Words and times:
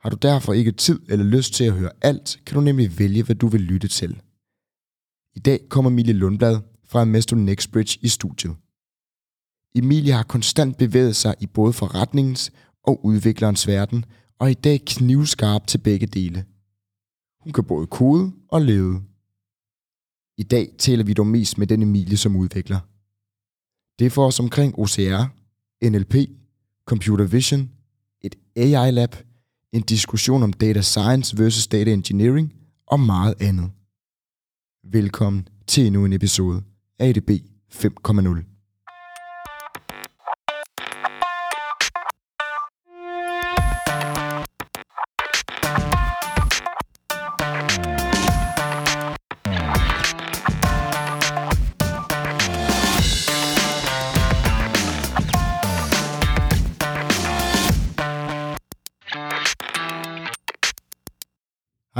Har 0.00 0.10
du 0.10 0.16
derfor 0.22 0.52
ikke 0.52 0.72
tid 0.72 1.00
eller 1.08 1.24
lyst 1.24 1.54
til 1.54 1.64
at 1.64 1.72
høre 1.72 1.90
alt, 2.02 2.40
kan 2.46 2.54
du 2.54 2.60
nemlig 2.60 2.98
vælge, 2.98 3.22
hvad 3.22 3.36
du 3.36 3.48
vil 3.48 3.60
lytte 3.60 3.88
til. 3.88 4.22
I 5.34 5.38
dag 5.38 5.60
kommer 5.68 5.90
Emilie 5.90 6.12
Lundblad 6.12 6.60
fra 6.84 7.00
Amesto 7.00 7.36
Nextbridge 7.36 7.98
i 8.02 8.08
studiet. 8.08 8.56
Emilie 9.74 10.12
har 10.12 10.22
konstant 10.22 10.76
bevæget 10.76 11.16
sig 11.16 11.34
i 11.40 11.46
både 11.46 11.72
forretningens 11.72 12.52
og 12.82 13.04
udviklerens 13.04 13.66
verden, 13.66 14.04
og 14.38 14.50
i 14.50 14.54
dag 14.54 14.80
knivskarp 14.86 15.66
til 15.66 15.78
begge 15.78 16.06
dele. 16.06 16.44
Hun 17.40 17.52
kan 17.52 17.64
både 17.64 17.86
kode 17.86 18.32
og 18.48 18.62
lede. 18.62 19.02
I 20.36 20.42
dag 20.42 20.74
taler 20.78 21.04
vi 21.04 21.12
dog 21.12 21.26
mest 21.26 21.58
med 21.58 21.66
den 21.66 21.82
Emilie 21.82 22.16
som 22.16 22.36
udvikler. 22.36 22.80
Det 23.98 24.12
får 24.12 24.22
for 24.22 24.26
os 24.26 24.40
omkring 24.40 24.78
OCR, 24.78 25.24
NLP, 25.88 26.14
Computer 26.84 27.24
Vision, 27.24 27.70
et 28.20 28.34
AI-lab, 28.56 29.16
en 29.72 29.82
diskussion 29.82 30.42
om 30.42 30.52
data 30.52 30.80
science 30.80 31.38
versus 31.38 31.66
data 31.66 31.92
engineering 31.92 32.52
og 32.86 33.00
meget 33.00 33.34
andet. 33.40 33.70
Velkommen 34.92 35.48
til 35.66 35.86
endnu 35.86 36.04
en 36.04 36.12
episode 36.12 36.62
af 36.98 37.08
ADB 37.08 37.30
5.0. 37.74 38.49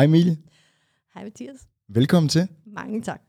Hej 0.00 0.04
Emilie, 0.04 0.36
Hej 1.14 1.24
Mathias. 1.24 1.56
velkommen 1.88 2.28
til. 2.28 2.48
Mange 2.66 3.02
tak. 3.02 3.20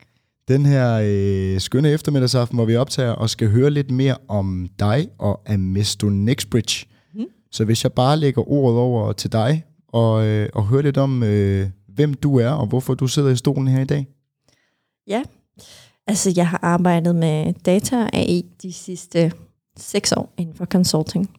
Den 0.48 0.66
her 0.66 1.02
øh, 1.04 1.60
skønne 1.60 1.90
eftermiddagsaften, 1.90 2.58
hvor 2.58 2.66
vi 2.66 2.76
optager 2.76 3.12
og 3.12 3.30
skal 3.30 3.50
høre 3.50 3.70
lidt 3.70 3.92
mere 3.92 4.18
om 4.28 4.70
dig 4.80 5.10
og 5.18 5.42
Amesto 5.46 6.10
Nextbridge. 6.10 6.88
Mhm. 7.14 7.26
Så 7.52 7.66
hvis 7.66 7.84
jeg 7.84 7.94
bare 7.94 8.18
lægger 8.18 8.52
ordet 8.52 8.80
over 8.80 9.14
til 9.14 9.32
dig 9.32 9.66
og, 9.88 10.26
øh, 10.26 10.50
og 10.54 10.68
hører 10.68 10.82
lidt 10.82 10.98
om, 10.98 11.24
øh, 11.24 11.70
hvem 11.88 12.14
du 12.14 12.38
er 12.38 12.50
og 12.50 12.68
hvorfor 12.68 12.94
du 12.94 13.08
sidder 13.08 13.30
i 13.30 13.36
stolen 13.36 13.68
her 13.68 13.82
i 13.82 13.86
dag. 13.86 14.08
Ja, 15.08 15.24
altså 16.08 16.34
jeg 16.36 16.48
har 16.48 16.60
arbejdet 16.62 17.16
med 17.16 17.54
data 17.54 18.04
og 18.04 18.10
AI 18.14 18.46
de 18.62 18.74
sidste 18.74 19.32
seks 19.78 20.12
år 20.12 20.34
inden 20.38 20.56
for 20.56 20.66
consulting. 20.66 21.38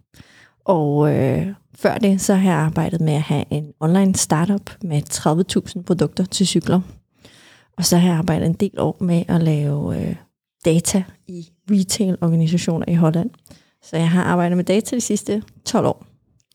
Og 0.65 1.15
øh, 1.15 1.47
før 1.75 1.99
det, 1.99 2.21
så 2.21 2.35
har 2.35 2.51
jeg 2.51 2.59
arbejdet 2.59 3.01
med 3.01 3.13
at 3.13 3.23
have 3.23 3.45
en 3.51 3.73
online 3.81 4.15
startup 4.15 4.71
med 4.83 5.03
30.000 5.77 5.83
produkter 5.83 6.25
til 6.25 6.47
cykler. 6.47 6.81
Og 7.77 7.85
så 7.85 7.97
har 7.97 8.09
jeg 8.09 8.19
arbejdet 8.19 8.47
en 8.47 8.53
del 8.53 8.81
år 8.81 8.97
med 9.01 9.25
at 9.29 9.43
lave 9.43 10.01
øh, 10.01 10.17
data 10.65 11.05
i 11.27 11.49
retail-organisationer 11.71 12.89
i 12.89 12.95
Holland. 12.95 13.31
Så 13.83 13.97
jeg 13.97 14.11
har 14.11 14.25
arbejdet 14.25 14.57
med 14.57 14.65
data 14.65 14.97
de 14.97 15.01
sidste 15.01 15.43
12 15.65 15.87
år. 15.87 16.07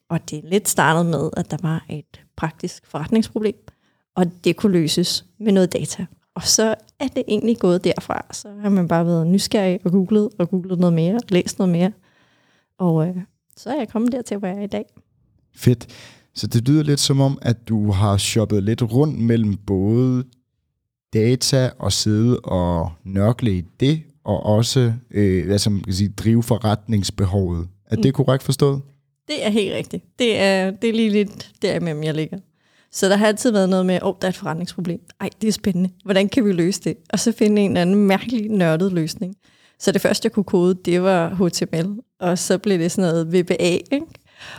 Og 0.09 0.29
det 0.29 0.38
er 0.39 0.50
lidt 0.50 0.69
startet 0.69 1.05
med, 1.05 1.29
at 1.38 1.51
der 1.51 1.57
var 1.61 1.85
et 1.89 2.22
praktisk 2.38 2.88
forretningsproblem, 2.88 3.55
og 4.16 4.25
det 4.44 4.55
kunne 4.55 4.72
løses 4.72 5.25
med 5.39 5.51
noget 5.51 5.73
data. 5.73 6.05
Og 6.35 6.44
så 6.44 6.75
er 6.99 7.07
det 7.07 7.23
egentlig 7.28 7.57
gået 7.57 7.84
derfra. 7.84 8.25
Så 8.31 8.49
har 8.61 8.69
man 8.69 8.88
bare 8.88 9.05
været 9.05 9.28
nysgerrig 9.28 9.79
og 9.85 9.91
googlet, 9.91 10.29
og 10.39 10.49
googlet 10.49 10.79
noget 10.79 10.94
mere, 10.94 11.16
og 11.16 11.22
læst 11.29 11.59
noget 11.59 11.72
mere. 11.72 11.91
Og 12.79 13.07
øh, 13.07 13.17
så 13.57 13.69
er 13.69 13.78
jeg 13.78 13.89
kommet 13.89 14.11
dertil, 14.11 14.38
hvor 14.38 14.47
jeg 14.47 14.57
er 14.57 14.61
i 14.61 14.67
dag. 14.67 14.85
Fedt. 15.57 15.88
Så 16.35 16.47
det 16.47 16.68
lyder 16.69 16.84
lidt 16.84 17.00
som 17.00 17.22
om, 17.22 17.38
at 17.41 17.68
du 17.69 17.91
har 17.91 18.18
shoppet 18.18 18.63
lidt 18.63 18.81
rundt 18.81 19.19
mellem 19.19 19.57
både 19.57 20.23
data 21.13 21.69
og 21.79 21.91
sidde 21.94 22.40
og 22.40 22.91
nørkle 23.03 23.57
i 23.57 23.63
det, 23.79 24.01
og 24.23 24.44
også 24.46 24.94
øh, 25.12 25.46
hvad 25.46 25.59
som 25.59 25.73
man 25.73 25.81
kan 25.81 25.94
sige, 25.94 26.09
drive 26.09 26.44
forretningsbehovet. 26.44 27.67
Er 27.85 27.96
det 27.96 28.06
Mm. 28.06 28.12
korrekt 28.12 28.44
forstået? 28.44 28.81
Det 29.28 29.46
er 29.46 29.50
helt 29.50 29.73
rigtigt. 29.75 30.03
Det 30.19 30.40
er, 30.40 30.72
det 30.72 30.90
er 30.90 30.94
lige 30.94 31.09
lidt 31.09 31.51
derimellem, 31.62 32.03
jeg 32.03 32.13
ligger. 32.13 32.38
Så 32.91 33.09
der 33.09 33.16
har 33.16 33.28
altid 33.28 33.51
været 33.51 33.69
noget 33.69 33.85
med, 33.85 34.00
åh, 34.01 34.07
oh, 34.09 34.16
der 34.22 34.28
er 34.28 34.29
et 34.29 34.35
forretningsproblem. 34.35 35.00
Ej, 35.22 35.29
det 35.41 35.47
er 35.47 35.51
spændende. 35.51 35.90
Hvordan 36.06 36.29
kan 36.29 36.46
vi 36.46 36.51
løse 36.51 36.81
det? 36.84 36.97
Og 37.09 37.19
så 37.19 37.31
finde 37.31 37.62
en 37.62 37.72
eller 37.72 37.81
anden 37.81 37.96
mærkelig 37.96 38.50
nørdet 38.50 38.94
løsning. 38.94 39.35
Så 39.79 39.91
det 39.91 40.01
første, 40.01 40.25
jeg 40.25 40.31
kunne 40.31 40.44
kode, 40.44 40.75
det 40.85 41.01
var 41.01 41.29
HTML. 41.35 41.96
Og 42.19 42.38
så 42.38 42.57
blev 42.57 42.79
det 42.79 42.91
sådan 42.91 43.09
noget 43.12 43.34
VBA, 43.34 43.56
ikke? 43.91 44.06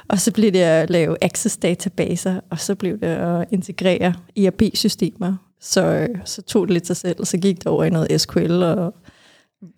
Og 0.09 0.21
så 0.21 0.33
blev 0.33 0.53
det 0.53 0.59
at 0.59 0.91
lave 0.91 1.17
access 1.21 1.57
databaser, 1.57 2.41
og 2.51 2.61
så 2.61 2.75
blev 2.75 3.01
det 3.01 3.07
at 3.07 3.49
integrere 3.51 4.15
ERP-systemer. 4.37 5.37
Så, 5.61 5.85
øh, 5.85 6.09
så 6.25 6.43
tog 6.43 6.67
det 6.67 6.73
lidt 6.73 6.87
sig 6.87 6.97
selv, 6.97 7.17
og 7.21 7.27
så 7.27 7.39
gik 7.39 7.59
det 7.59 7.67
over 7.67 7.85
i 7.85 7.91
noget 7.91 8.21
SQL 8.21 8.63
og 8.63 8.95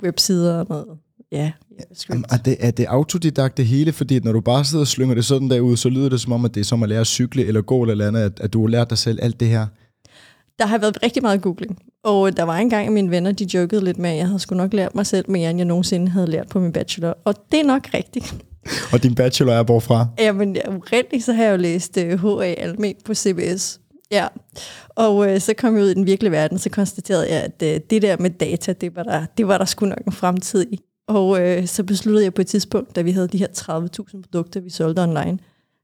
websider 0.03 0.59
og 0.59 0.67
noget, 0.69 0.87
ja, 1.33 1.53
Jamen, 2.11 2.25
er, 2.31 2.37
det, 2.37 2.57
er 2.61 2.71
det 2.71 2.85
autodidakt 2.85 3.57
det 3.57 3.67
hele? 3.67 3.93
Fordi 3.93 4.21
når 4.21 4.33
du 4.33 4.41
bare 4.41 4.65
sidder 4.65 4.83
og 4.83 4.89
slynger 4.89 5.15
det 5.15 5.25
sådan 5.25 5.51
derud, 5.51 5.77
så 5.77 5.89
lyder 5.89 6.09
det 6.09 6.21
som 6.21 6.33
om, 6.33 6.45
at 6.45 6.55
det 6.55 6.61
er 6.61 6.65
som 6.65 6.83
at 6.83 6.89
lære 6.89 7.01
at 7.01 7.07
cykle 7.07 7.47
eller 7.47 7.61
gå 7.61 7.83
eller 7.83 8.07
andet, 8.07 8.21
at, 8.21 8.41
at 8.41 8.53
du 8.53 8.61
har 8.61 8.69
lært 8.69 8.91
dig 8.91 8.99
selv 8.99 9.19
alt 9.23 9.41
det 9.41 9.49
her. 9.49 9.67
Der 10.59 10.67
har 10.67 10.79
været 10.79 11.03
rigtig 11.03 11.23
meget 11.23 11.43
googling. 11.43 11.79
Og 12.03 12.37
der 12.37 12.43
var 12.43 12.57
engang, 12.57 12.87
at 12.87 12.93
mine 12.93 13.11
venner 13.11 13.33
de 13.33 13.47
jokede 13.55 13.85
lidt 13.85 13.99
med, 13.99 14.11
at 14.11 14.17
jeg 14.17 14.27
havde 14.27 14.39
sgu 14.39 14.55
nok 14.55 14.73
lært 14.75 14.95
mig 14.95 15.07
selv 15.07 15.31
mere, 15.31 15.51
end 15.51 15.59
jeg 15.59 15.67
nogensinde 15.67 16.09
havde 16.09 16.31
lært 16.31 16.49
på 16.49 16.61
min 16.61 16.73
bachelor. 16.73 17.19
Og 17.25 17.35
det 17.53 17.61
er 17.61 17.65
nok 17.65 17.89
rigtigt. 17.95 18.35
Og 18.93 19.03
din 19.03 19.15
bachelor 19.15 19.53
er 19.53 19.63
hvorfra? 19.63 20.07
Jamen, 20.19 20.57
oprindeligt 20.67 21.25
så 21.25 21.33
har 21.33 21.45
jeg 21.45 21.53
jo 21.53 21.57
læst 21.57 21.97
øh, 21.97 22.25
uh, 22.25 22.41
HA 22.41 22.47
Almen 22.47 22.95
på 23.05 23.15
CBS. 23.15 23.81
Ja, 24.11 24.27
og 24.89 25.31
øh, 25.31 25.41
så 25.41 25.55
kom 25.55 25.75
jeg 25.77 25.85
ud 25.85 25.89
i 25.89 25.95
den 25.95 26.07
virkelige 26.07 26.33
verden, 26.33 26.59
så 26.59 26.71
konstaterede 26.71 27.33
jeg, 27.33 27.43
at 27.43 27.63
øh, 27.63 27.81
det 27.91 28.03
der 28.03 28.17
med 28.17 28.31
data, 28.31 28.73
det 28.73 28.97
var 28.97 29.03
der, 29.03 29.27
det 29.39 29.49
var 29.49 29.59
der 29.59 29.65
sgu 29.65 29.87
nok 29.87 30.07
en 30.07 30.13
fremtid 30.13 30.67
i. 30.73 30.81
Og 31.09 31.41
øh, 31.41 31.67
så 31.67 31.85
besluttede 31.85 32.25
jeg 32.25 32.35
på 32.35 32.41
et 32.41 32.47
tidspunkt, 32.47 32.97
da 32.97 33.03
vi 33.03 33.11
havde 33.11 33.29
de 33.29 33.39
her 33.39 33.47
30.000 33.47 34.23
produkter, 34.23 34.61
vi 34.61 34.71
solgte 34.71 35.01
online, 35.01 35.39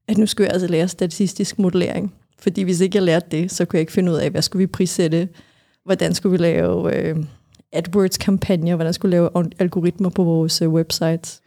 at 0.07 0.17
nu 0.17 0.25
skulle 0.25 0.45
jeg 0.45 0.53
altså 0.53 0.67
lære 0.67 0.87
statistisk 0.87 1.59
modellering. 1.59 2.13
Fordi 2.39 2.61
hvis 2.61 2.81
ikke 2.81 2.95
jeg 2.95 3.03
lærte 3.03 3.27
det, 3.31 3.51
så 3.51 3.65
kunne 3.65 3.77
jeg 3.77 3.81
ikke 3.81 3.91
finde 3.91 4.11
ud 4.11 4.17
af, 4.17 4.29
hvad 4.29 4.41
skulle 4.41 4.59
vi 4.59 4.67
prissætte, 4.67 5.29
hvordan 5.85 6.13
skulle 6.13 6.31
vi 6.31 6.43
lave 6.43 6.95
øh, 6.95 7.15
AdWords-kampagner, 7.71 8.75
hvordan 8.75 8.93
skulle 8.93 9.09
vi 9.09 9.15
lave 9.15 9.29
algoritmer 9.59 10.09
på 10.09 10.23
vores 10.23 10.61
øh, 10.61 10.69
websites. 10.69 11.41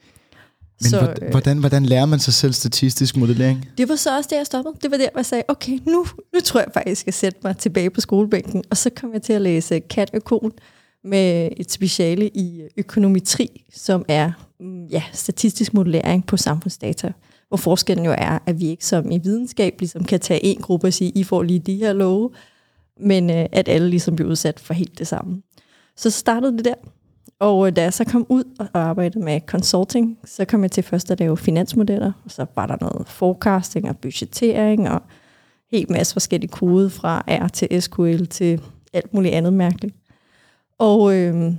Men 0.81 0.91
så, 0.91 0.99
hvordan, 0.99 1.31
hvordan, 1.31 1.59
hvordan 1.59 1.87
lærer 1.87 2.07
man 2.07 2.19
sig 2.19 2.35
selv 2.35 2.53
statistisk 2.53 3.17
modellering? 3.17 3.69
Det 3.79 3.89
var 3.89 3.97
så 3.97 4.17
også 4.17 4.29
det, 4.31 4.37
jeg 4.37 4.47
stoppede. 4.47 4.75
Det 4.83 4.91
var 4.91 4.97
der, 4.97 5.09
hvor 5.13 5.19
jeg 5.19 5.27
sagde, 5.27 5.45
okay, 5.49 5.79
nu, 5.87 6.07
nu 6.35 6.41
tror 6.45 6.61
jeg 6.61 6.69
faktisk, 6.75 6.89
jeg 6.89 6.97
skal 6.97 7.13
sætte 7.13 7.39
mig 7.45 7.57
tilbage 7.57 7.91
på 7.91 8.01
skolebænken. 8.01 8.65
Og 8.71 8.77
så 8.77 8.91
kom 8.91 9.13
jeg 9.13 9.23
til 9.23 9.33
at 9.33 9.43
læse 9.43 9.81
katøkon 9.81 10.53
med 11.05 11.49
et 11.57 11.73
speciale 11.73 12.29
i 12.29 12.63
økonometri, 12.77 13.65
som 13.75 14.05
er 14.09 14.33
mm, 14.61 14.87
ja, 14.87 15.03
statistisk 15.13 15.75
modellering 15.75 16.27
på 16.27 16.37
samfundsdata. 16.37 17.13
Hvor 17.49 17.57
forskellen 17.57 18.07
jo 18.07 18.15
er, 18.19 18.39
at 18.47 18.61
vi 18.61 18.69
ikke 18.69 18.87
som 18.87 19.11
i 19.11 19.19
videnskab 19.19 19.75
ligesom 19.79 20.05
kan 20.05 20.21
tage 20.21 20.45
en 20.45 20.61
gruppe 20.61 20.87
og 20.87 20.93
sige, 20.93 21.11
I 21.11 21.25
får 21.25 21.43
lige 21.43 21.59
de 21.59 21.77
her 21.77 21.93
love, 21.93 22.31
men 23.01 23.31
øh, 23.31 23.47
at 23.53 23.69
alle 23.69 23.91
ligesom 23.91 24.17
bliver 24.17 24.31
udsat 24.31 24.61
for 24.61 24.75
helt 24.75 24.99
det 24.99 25.07
samme. 25.07 25.43
Så 25.97 26.11
startede 26.11 26.57
det 26.57 26.65
der, 26.65 26.75
og 27.41 27.67
øh, 27.67 27.77
da 27.77 27.83
jeg 27.83 27.93
så 27.93 28.05
kom 28.05 28.27
ud 28.29 28.45
og 28.59 28.69
arbejdede 28.75 29.25
med 29.25 29.41
consulting, 29.47 30.19
så 30.25 30.45
kom 30.45 30.63
jeg 30.63 30.71
til 30.71 30.83
først 30.83 31.11
at 31.11 31.21
lave 31.21 31.37
finansmodeller, 31.37 32.13
og 32.25 32.31
så 32.31 32.47
var 32.57 32.67
der 32.67 32.77
noget 32.81 33.09
forecasting 33.09 33.89
og 33.89 33.97
budgettering, 33.97 34.89
og 34.89 35.03
helt 35.71 35.91
masse 35.91 36.13
forskellige 36.13 36.51
kode 36.51 36.91
fra 36.91 37.25
R 37.29 37.49
til 37.49 37.83
SQL 37.83 38.25
til 38.25 38.61
alt 38.93 39.15
muligt 39.15 39.35
andet 39.35 39.53
mærkeligt. 39.53 39.95
Og 40.79 41.15
øh, 41.15 41.53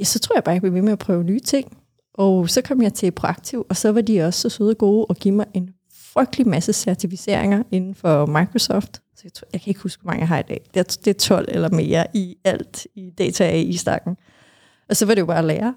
ja, 0.00 0.04
så 0.04 0.18
tror 0.18 0.36
jeg 0.36 0.44
bare, 0.44 0.52
jeg 0.52 0.62
blev 0.62 0.74
ved 0.74 0.82
med 0.82 0.92
at 0.92 0.98
prøve 0.98 1.24
nye 1.24 1.40
ting. 1.40 1.76
Og 2.14 2.50
så 2.50 2.62
kom 2.62 2.82
jeg 2.82 2.94
til 2.94 3.10
Proaktiv, 3.10 3.66
og 3.68 3.76
så 3.76 3.92
var 3.92 4.00
de 4.00 4.22
også 4.22 4.40
så 4.40 4.48
søde 4.48 4.70
og 4.70 4.78
gode 4.78 5.06
og 5.06 5.16
give 5.16 5.34
mig 5.34 5.46
en 5.54 5.70
frygtelig 5.92 6.48
masse 6.48 6.72
certificeringer 6.72 7.62
inden 7.70 7.94
for 7.94 8.26
Microsoft. 8.26 9.02
Så 9.16 9.20
jeg, 9.24 9.32
tror, 9.32 9.48
jeg 9.52 9.60
kan 9.60 9.70
ikke 9.70 9.80
huske, 9.80 10.02
hvor 10.02 10.10
mange 10.10 10.20
jeg 10.20 10.28
har 10.28 10.38
i 10.38 10.42
dag. 10.48 10.60
Det 10.74 10.80
er, 10.80 10.98
det 11.04 11.08
er 11.08 11.18
12 11.18 11.48
eller 11.48 11.68
mere 11.68 12.06
i 12.14 12.36
alt 12.44 12.86
i 12.94 13.10
data 13.18 13.50
i 13.56 13.76
stakken. 13.76 14.16
Og 14.88 14.96
så 14.96 15.06
var 15.06 15.14
det 15.14 15.20
jo 15.20 15.26
bare 15.26 15.38
at 15.38 15.44
lære. 15.44 15.74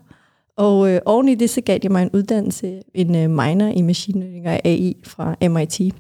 Og 0.57 0.91
øh, 0.91 1.01
oven 1.05 1.29
i 1.29 1.35
det, 1.35 1.49
så 1.49 1.61
gav 1.61 1.77
de 1.77 1.89
mig 1.89 2.01
en 2.03 2.09
uddannelse, 2.13 2.81
en 2.93 3.15
øh, 3.15 3.29
minor 3.29 3.67
i 3.67 3.81
machine 3.81 4.19
learning 4.19 4.47
og 4.47 4.59
AI 4.65 4.97
fra 5.03 5.35
MIT. 5.49 5.95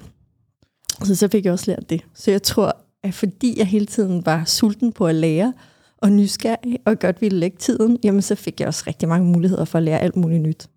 Så 1.03 1.15
så 1.15 1.27
fik 1.27 1.45
jeg 1.45 1.53
også 1.53 1.71
lært 1.71 1.89
det. 1.89 2.05
Så 2.13 2.31
jeg 2.31 2.43
tror, 2.43 2.77
at 3.03 3.13
fordi 3.13 3.59
jeg 3.59 3.67
hele 3.67 3.85
tiden 3.85 4.25
var 4.25 4.45
sulten 4.45 4.91
på 4.91 5.07
at 5.07 5.15
lære, 5.15 5.53
og 6.01 6.11
nysgerrig, 6.11 6.79
og 6.85 6.99
godt 6.99 7.21
ville 7.21 7.39
lægge 7.39 7.57
tiden, 7.57 7.97
jamen 8.03 8.21
så 8.21 8.35
fik 8.35 8.59
jeg 8.59 8.67
også 8.67 8.83
rigtig 8.87 9.09
mange 9.09 9.27
muligheder 9.27 9.65
for 9.65 9.77
at 9.77 9.83
lære 9.83 9.99
alt 9.99 10.15
muligt 10.15 10.41
nyt. 10.41 10.69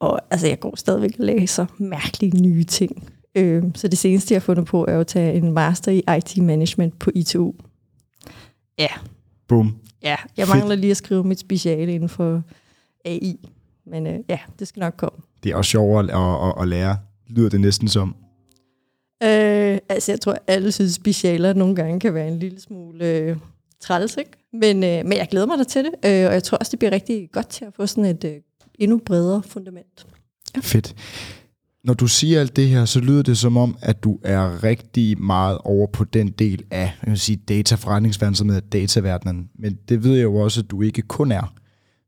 Og 0.00 0.20
altså, 0.30 0.46
jeg 0.46 0.60
går 0.60 0.76
stadigvæk 0.76 1.16
og 1.18 1.24
læser 1.24 1.66
mærkelige 1.78 2.42
nye 2.42 2.64
ting. 2.64 3.08
Øh, 3.34 3.62
så 3.74 3.88
det 3.88 3.98
seneste, 3.98 4.34
jeg 4.34 4.40
har 4.40 4.44
fundet 4.44 4.66
på, 4.66 4.84
er 4.88 5.00
at 5.00 5.06
tage 5.06 5.34
en 5.34 5.52
master 5.52 5.92
i 5.92 6.02
IT 6.16 6.42
management 6.42 6.98
på 6.98 7.10
ITU. 7.14 7.54
Ja, 8.78 8.88
Boom. 9.48 9.76
ja. 10.02 10.16
Jeg 10.36 10.46
Fedt. 10.46 10.58
mangler 10.58 10.76
lige 10.76 10.90
at 10.90 10.96
skrive 10.96 11.24
mit 11.24 11.38
speciale 11.38 11.94
inden 11.94 12.08
for 12.08 12.42
AI. 13.04 13.48
Men 13.86 14.06
øh, 14.06 14.18
ja, 14.28 14.38
det 14.58 14.68
skal 14.68 14.80
nok 14.80 14.94
komme. 14.96 15.18
Det 15.42 15.52
er 15.52 15.56
også 15.56 15.70
sjovere 15.70 16.04
at, 16.04 16.48
at, 16.48 16.62
at 16.62 16.68
lære, 16.68 16.96
lyder 17.28 17.48
det 17.48 17.60
næsten 17.60 17.88
som. 17.88 18.08
Øh, 19.22 19.78
altså, 19.88 20.12
jeg 20.12 20.20
tror, 20.20 20.38
alle 20.46 20.72
synes, 20.72 20.92
specialer 20.94 21.52
nogle 21.52 21.74
gange 21.76 22.00
kan 22.00 22.14
være 22.14 22.28
en 22.28 22.38
lille 22.38 22.60
smule 22.60 23.06
øh, 23.06 23.36
træls, 23.80 24.16
ikke? 24.16 24.30
Men, 24.52 24.76
øh, 24.84 25.04
men 25.04 25.12
jeg 25.12 25.28
glæder 25.30 25.46
mig 25.46 25.58
da 25.58 25.64
til 25.64 25.84
det, 25.84 25.92
øh, 26.04 26.26
og 26.26 26.32
jeg 26.34 26.42
tror 26.42 26.58
også, 26.58 26.70
det 26.70 26.78
bliver 26.78 26.92
rigtig 26.92 27.28
godt 27.32 27.48
til 27.48 27.64
at 27.64 27.74
få 27.74 27.86
sådan 27.86 28.04
et 28.04 28.24
øh, 28.24 28.32
endnu 28.78 28.98
bredere 29.06 29.42
fundament. 29.42 30.06
Fedt. 30.60 30.94
Når 31.88 31.94
du 31.94 32.06
siger 32.06 32.40
alt 32.40 32.56
det 32.56 32.68
her, 32.68 32.84
så 32.84 33.00
lyder 33.00 33.22
det 33.22 33.38
som 33.38 33.56
om, 33.56 33.76
at 33.82 34.04
du 34.04 34.18
er 34.24 34.64
rigtig 34.64 35.22
meget 35.22 35.58
over 35.58 35.86
på 35.86 36.04
den 36.04 36.28
del 36.28 36.62
af 36.70 36.92
jeg 37.02 37.10
vil 37.10 37.18
sige, 37.18 37.36
dataforretningsverdenen, 37.36 38.34
som 38.34 38.48
hedder 38.48 38.68
dataverdenen. 38.68 39.48
Men 39.58 39.78
det 39.88 40.04
ved 40.04 40.14
jeg 40.14 40.22
jo 40.22 40.36
også, 40.36 40.60
at 40.60 40.70
du 40.70 40.82
ikke 40.82 41.02
kun 41.02 41.32
er. 41.32 41.54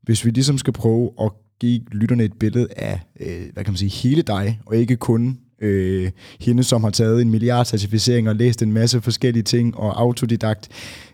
Hvis 0.03 0.25
vi 0.25 0.31
ligesom 0.31 0.57
skal 0.57 0.73
prøve 0.73 1.11
at 1.21 1.31
give 1.59 1.81
lytterne 1.91 2.23
et 2.23 2.33
billede 2.33 2.67
af, 2.75 2.99
øh, 3.19 3.41
hvad 3.53 3.63
kan 3.63 3.71
man 3.71 3.77
sige, 3.77 3.89
hele 3.89 4.21
dig, 4.21 4.59
og 4.65 4.77
ikke 4.77 4.95
kun 4.95 5.39
øh, 5.61 6.11
hende, 6.39 6.63
som 6.63 6.83
har 6.83 6.91
taget 6.91 7.21
en 7.21 7.29
milliard 7.29 7.65
certificering 7.65 8.29
og 8.29 8.35
læst 8.35 8.61
en 8.61 8.73
masse 8.73 9.01
forskellige 9.01 9.43
ting, 9.43 9.77
og 9.77 10.01
autodidakt 10.01 10.69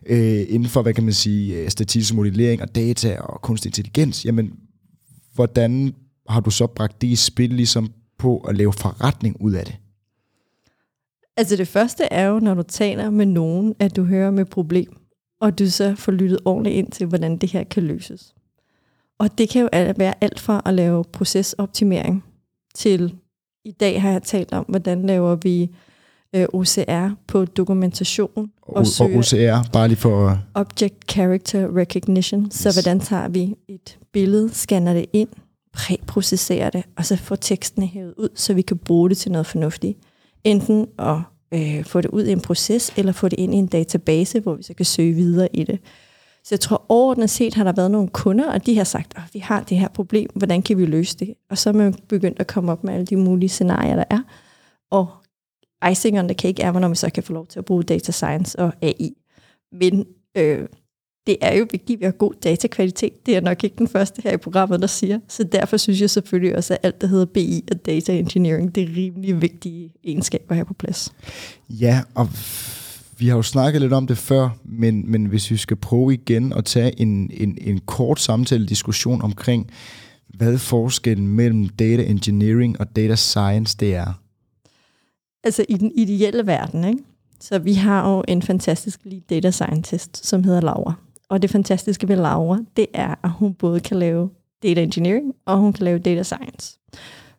øh, 0.06 0.46
inden 0.50 0.69
for, 0.69 0.81
hvad 0.81 0.94
kan 0.94 1.04
man 1.04 1.14
sige, 1.14 1.56
øh, 1.56 1.69
statistisk 1.69 2.14
modellering 2.14 2.62
og 2.62 2.75
data 2.75 3.18
og 3.19 3.42
kunstig 3.42 3.69
intelligens, 3.69 4.25
jamen, 4.25 4.52
hvordan 5.34 5.94
har 6.30 6.40
du 6.40 6.50
så 6.50 6.68
bragt 6.68 7.02
det 7.02 7.08
i 7.08 7.16
spil 7.16 7.50
ligesom 7.50 7.92
på 8.19 8.38
at 8.40 8.58
lave 8.58 8.74
forretning 8.74 9.42
ud 9.42 9.54
af 9.54 9.66
det? 9.66 9.75
Altså 11.38 11.56
det 11.56 11.68
første 11.68 12.04
er 12.04 12.25
jo, 12.25 12.40
når 12.40 12.54
du 12.54 12.64
taler 12.64 13.10
med 13.10 13.25
nogen, 13.25 13.75
at 13.80 13.96
du 13.96 14.04
hører 14.04 14.31
med 14.31 14.46
problem, 14.46 14.98
og 15.42 15.60
du 15.60 15.69
så 15.69 15.96
får 15.96 16.12
lyttet 16.12 16.40
ordentligt 16.46 16.75
ind 16.75 16.92
til, 16.92 17.08
hvordan 17.08 17.38
det 17.38 17.52
her 17.52 17.64
kan 17.64 17.84
løses. 17.84 18.36
Og 19.19 19.38
det 19.38 19.50
kan 19.50 19.62
jo 19.62 19.69
være 19.98 20.24
alt 20.24 20.40
fra 20.40 20.62
at 20.66 20.74
lave 20.74 21.04
procesoptimering 21.04 22.24
til, 22.75 23.16
i 23.66 23.72
dag 23.72 24.02
har 24.02 24.12
jeg 24.12 24.24
talt 24.24 24.54
om, 24.54 24.66
hvordan 24.68 25.06
laver 25.06 25.36
vi 25.36 25.69
øh, 26.36 26.46
OCR 26.54 27.10
på 27.28 27.46
dokumentation 27.46 28.52
Og, 28.62 28.86
og, 29.00 29.12
OCR, 29.16 29.69
bare 29.74 29.88
lige 29.88 29.98
for... 29.98 30.40
Object 30.54 31.12
Character 31.12 31.78
Recognition. 31.78 32.52
Så 32.52 32.69
Yes. 32.69 32.75
hvordan 32.75 33.00
tager 33.00 33.28
vi 33.28 33.56
et 33.68 33.98
billede, 34.14 34.54
scanner 34.54 34.94
det 34.94 35.06
ind, 35.14 35.30
præprocessere 35.77 36.69
det, 36.69 36.83
og 36.97 37.06
så 37.06 37.18
få 37.18 37.35
teksten 37.35 37.83
hævet 37.83 38.13
ud, 38.18 38.29
så 38.35 38.53
vi 38.53 38.62
kan 38.62 38.77
bruge 38.77 39.09
det 39.09 39.18
til 39.18 39.31
noget 39.31 39.47
fornuftigt. 39.47 39.97
Enten 40.44 40.88
at 41.00 41.18
øh, 41.53 41.85
få 41.85 42.01
det 42.01 42.09
ud 42.09 42.24
i 42.25 42.31
en 42.31 42.41
proces, 42.41 42.94
eller 42.97 43.12
få 43.12 43.29
det 43.29 43.39
ind 43.39 43.53
i 43.53 43.57
en 43.57 43.68
database, 43.68 44.39
hvor 44.39 44.56
vi 44.56 44.63
så 44.63 44.74
kan 44.74 44.85
søge 44.85 45.13
videre 45.13 45.56
i 45.56 45.63
det. 45.63 45.79
Så 46.44 46.56
jeg 46.56 46.59
tror 46.59 46.85
overordnet 46.89 47.29
set 47.29 47.53
har 47.53 47.63
der 47.63 47.71
været 47.71 47.91
nogle 47.91 48.07
kunder, 48.07 48.51
og 48.51 48.65
de 48.65 48.77
har 48.77 48.83
sagt, 48.83 49.13
at 49.15 49.24
vi 49.33 49.39
har 49.39 49.63
det 49.63 49.77
her 49.77 49.88
problem, 49.88 50.29
hvordan 50.35 50.62
kan 50.62 50.77
vi 50.77 50.85
løse 50.85 51.18
det? 51.18 51.33
Og 51.50 51.57
så 51.57 51.69
er 51.69 51.74
man 51.74 51.94
begyndt 52.09 52.39
at 52.39 52.47
komme 52.47 52.71
op 52.71 52.83
med 52.83 52.94
alle 52.94 53.06
de 53.06 53.15
mulige 53.15 53.50
scenarier, 53.50 53.95
der 53.95 54.03
er. 54.09 54.21
Og 54.91 55.07
icing 55.91 56.19
on 56.19 56.27
the 56.27 56.35
cake 56.35 56.63
er, 56.63 56.71
når 56.71 56.88
man 56.88 56.95
så 56.95 57.09
kan 57.09 57.23
få 57.23 57.33
lov 57.33 57.47
til 57.47 57.59
at 57.59 57.65
bruge 57.65 57.83
data 57.83 58.12
science 58.12 58.59
og 58.59 58.73
AI. 58.81 59.13
Men 59.71 60.06
øh, 60.38 60.68
det 61.27 61.38
er 61.41 61.57
jo 61.57 61.68
vigtigt, 61.71 61.97
at 61.97 62.00
vi 62.00 62.06
har 62.06 62.12
god 62.12 62.33
datakvalitet. 62.44 63.25
Det 63.25 63.35
er 63.35 63.41
nok 63.41 63.63
ikke 63.63 63.75
den 63.77 63.88
første 63.88 64.21
her 64.21 64.31
i 64.31 64.38
programmet, 64.38 64.81
der 64.81 64.88
siger. 64.88 65.19
Så 65.27 65.44
derfor 65.44 65.77
synes 65.77 66.01
jeg 66.01 66.09
selvfølgelig 66.09 66.56
også, 66.56 66.74
at 66.74 66.79
alt, 66.83 67.01
der 67.01 67.07
hedder 67.07 67.25
BI 67.25 67.63
og 67.71 67.85
data 67.85 68.18
engineering, 68.18 68.75
det 68.75 68.83
er 68.83 68.95
rimelig 68.95 69.41
vigtige 69.41 69.91
egenskaber 70.03 70.56
her 70.56 70.63
på 70.63 70.74
plads. 70.74 71.13
Ja, 71.69 72.01
og 72.15 72.29
vi 73.18 73.27
har 73.27 73.35
jo 73.35 73.41
snakket 73.41 73.81
lidt 73.81 73.94
om 73.94 74.07
det 74.07 74.18
før, 74.18 74.50
men, 74.65 75.12
men 75.12 75.25
hvis 75.25 75.51
vi 75.51 75.57
skal 75.57 75.77
prøve 75.77 76.13
igen 76.13 76.53
at 76.53 76.65
tage 76.65 77.01
en, 77.01 77.31
en, 77.33 77.57
en 77.62 77.80
kort 77.85 78.19
samtale 78.19 78.65
diskussion 78.65 79.21
omkring, 79.21 79.71
hvad 80.27 80.57
forskellen 80.57 81.27
mellem 81.27 81.69
data 81.69 82.03
engineering 82.03 82.80
og 82.80 82.95
data 82.95 83.15
science 83.15 83.77
det 83.80 83.95
er. 83.95 84.21
Altså 85.44 85.65
i 85.69 85.77
den 85.77 85.91
ideelle 85.95 86.47
verden, 86.47 86.83
ikke? 86.83 87.03
Så 87.39 87.59
vi 87.59 87.73
har 87.73 88.09
jo 88.09 88.23
en 88.27 88.41
fantastisk 88.41 89.00
lead 89.03 89.21
data 89.30 89.51
scientist, 89.51 90.27
som 90.27 90.44
hedder 90.44 90.62
Laura. 90.62 90.94
Og 91.29 91.41
det 91.41 91.50
fantastiske 91.50 92.07
ved 92.07 92.15
Laura, 92.15 92.59
det 92.77 92.88
er, 92.94 93.15
at 93.24 93.29
hun 93.29 93.53
både 93.53 93.79
kan 93.79 93.97
lave 93.97 94.29
data 94.63 94.81
engineering, 94.81 95.33
og 95.45 95.57
hun 95.57 95.74
kan 95.74 95.85
lave 95.85 96.00
data 96.00 96.24
science. 96.24 96.79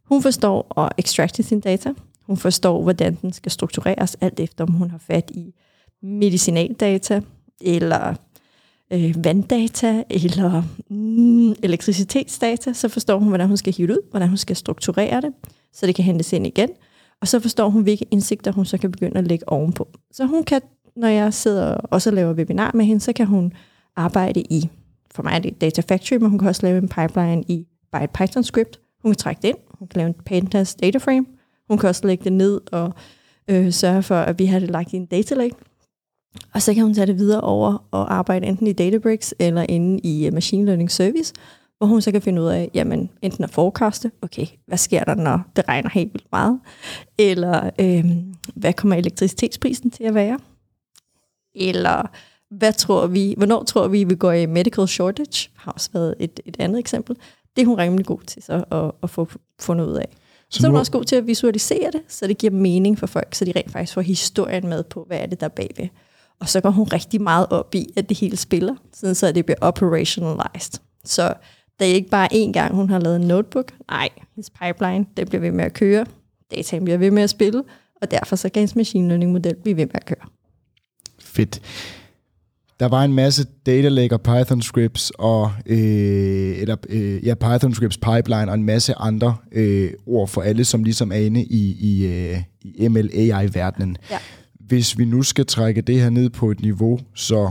Hun 0.04 0.22
forstår 0.22 0.80
at 0.80 0.92
extracte 0.98 1.42
sin 1.42 1.60
data. 1.60 1.94
Hun 2.22 2.36
forstår, 2.36 2.82
hvordan 2.82 3.18
den 3.22 3.32
skal 3.32 3.52
struktureres, 3.52 4.16
alt 4.20 4.40
efter 4.40 4.64
om 4.64 4.72
hun 4.72 4.90
har 4.90 4.98
fat 4.98 5.30
i 5.34 5.54
medicinaldata, 6.02 7.20
eller 7.60 8.14
øh, 8.92 9.24
vanddata, 9.24 10.04
eller 10.10 10.62
mm, 10.90 11.50
elektricitetsdata. 11.62 12.72
Så 12.72 12.88
forstår 12.88 13.18
hun, 13.18 13.28
hvordan 13.28 13.48
hun 13.48 13.56
skal 13.56 13.74
hive 13.74 13.88
det 13.88 13.92
ud, 13.92 14.10
hvordan 14.10 14.28
hun 14.28 14.36
skal 14.36 14.56
strukturere 14.56 15.20
det, 15.20 15.32
så 15.72 15.86
det 15.86 15.94
kan 15.94 16.04
hentes 16.04 16.32
ind 16.32 16.46
igen. 16.46 16.68
Og 17.20 17.28
så 17.28 17.40
forstår 17.40 17.68
hun, 17.68 17.82
hvilke 17.82 18.06
indsigter 18.10 18.52
hun 18.52 18.64
så 18.64 18.78
kan 18.78 18.90
begynde 18.90 19.18
at 19.18 19.26
lægge 19.26 19.48
ovenpå. 19.48 19.88
Så 20.12 20.26
hun 20.26 20.44
kan, 20.44 20.60
når 20.96 21.08
jeg 21.08 21.34
sidder 21.34 21.74
og 21.74 21.88
også 21.90 22.10
laver 22.10 22.34
webinar 22.34 22.70
med 22.74 22.84
hende, 22.84 23.00
så 23.00 23.12
kan 23.12 23.26
hun 23.26 23.52
arbejde 23.98 24.40
i, 24.40 24.70
for 25.10 25.22
mig 25.22 25.32
er 25.32 25.38
det 25.38 25.60
Data 25.60 25.82
Factory, 25.88 26.16
men 26.18 26.30
hun 26.30 26.38
kan 26.38 26.48
også 26.48 26.66
lave 26.66 26.78
en 26.78 26.88
pipeline 26.88 27.42
i 27.48 27.66
bare 27.92 28.04
et 28.04 28.10
Python 28.10 28.44
script. 28.44 28.80
Hun 29.02 29.12
kan 29.12 29.16
trække 29.16 29.42
det 29.42 29.48
ind, 29.48 29.58
hun 29.70 29.88
kan 29.88 29.98
lave 29.98 30.08
en 30.08 30.14
Pandas 30.26 30.74
data 30.74 30.98
frame, 30.98 31.26
hun 31.68 31.78
kan 31.78 31.88
også 31.88 32.06
lægge 32.06 32.24
det 32.24 32.32
ned 32.32 32.60
og 32.72 32.92
øh, 33.48 33.72
sørge 33.72 34.02
for, 34.02 34.14
at 34.14 34.38
vi 34.38 34.46
har 34.46 34.58
det 34.58 34.70
lagt 34.70 34.92
i 34.92 34.96
en 34.96 35.06
data 35.06 35.34
lake. 35.34 35.54
Og 36.54 36.62
så 36.62 36.74
kan 36.74 36.82
hun 36.82 36.94
tage 36.94 37.06
det 37.06 37.18
videre 37.18 37.40
over 37.40 37.86
og 37.90 38.14
arbejde 38.14 38.46
enten 38.46 38.66
i 38.66 38.72
Databricks 38.72 39.34
eller 39.38 39.66
inde 39.68 40.00
i 40.00 40.26
øh, 40.26 40.32
Machine 40.32 40.64
Learning 40.64 40.90
Service, 40.90 41.34
hvor 41.78 41.86
hun 41.86 42.02
så 42.02 42.12
kan 42.12 42.22
finde 42.22 42.42
ud 42.42 42.46
af, 42.46 42.70
jamen 42.74 43.10
enten 43.22 43.44
at 43.44 43.50
forekaste, 43.50 44.10
okay, 44.22 44.46
hvad 44.66 44.78
sker 44.78 45.04
der, 45.04 45.14
når 45.14 45.40
det 45.56 45.68
regner 45.68 45.90
helt 45.90 46.14
vildt 46.14 46.26
meget, 46.32 46.60
eller 47.18 47.70
øh, 47.80 48.04
hvad 48.54 48.72
kommer 48.72 48.96
elektricitetsprisen 48.96 49.90
til 49.90 50.04
at 50.04 50.14
være, 50.14 50.38
eller 51.54 52.10
hvad 52.50 52.72
tror 52.72 53.06
vi, 53.06 53.34
hvornår 53.36 53.64
tror 53.64 53.88
vi, 53.88 54.04
vi 54.04 54.14
går 54.14 54.32
i 54.32 54.46
medical 54.46 54.88
shortage, 54.88 55.50
har 55.56 55.72
også 55.72 55.90
været 55.92 56.14
et, 56.18 56.40
et 56.44 56.56
andet 56.58 56.78
eksempel. 56.78 57.16
Det 57.56 57.62
er 57.62 57.66
hun 57.66 57.78
rimelig 57.78 58.06
god 58.06 58.20
til 58.20 58.42
så 58.42 58.64
at, 58.70 58.90
at 59.02 59.10
få 59.10 59.28
fundet 59.60 59.86
ud 59.86 59.94
af. 59.94 60.08
Så, 60.50 60.60
så 60.60 60.66
er 60.66 60.70
hun 60.70 60.78
også 60.78 60.92
god 60.92 61.04
til 61.04 61.16
at 61.16 61.26
visualisere 61.26 61.90
det, 61.90 62.00
så 62.08 62.26
det 62.26 62.38
giver 62.38 62.52
mening 62.52 62.98
for 62.98 63.06
folk, 63.06 63.34
så 63.34 63.44
de 63.44 63.52
rent 63.56 63.72
faktisk 63.72 63.94
får 63.94 64.00
historien 64.00 64.68
med 64.68 64.84
på, 64.84 65.04
hvad 65.06 65.18
er 65.18 65.26
det 65.26 65.40
der 65.40 65.46
er 65.46 65.50
bagved. 65.50 65.88
Og 66.40 66.48
så 66.48 66.60
går 66.60 66.70
hun 66.70 66.88
rigtig 66.92 67.22
meget 67.22 67.46
op 67.50 67.74
i, 67.74 67.86
at 67.96 68.08
det 68.08 68.18
hele 68.18 68.36
spiller, 68.36 68.74
sådan 68.92 69.14
så 69.14 69.32
det 69.32 69.46
bliver 69.46 69.58
operationalized. 69.60 70.80
Så 71.04 71.34
det 71.78 71.90
er 71.90 71.94
ikke 71.94 72.10
bare 72.10 72.28
én 72.32 72.52
gang, 72.52 72.74
hun 72.74 72.90
har 72.90 72.98
lavet 72.98 73.16
en 73.16 73.28
notebook. 73.28 73.72
Nej, 73.90 74.08
hendes 74.34 74.50
pipeline, 74.50 75.06
den 75.16 75.28
bliver 75.28 75.40
ved 75.40 75.50
med 75.50 75.64
at 75.64 75.72
køre. 75.72 76.06
Dataen 76.50 76.84
bliver 76.84 76.98
ved 76.98 77.10
med 77.10 77.22
at 77.22 77.30
spille, 77.30 77.64
og 78.02 78.10
derfor 78.10 78.36
så 78.36 78.48
kan 78.48 78.60
hendes 78.60 78.76
machine 78.76 79.08
learning 79.08 79.32
model 79.32 79.56
blive 79.62 79.76
ved 79.76 79.86
med 79.86 79.94
at 79.94 80.06
køre. 80.06 80.28
Fedt. 81.20 81.62
Der 82.80 82.88
var 82.88 83.04
en 83.04 83.12
masse 83.12 83.44
data 83.66 83.88
lake 83.88 84.14
og 84.14 84.20
Python 84.22 84.62
scripts 84.62 85.12
og 85.18 85.52
øh, 85.66 86.58
eller 86.58 86.76
øh, 86.88 87.26
ja, 87.26 87.34
Python 87.34 87.74
scripts 87.74 87.98
pipeline 87.98 88.48
og 88.48 88.54
en 88.54 88.64
masse 88.64 88.94
andre 88.94 89.36
øh, 89.52 89.90
ord 90.06 90.28
for 90.28 90.40
alle, 90.42 90.64
som 90.64 90.84
ligesom 90.84 91.12
er 91.12 91.16
inde 91.16 91.44
i, 91.44 91.76
i, 91.80 92.06
øh, 92.06 92.38
i 92.60 92.88
ML 92.88 93.10
AI 93.12 93.48
verdenen. 93.54 93.96
Ja. 94.10 94.18
Hvis 94.60 94.98
vi 94.98 95.04
nu 95.04 95.22
skal 95.22 95.46
trække 95.46 95.80
det 95.82 96.00
her 96.00 96.10
ned 96.10 96.30
på 96.30 96.50
et 96.50 96.60
niveau, 96.60 96.98
så 97.14 97.50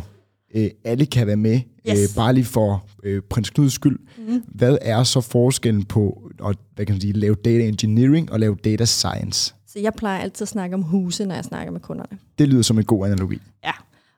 øh, 0.56 0.70
alle 0.84 1.06
kan 1.06 1.28
være 1.28 1.36
med, 1.36 1.60
Yes. 1.90 2.00
øh, 2.00 2.16
bare 2.16 2.34
lige 2.34 2.46
for 2.46 2.86
øh, 3.04 3.22
prins 3.30 3.50
Knuds 3.50 3.74
skyld. 3.74 4.00
Mm. 4.28 4.44
Hvad 4.48 4.78
er 4.82 5.04
så 5.04 5.22
forskellen 5.22 5.86
på 5.86 6.30
at 6.48 6.56
hvad 6.76 6.86
kan 6.86 6.94
man 6.94 7.02
sige, 7.02 7.14
lave 7.14 7.36
data 7.36 7.64
engineering 7.68 8.32
og 8.32 8.40
lave 8.40 8.56
data 8.66 8.86
science? 8.86 9.54
Så 9.68 9.80
jeg 9.80 9.94
plejer 9.98 10.20
altid 10.22 10.44
at 10.44 10.48
snakke 10.48 10.74
om 10.74 10.82
huse, 10.82 11.26
når 11.26 11.36
jeg 11.36 11.44
snakker 11.46 11.72
med 11.72 11.80
kunderne. 11.80 12.18
Det 12.40 12.48
lyder 12.48 12.62
som 12.62 12.78
en 12.80 12.86
god 12.86 13.06
analogi. 13.06 13.38
Ja, 13.66 13.72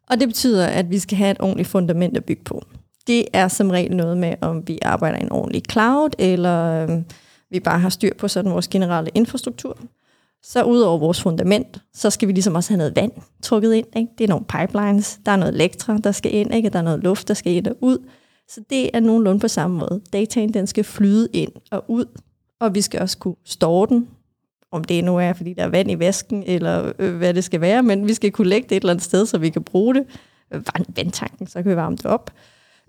og 0.10 0.20
det 0.20 0.28
betyder, 0.28 0.68
at 0.68 0.90
vi 0.90 1.00
skal 1.00 1.18
have 1.18 1.32
et 1.32 1.38
ordentligt 1.40 1.68
fundament 1.70 2.18
at 2.18 2.26
bygge 2.26 2.44
på. 2.44 2.64
Det 3.08 3.26
er 3.34 3.48
som 3.48 3.70
regel 3.70 3.96
noget 3.96 4.18
med, 4.18 4.36
om 4.42 4.68
vi 4.68 4.80
arbejder 4.82 5.18
i 5.18 5.22
en 5.22 5.32
ordentlig 5.32 5.62
cloud, 5.72 6.10
eller 6.20 6.84
øhm, 6.84 7.06
vi 7.52 7.60
bare 7.60 7.80
har 7.80 7.90
styr 7.90 8.14
på 8.18 8.28
sådan 8.28 8.52
vores 8.52 8.68
generelle 8.68 9.12
infrastruktur. 9.14 9.78
Så 10.44 10.64
ud 10.64 10.80
over 10.80 10.98
vores 10.98 11.22
fundament, 11.22 11.82
så 11.94 12.10
skal 12.10 12.28
vi 12.28 12.34
ligesom 12.34 12.56
også 12.56 12.70
have 12.70 12.78
noget 12.78 12.96
vand 12.96 13.12
trukket 13.44 13.74
ind. 13.74 13.88
Ikke? 13.96 14.12
Det 14.18 14.24
er 14.24 14.28
nogle 14.28 14.46
pipelines, 14.46 15.20
der 15.26 15.32
er 15.32 15.36
noget 15.36 15.54
elektra, 15.54 15.98
der 15.98 16.12
skal 16.12 16.36
ind, 16.36 16.54
ikke? 16.54 16.70
der 16.70 16.80
er 16.80 16.84
noget 16.84 17.04
luft, 17.04 17.28
der 17.28 17.34
skal 17.34 17.54
ind 17.54 17.68
og 17.68 17.76
ud. 17.82 17.98
Så 18.48 18.62
det 18.70 18.90
er 18.94 19.00
nogenlunde 19.00 19.40
på 19.40 19.48
samme 19.48 19.78
måde. 19.78 20.02
Dataen 20.14 20.54
den 20.54 20.68
skal 20.68 20.84
flyde 20.84 21.30
ind 21.34 21.52
og 21.72 21.86
ud, 21.88 22.06
og 22.60 22.76
vi 22.76 22.82
skal 22.82 23.02
også 23.02 23.18
kunne 23.18 23.36
store 23.46 23.88
den, 23.88 24.08
om 24.72 24.84
det 24.84 25.04
nu 25.04 25.18
er, 25.18 25.34
fordi 25.34 25.54
der 25.54 25.64
er 25.64 25.68
vand 25.70 25.92
i 25.92 26.00
vasken, 26.00 26.44
eller 26.46 26.92
øh, 27.00 27.16
hvad 27.16 27.34
det 27.34 27.44
skal 27.44 27.62
være, 27.62 27.84
men 27.84 28.08
vi 28.08 28.14
skal 28.14 28.32
kunne 28.32 28.50
lægge 28.50 28.70
det 28.70 28.76
et 28.76 28.82
eller 28.82 28.94
andet 28.94 29.06
sted, 29.06 29.26
så 29.26 29.38
vi 29.38 29.50
kan 29.50 29.64
bruge 29.64 29.96
det. 29.96 30.06
Øh, 30.54 30.62
vandtanken, 30.96 31.48
så 31.48 31.64
kan 31.64 31.72
vi 31.72 31.76
varme 31.76 31.96
det 31.96 32.06
op. 32.06 32.32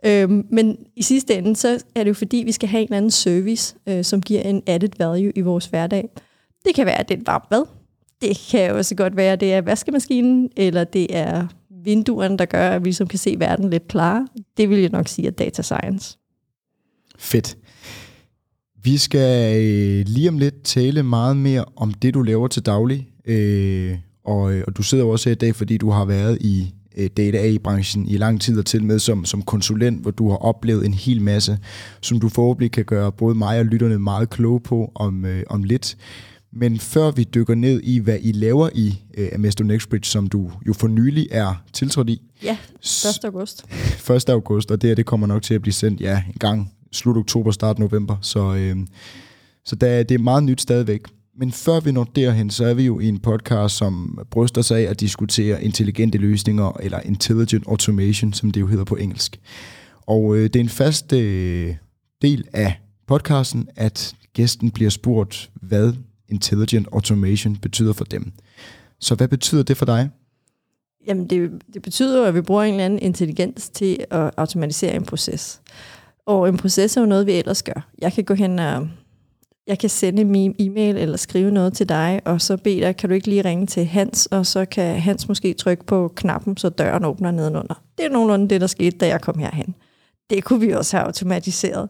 Øhm, 0.06 0.46
men 0.50 0.76
i 0.96 1.02
sidste 1.02 1.34
ende, 1.34 1.56
så 1.56 1.84
er 1.94 2.04
det 2.04 2.08
jo 2.08 2.14
fordi, 2.14 2.36
vi 2.36 2.52
skal 2.52 2.68
have 2.68 2.80
en 2.80 2.86
eller 2.86 2.96
anden 2.96 3.10
service, 3.10 3.76
øh, 3.86 4.04
som 4.04 4.22
giver 4.22 4.40
en 4.40 4.62
added 4.66 4.90
value 4.98 5.32
i 5.36 5.40
vores 5.40 5.66
hverdag. 5.66 6.08
Det 6.64 6.74
kan 6.74 6.86
være, 6.86 6.98
at 6.98 7.08
det 7.08 7.14
er 7.14 7.20
et 7.20 7.26
varmt 7.26 7.48
bad. 7.48 7.64
Det 8.22 8.46
kan 8.50 8.72
også 8.72 8.94
godt 8.94 9.16
være, 9.16 9.32
at 9.32 9.40
det 9.40 9.54
er 9.54 9.60
vaskemaskinen, 9.60 10.50
eller 10.56 10.84
det 10.84 11.16
er 11.16 11.46
vinduerne, 11.84 12.38
der 12.38 12.44
gør, 12.44 12.70
at 12.70 12.84
vi 12.84 12.92
som 12.92 13.06
kan 13.06 13.18
se 13.18 13.36
verden 13.38 13.70
lidt 13.70 13.88
klarere. 13.88 14.28
Det 14.56 14.70
vil 14.70 14.80
jeg 14.80 14.90
nok 14.90 15.08
sige, 15.08 15.28
at 15.28 15.38
data 15.38 15.62
science. 15.62 16.18
Fedt. 17.18 17.56
Vi 18.82 18.98
skal 18.98 19.56
øh, 19.62 20.04
lige 20.06 20.28
om 20.28 20.38
lidt 20.38 20.62
tale 20.62 21.02
meget 21.02 21.36
mere 21.36 21.64
om 21.76 21.94
det, 21.94 22.14
du 22.14 22.22
laver 22.22 22.48
til 22.48 22.66
daglig. 22.66 23.08
Øh, 23.26 23.98
og, 24.24 24.52
øh, 24.52 24.64
og 24.66 24.76
du 24.76 24.82
sidder 24.82 25.04
jo 25.04 25.10
også 25.10 25.28
her 25.28 25.34
i 25.34 25.38
dag, 25.38 25.56
fordi 25.56 25.76
du 25.76 25.90
har 25.90 26.04
været 26.04 26.38
i 26.40 26.74
øh, 26.96 27.10
data 27.16 27.38
AI-branchen 27.38 28.08
i 28.08 28.16
lang 28.16 28.40
tid 28.40 28.58
og 28.58 28.66
til 28.66 28.84
med 28.84 28.98
som, 28.98 29.24
som 29.24 29.42
konsulent, 29.42 30.02
hvor 30.02 30.10
du 30.10 30.30
har 30.30 30.36
oplevet 30.36 30.86
en 30.86 30.94
hel 30.94 31.22
masse, 31.22 31.58
som 32.00 32.20
du 32.20 32.28
forhåbentlig 32.28 32.72
kan 32.72 32.84
gøre 32.84 33.12
både 33.12 33.34
mig 33.34 33.58
og 33.58 33.64
lytterne 33.64 33.98
meget 33.98 34.30
kloge 34.30 34.60
på 34.60 34.92
om, 34.94 35.24
øh, 35.24 35.42
om 35.50 35.62
lidt. 35.62 35.96
Men 36.52 36.78
før 36.78 37.10
vi 37.10 37.24
dykker 37.24 37.54
ned 37.54 37.80
i, 37.82 37.98
hvad 37.98 38.18
I 38.20 38.32
laver 38.32 38.68
i 38.74 39.02
øh, 39.18 39.28
Amesto 39.34 39.64
Nextbridge, 39.64 40.06
som 40.06 40.26
du 40.26 40.50
jo 40.66 40.72
for 40.72 40.88
nylig 40.88 41.28
er 41.30 41.62
tiltrådt 41.72 42.08
i. 42.08 42.22
Ja, 42.44 42.56
1. 42.82 43.24
august. 43.24 43.64
1. 44.16 44.28
august, 44.28 44.70
og 44.70 44.82
det 44.82 44.88
her 44.90 44.94
det 44.94 45.06
kommer 45.06 45.26
nok 45.26 45.42
til 45.42 45.54
at 45.54 45.62
blive 45.62 45.74
sendt 45.74 46.00
ja, 46.00 46.22
en 46.26 46.38
gang 46.38 46.72
slut 46.92 47.16
oktober, 47.16 47.50
start 47.50 47.78
november. 47.78 48.16
Så, 48.20 48.54
øh, 48.54 48.76
så 49.64 49.76
der, 49.76 50.02
det 50.02 50.14
er 50.14 50.18
meget 50.18 50.44
nyt 50.44 50.60
stadigvæk. 50.60 51.00
Men 51.36 51.52
før 51.52 51.80
vi 51.80 51.92
når 51.92 52.04
derhen, 52.04 52.50
så 52.50 52.64
er 52.64 52.74
vi 52.74 52.86
jo 52.86 53.00
i 53.00 53.08
en 53.08 53.18
podcast, 53.18 53.76
som 53.76 54.18
bryster 54.30 54.62
sig 54.62 54.78
af 54.78 54.90
at 54.90 55.00
diskutere 55.00 55.64
intelligente 55.64 56.18
løsninger, 56.18 56.72
eller 56.80 57.00
intelligent 57.00 57.64
automation, 57.68 58.32
som 58.32 58.50
det 58.50 58.60
jo 58.60 58.66
hedder 58.66 58.84
på 58.84 58.96
engelsk. 58.96 59.40
Og 60.00 60.36
øh, 60.36 60.42
det 60.42 60.56
er 60.56 60.60
en 60.60 60.68
fast 60.68 61.12
øh, 61.12 61.74
del 62.22 62.44
af 62.52 62.80
podcasten, 63.06 63.68
at 63.76 64.14
gæsten 64.34 64.70
bliver 64.70 64.90
spurgt, 64.90 65.50
hvad 65.62 65.92
intelligent 66.28 66.88
automation 66.92 67.56
betyder 67.56 67.92
for 67.92 68.04
dem. 68.04 68.32
Så 69.00 69.14
hvad 69.14 69.28
betyder 69.28 69.62
det 69.62 69.76
for 69.76 69.86
dig? 69.86 70.10
Jamen, 71.06 71.30
det, 71.30 71.50
det 71.74 71.82
betyder 71.82 72.18
jo, 72.18 72.24
at 72.24 72.34
vi 72.34 72.40
bruger 72.40 72.62
en 72.62 72.74
eller 72.74 72.84
anden 72.84 72.98
intelligens 72.98 73.68
til 73.68 74.04
at 74.10 74.30
automatisere 74.36 74.94
en 74.94 75.04
proces. 75.04 75.60
Og 76.26 76.48
en 76.48 76.56
proces 76.56 76.96
er 76.96 77.00
jo 77.00 77.06
noget, 77.06 77.26
vi 77.26 77.32
ellers 77.32 77.62
gør. 77.62 77.88
Jeg 77.98 78.12
kan 78.12 78.24
gå 78.24 78.34
hen 78.34 78.58
og 78.58 78.88
jeg 79.66 79.78
kan 79.78 79.90
sende 79.90 80.24
min 80.24 80.54
e-mail 80.58 80.96
eller 80.96 81.16
skrive 81.16 81.50
noget 81.50 81.72
til 81.72 81.88
dig, 81.88 82.20
og 82.24 82.40
så 82.40 82.56
bede 82.56 82.80
dig, 82.80 82.96
kan 82.96 83.08
du 83.08 83.14
ikke 83.14 83.28
lige 83.28 83.44
ringe 83.44 83.66
til 83.66 83.84
Hans, 83.84 84.26
og 84.26 84.46
så 84.46 84.64
kan 84.64 85.00
Hans 85.00 85.28
måske 85.28 85.52
trykke 85.52 85.84
på 85.84 86.12
knappen, 86.16 86.56
så 86.56 86.68
døren 86.68 87.04
åbner 87.04 87.30
nedenunder. 87.30 87.82
Det 87.98 88.06
er 88.06 88.10
nogenlunde 88.10 88.48
det, 88.48 88.60
der 88.60 88.66
skete, 88.66 88.98
da 88.98 89.06
jeg 89.06 89.20
kom 89.20 89.38
herhen. 89.38 89.74
Det 90.30 90.44
kunne 90.44 90.60
vi 90.60 90.70
også 90.70 90.96
have 90.96 91.06
automatiseret. 91.06 91.88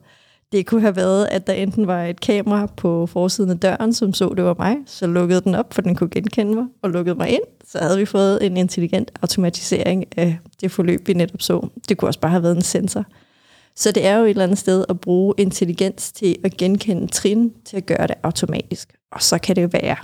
Det 0.53 0.67
kunne 0.67 0.81
have 0.81 0.97
været, 0.97 1.27
at 1.27 1.47
der 1.47 1.53
enten 1.53 1.87
var 1.87 2.05
et 2.05 2.21
kamera 2.21 2.67
på 2.77 3.07
forsiden 3.07 3.51
af 3.51 3.59
døren, 3.59 3.93
som 3.93 4.13
så, 4.15 4.35
det 4.37 4.45
var 4.45 4.55
mig, 4.59 4.77
så 4.87 5.07
lukkede 5.07 5.41
den 5.41 5.55
op, 5.55 5.75
for 5.75 5.83
den 5.83 5.95
kunne 5.95 6.11
genkende 6.11 6.55
mig, 6.55 6.65
og 6.83 6.91
lukkede 6.91 7.15
mig 7.15 7.29
ind. 7.29 7.43
Så 7.69 7.79
havde 7.79 7.99
vi 7.99 8.05
fået 8.05 8.47
en 8.47 8.57
intelligent 8.57 9.11
automatisering 9.23 10.05
af 10.17 10.39
det 10.61 10.71
forløb, 10.71 11.09
vi 11.09 11.13
netop 11.13 11.43
så. 11.43 11.69
Det 11.89 11.99
kunne 11.99 12.09
også 12.09 12.21
bare 12.21 12.31
have 12.31 12.43
været 12.43 12.57
en 12.57 12.63
sensor. 12.63 13.05
Så 13.77 13.93
det 13.93 14.07
er 14.07 14.17
jo 14.17 14.25
et 14.25 14.31
eller 14.31 14.45
andet 14.45 14.59
sted 14.59 14.85
at 14.89 15.01
bruge 15.01 15.35
intelligens 15.39 16.13
til 16.13 16.37
at 16.45 16.57
genkende 16.57 17.07
trin, 17.07 17.53
til 17.65 17.77
at 17.77 17.87
gøre 17.87 18.07
det 18.07 18.17
automatisk. 18.23 18.95
Og 19.13 19.23
så 19.23 19.39
kan 19.39 19.57
det 19.57 19.63
jo 19.63 19.69
være, 19.73 19.97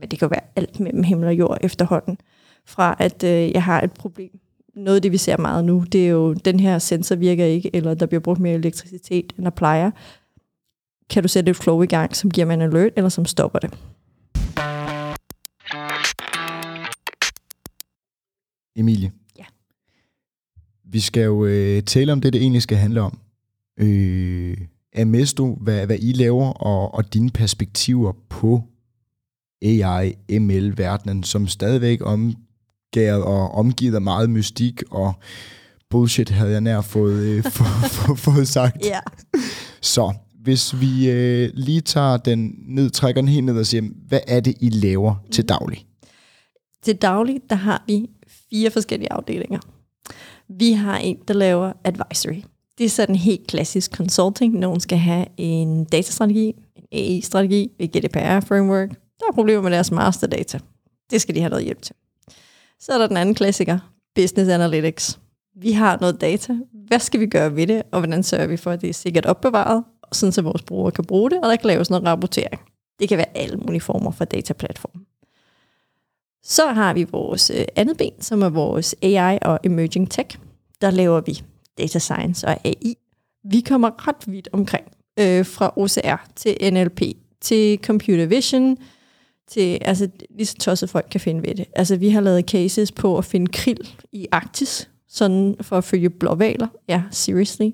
men 0.00 0.08
det 0.08 0.18
kan 0.18 0.30
være 0.30 0.40
alt 0.56 0.80
mellem 0.80 1.02
himmel 1.02 1.28
og 1.28 1.34
jord 1.34 1.58
efterhånden. 1.60 2.18
Fra 2.66 2.96
at 2.98 3.24
øh, 3.24 3.50
jeg 3.50 3.62
har 3.62 3.80
et 3.80 3.92
problem. 3.92 4.30
Noget 4.74 4.96
af 4.96 5.02
det, 5.02 5.12
vi 5.12 5.16
ser 5.16 5.36
meget 5.36 5.64
nu, 5.64 5.84
det 5.92 6.04
er 6.04 6.08
jo, 6.08 6.32
den 6.32 6.60
her 6.60 6.78
sensor 6.78 7.14
virker 7.16 7.44
ikke, 7.44 7.76
eller 7.76 7.94
der 7.94 8.06
bliver 8.06 8.20
brugt 8.20 8.40
mere 8.40 8.54
elektricitet, 8.54 9.32
end 9.36 9.44
der 9.44 9.50
plejer. 9.50 9.90
Kan 11.10 11.22
du 11.22 11.28
sætte 11.28 11.50
et 11.50 11.56
flow 11.56 11.82
i 11.82 11.86
gang, 11.86 12.16
som 12.16 12.30
giver 12.30 12.46
mig 12.46 12.54
en 12.54 12.62
alert, 12.62 12.92
eller 12.96 13.08
som 13.08 13.24
stopper 13.24 13.58
det? 13.58 13.70
Emilie, 18.76 19.12
vi 20.92 21.00
skal 21.00 21.22
jo 21.22 21.44
øh, 21.44 21.82
tale 21.82 22.12
om 22.12 22.20
det, 22.20 22.32
det 22.32 22.42
egentlig 22.42 22.62
skal 22.62 22.76
handle 22.78 23.00
om. 23.00 23.18
Øh, 23.80 24.56
Amesto, 24.96 25.58
hvad, 25.60 25.86
hvad 25.86 25.96
I 26.00 26.12
laver, 26.12 26.52
og, 26.52 26.94
og 26.94 27.14
dine 27.14 27.30
perspektiver 27.30 28.12
på 28.28 28.62
AI, 29.62 30.14
ML-verdenen, 30.38 31.22
som 31.22 31.48
stadigvæk 31.48 31.98
omgæret 32.02 33.22
og 33.22 33.54
omgivet 33.54 33.94
af 33.94 34.02
meget 34.02 34.30
mystik 34.30 34.82
og 34.90 35.12
bullshit, 35.90 36.28
havde 36.28 36.50
jeg 36.50 36.60
nær 36.60 36.80
fået, 36.80 37.22
øh, 37.22 37.44
for, 37.56 37.64
for, 37.88 38.14
fået 38.14 38.48
sagt. 38.48 38.84
Ja. 38.84 39.00
Så 39.80 40.12
hvis 40.42 40.80
vi 40.80 41.10
øh, 41.10 41.50
lige 41.54 41.80
tager 41.80 42.16
den 42.16 42.54
ned, 42.68 42.90
trækker 42.90 43.20
den 43.20 43.28
helt 43.28 43.44
ned 43.44 43.58
og 43.58 43.66
siger, 43.66 43.82
hvad 44.08 44.20
er 44.26 44.40
det, 44.40 44.54
I 44.60 44.68
laver 44.68 45.14
til 45.30 45.48
daglig? 45.48 45.86
Til 46.82 46.96
daglig, 46.96 47.40
der 47.50 47.56
har 47.56 47.84
vi 47.86 48.10
fire 48.50 48.70
forskellige 48.70 49.12
afdelinger. 49.12 49.58
Vi 50.58 50.72
har 50.72 50.98
en, 50.98 51.18
der 51.28 51.34
laver 51.34 51.72
advisory. 51.84 52.42
Det 52.78 52.84
er 52.84 52.90
sådan 52.90 53.16
helt 53.16 53.46
klassisk 53.46 53.96
consulting. 53.96 54.54
Nogen 54.54 54.80
skal 54.80 54.98
have 54.98 55.26
en 55.36 55.84
datastrategi, 55.84 56.46
en 56.76 56.84
AI-strategi, 56.92 57.70
et 57.78 57.92
GDPR-framework. 57.92 58.88
Der 58.90 59.26
er 59.28 59.32
problemer 59.34 59.62
med 59.62 59.70
deres 59.70 59.90
masterdata. 59.90 60.58
Det 61.10 61.20
skal 61.20 61.34
de 61.34 61.40
have 61.40 61.50
noget 61.50 61.64
hjælp 61.64 61.82
til. 61.82 61.94
Så 62.80 62.92
er 62.92 62.98
der 62.98 63.06
den 63.06 63.16
anden 63.16 63.34
klassiker, 63.34 63.78
business 64.14 64.50
analytics. 64.50 65.18
Vi 65.56 65.72
har 65.72 65.98
noget 66.00 66.20
data. 66.20 66.56
Hvad 66.86 66.98
skal 66.98 67.20
vi 67.20 67.26
gøre 67.26 67.56
ved 67.56 67.66
det, 67.66 67.82
og 67.92 68.00
hvordan 68.00 68.22
sørger 68.22 68.46
vi 68.46 68.56
for, 68.56 68.70
at 68.70 68.80
det 68.80 68.88
er 68.88 68.94
sikkert 68.94 69.26
opbevaret, 69.26 69.84
sådan 70.12 70.32
så 70.32 70.42
vores 70.42 70.62
brugere 70.62 70.92
kan 70.92 71.04
bruge 71.04 71.30
det, 71.30 71.38
og 71.42 71.50
der 71.50 71.56
kan 71.56 71.66
laves 71.66 71.90
noget 71.90 72.06
rapportering. 72.06 72.60
Det 72.98 73.08
kan 73.08 73.18
være 73.18 73.36
alle 73.36 73.56
mulige 73.56 73.80
former 73.80 74.10
for 74.10 74.24
dataplatform. 74.24 75.06
Så 76.44 76.66
har 76.66 76.94
vi 76.94 77.06
vores 77.10 77.50
øh, 77.50 77.64
andet 77.76 77.96
ben, 77.96 78.12
som 78.20 78.42
er 78.42 78.48
vores 78.48 78.94
AI 79.02 79.38
og 79.42 79.58
emerging 79.64 80.10
tech. 80.10 80.38
Der 80.80 80.90
laver 80.90 81.20
vi 81.20 81.42
data 81.78 81.98
science 81.98 82.46
og 82.46 82.56
AI. 82.64 82.94
Vi 83.44 83.60
kommer 83.60 84.08
ret 84.08 84.24
vidt 84.26 84.48
omkring, 84.52 84.84
øh, 85.18 85.46
fra 85.46 85.72
OCR 85.76 86.30
til 86.36 86.72
NLP, 86.72 87.02
til 87.40 87.78
computer 87.82 88.26
vision, 88.26 88.78
til 89.48 89.78
altså, 89.80 90.08
lige 90.30 90.46
så 90.46 90.56
tosset 90.58 90.90
folk 90.90 91.06
kan 91.10 91.20
finde 91.20 91.42
ved 91.48 91.54
det. 91.54 91.66
Altså, 91.76 91.96
vi 91.96 92.08
har 92.08 92.20
lavet 92.20 92.50
cases 92.50 92.92
på 92.92 93.18
at 93.18 93.24
finde 93.24 93.46
krill 93.52 93.88
i 94.12 94.26
Arktis, 94.32 94.90
sådan 95.08 95.56
for 95.60 95.78
at 95.78 95.84
følge 95.84 96.10
blåvaler. 96.10 96.68
Ja, 96.88 97.02
seriously. 97.10 97.70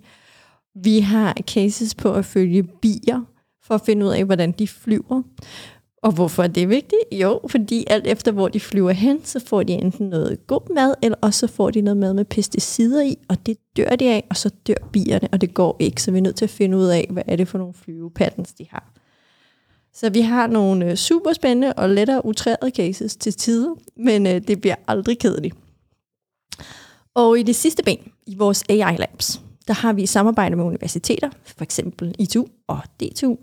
Vi 0.74 1.00
har 1.00 1.34
cases 1.46 1.94
på 1.94 2.12
at 2.12 2.24
følge 2.24 2.62
bier, 2.62 3.24
for 3.62 3.74
at 3.74 3.80
finde 3.86 4.06
ud 4.06 4.10
af, 4.10 4.24
hvordan 4.24 4.52
de 4.52 4.68
flyver. 4.68 5.22
Og 6.02 6.12
hvorfor 6.12 6.42
er 6.42 6.46
det 6.46 6.68
vigtigt? 6.68 7.02
Jo, 7.12 7.40
fordi 7.48 7.84
alt 7.86 8.06
efter 8.06 8.32
hvor 8.32 8.48
de 8.48 8.60
flyver 8.60 8.90
hen, 8.90 9.24
så 9.24 9.40
får 9.46 9.62
de 9.62 9.72
enten 9.72 10.08
noget 10.08 10.46
god 10.46 10.74
mad, 10.74 10.94
eller 11.02 11.18
også 11.20 11.40
så 11.40 11.46
får 11.46 11.70
de 11.70 11.80
noget 11.80 11.96
mad 11.96 12.14
med 12.14 12.24
pesticider 12.24 13.02
i, 13.02 13.18
og 13.28 13.46
det 13.46 13.56
dør 13.76 13.96
de 13.96 14.10
af, 14.10 14.24
og 14.30 14.36
så 14.36 14.50
dør 14.66 14.88
bierne, 14.92 15.28
og 15.32 15.40
det 15.40 15.54
går 15.54 15.76
ikke. 15.78 16.02
Så 16.02 16.10
vi 16.10 16.18
er 16.18 16.22
nødt 16.22 16.36
til 16.36 16.44
at 16.44 16.50
finde 16.50 16.76
ud 16.76 16.86
af, 16.86 17.08
hvad 17.10 17.22
er 17.26 17.36
det 17.36 17.48
for 17.48 17.58
nogle 17.58 17.74
flyvepatterns, 17.74 18.52
de 18.52 18.66
har. 18.70 18.92
Så 19.94 20.10
vi 20.10 20.20
har 20.20 20.46
nogle 20.46 20.90
øh, 20.90 20.96
super 20.96 21.32
spændende 21.32 21.72
og 21.72 21.90
lettere 21.90 22.24
utrærede 22.24 22.70
cases 22.76 23.16
til 23.16 23.32
tider, 23.32 23.74
men 23.96 24.26
øh, 24.26 24.40
det 24.48 24.60
bliver 24.60 24.76
aldrig 24.88 25.18
kedeligt. 25.18 25.56
Og 27.14 27.38
i 27.38 27.42
det 27.42 27.56
sidste 27.56 27.82
ben, 27.82 28.12
i 28.26 28.36
vores 28.36 28.64
AI 28.68 28.96
Labs, 28.96 29.40
der 29.68 29.74
har 29.74 29.92
vi 29.92 30.06
samarbejde 30.06 30.56
med 30.56 30.64
universiteter, 30.64 31.30
for 31.44 31.64
eksempel 31.64 32.14
ITU 32.18 32.46
og 32.66 32.80
DTU, 33.00 33.36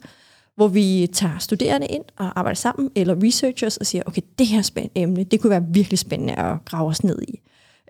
hvor 0.56 0.68
vi 0.68 1.08
tager 1.14 1.38
studerende 1.38 1.88
ind 1.88 2.04
og 2.18 2.40
arbejder 2.40 2.56
sammen, 2.56 2.90
eller 2.96 3.16
researchers, 3.24 3.78
og 3.78 3.86
siger, 3.86 4.04
okay, 4.06 4.22
det 4.40 4.48
her 4.48 4.62
spændende 4.62 5.02
emne, 5.02 5.24
det 5.24 5.42
kunne 5.42 5.50
være 5.50 5.66
virkelig 5.70 6.00
spændende 6.00 6.36
at 6.36 6.66
grave 6.66 6.90
os 6.90 7.04
ned 7.04 7.22
i. 7.22 7.40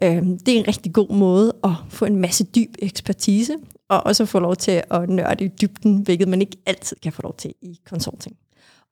Øhm, 0.03 0.39
det 0.39 0.53
er 0.53 0.60
en 0.60 0.67
rigtig 0.67 0.93
god 0.93 1.10
måde 1.10 1.53
at 1.63 1.72
få 1.89 2.05
en 2.05 2.15
masse 2.15 2.43
dyb 2.43 2.75
ekspertise, 2.79 3.55
og 3.89 4.05
også 4.05 4.25
få 4.25 4.39
lov 4.39 4.55
til 4.55 4.84
at 4.91 5.10
nørde 5.10 5.45
i 5.45 5.48
dybden, 5.48 5.98
hvilket 5.98 6.27
man 6.27 6.41
ikke 6.41 6.57
altid 6.65 6.98
kan 7.03 7.13
få 7.13 7.22
lov 7.22 7.36
til 7.38 7.53
i 7.62 7.79
consulting. 7.89 8.36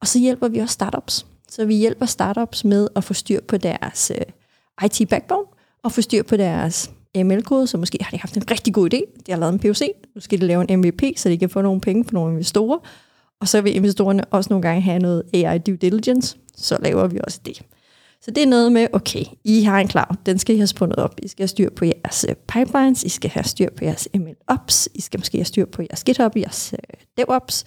Og 0.00 0.06
så 0.06 0.18
hjælper 0.18 0.48
vi 0.48 0.58
også 0.58 0.72
startups. 0.72 1.26
Så 1.48 1.64
vi 1.64 1.74
hjælper 1.74 2.06
startups 2.06 2.64
med 2.64 2.88
at 2.96 3.04
få 3.04 3.14
styr 3.14 3.40
på 3.48 3.56
deres 3.56 4.12
øh, 4.14 4.84
IT-backbone, 4.84 5.46
og 5.82 5.92
få 5.92 6.00
styr 6.00 6.22
på 6.22 6.36
deres 6.36 6.90
ML-kode, 7.16 7.66
så 7.66 7.78
måske 7.78 7.98
har 8.00 8.10
de 8.10 8.18
haft 8.18 8.36
en 8.36 8.50
rigtig 8.50 8.74
god 8.74 8.94
idé. 8.94 9.22
De 9.26 9.32
har 9.32 9.38
lavet 9.38 9.52
en 9.52 9.58
POC, 9.58 9.80
nu 10.14 10.20
skal 10.20 10.40
de 10.40 10.46
lave 10.46 10.70
en 10.70 10.78
MVP, 10.78 11.02
så 11.16 11.28
de 11.28 11.38
kan 11.38 11.50
få 11.50 11.62
nogle 11.62 11.80
penge 11.80 12.04
fra 12.04 12.12
nogle 12.12 12.32
investorer, 12.32 12.78
og 13.40 13.48
så 13.48 13.60
vil 13.60 13.76
investorerne 13.76 14.24
også 14.24 14.50
nogle 14.50 14.62
gange 14.62 14.80
have 14.80 14.98
noget 14.98 15.22
AI 15.34 15.58
due 15.58 15.76
diligence, 15.76 16.36
så 16.56 16.78
laver 16.82 17.06
vi 17.06 17.20
også 17.24 17.40
det. 17.44 17.62
Så 18.24 18.30
det 18.30 18.42
er 18.42 18.46
noget 18.46 18.72
med, 18.72 18.86
okay, 18.92 19.24
I 19.44 19.62
har 19.62 19.80
en 19.80 19.90
cloud, 19.90 20.16
den 20.26 20.38
skal 20.38 20.54
I 20.54 20.58
have 20.58 20.66
spundet 20.66 20.98
op. 20.98 21.14
I 21.22 21.28
skal 21.28 21.42
have 21.42 21.48
styr 21.48 21.70
på 21.70 21.84
jeres 21.84 22.26
øh, 22.28 22.34
pipelines, 22.34 23.02
I 23.02 23.08
skal 23.08 23.30
have 23.30 23.44
styr 23.44 23.68
på 23.76 23.84
jeres 23.84 24.08
MLOps, 24.14 24.88
I 24.94 25.00
skal 25.00 25.20
måske 25.20 25.38
have 25.38 25.44
styr 25.44 25.64
på 25.64 25.82
jeres 25.82 26.04
GitHub, 26.04 26.36
jeres 26.36 26.72
øh, 26.72 27.00
DevOps, 27.18 27.64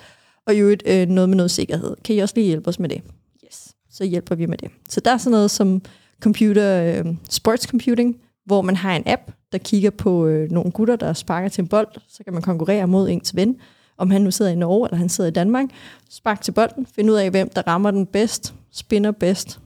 og 0.48 0.56
i 0.56 0.60
øvrigt 0.60 0.84
øh, 0.86 1.08
noget 1.08 1.30
med 1.30 1.36
noget 1.36 1.52
sikkerhed. 1.52 1.96
Kan 2.06 2.16
I 2.16 2.20
også 2.20 2.36
lige 2.36 2.48
hjælpe 2.48 2.68
os 2.68 2.80
med 2.80 2.90
det? 2.90 3.02
Yes. 3.46 3.76
så 3.92 4.04
hjælper 4.04 4.36
vi 4.36 4.46
med 4.46 4.58
det. 4.58 4.72
Så 4.90 5.00
der 5.00 5.12
er 5.12 5.18
sådan 5.18 5.32
noget 5.32 5.52
som 5.52 5.82
computer, 6.22 6.84
øh, 6.84 7.06
sports 7.30 7.68
computing, 7.68 8.16
hvor 8.46 8.62
man 8.62 8.76
har 8.76 8.96
en 8.96 9.04
app, 9.06 9.22
der 9.52 9.58
kigger 9.58 9.90
på 9.90 10.28
øh, 10.28 10.52
nogle 10.52 10.72
gutter, 10.72 10.96
der 10.96 11.14
sparker 11.14 11.50
til 11.50 11.62
en 11.62 11.68
bold, 11.68 11.88
så 12.08 12.24
kan 12.24 12.34
man 12.34 12.42
konkurrere 12.42 12.88
mod 12.88 13.10
ens 13.10 13.36
ven, 13.36 13.56
om 13.98 14.10
han 14.12 14.22
nu 14.22 14.32
sidder 14.32 14.52
i 14.52 14.56
Norge 14.56 14.88
eller 14.88 14.98
han 14.98 15.10
sidder 15.10 15.30
i 15.30 15.34
Danmark. 15.34 15.66
Spark 16.10 16.42
til 16.42 16.52
bolden, 16.52 16.86
find 16.96 17.10
ud 17.10 17.16
af, 17.16 17.30
hvem 17.30 17.50
der 17.50 17.62
rammer 17.68 17.92
den 17.92 18.06
bedst, 18.06 18.54
spinner 18.72 19.12
bedst, 19.12 19.60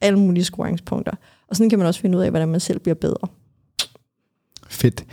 alle 0.00 0.18
mulige 0.18 0.44
scoringspunkter. 0.44 1.12
Og 1.48 1.56
sådan 1.56 1.70
kan 1.70 1.78
man 1.78 1.88
også 1.88 2.00
finde 2.00 2.18
ud 2.18 2.22
af, 2.22 2.30
hvordan 2.30 2.48
man 2.48 2.60
selv 2.60 2.78
bliver 2.78 2.94
bedre. 2.94 3.28
Fedt. 4.68 5.04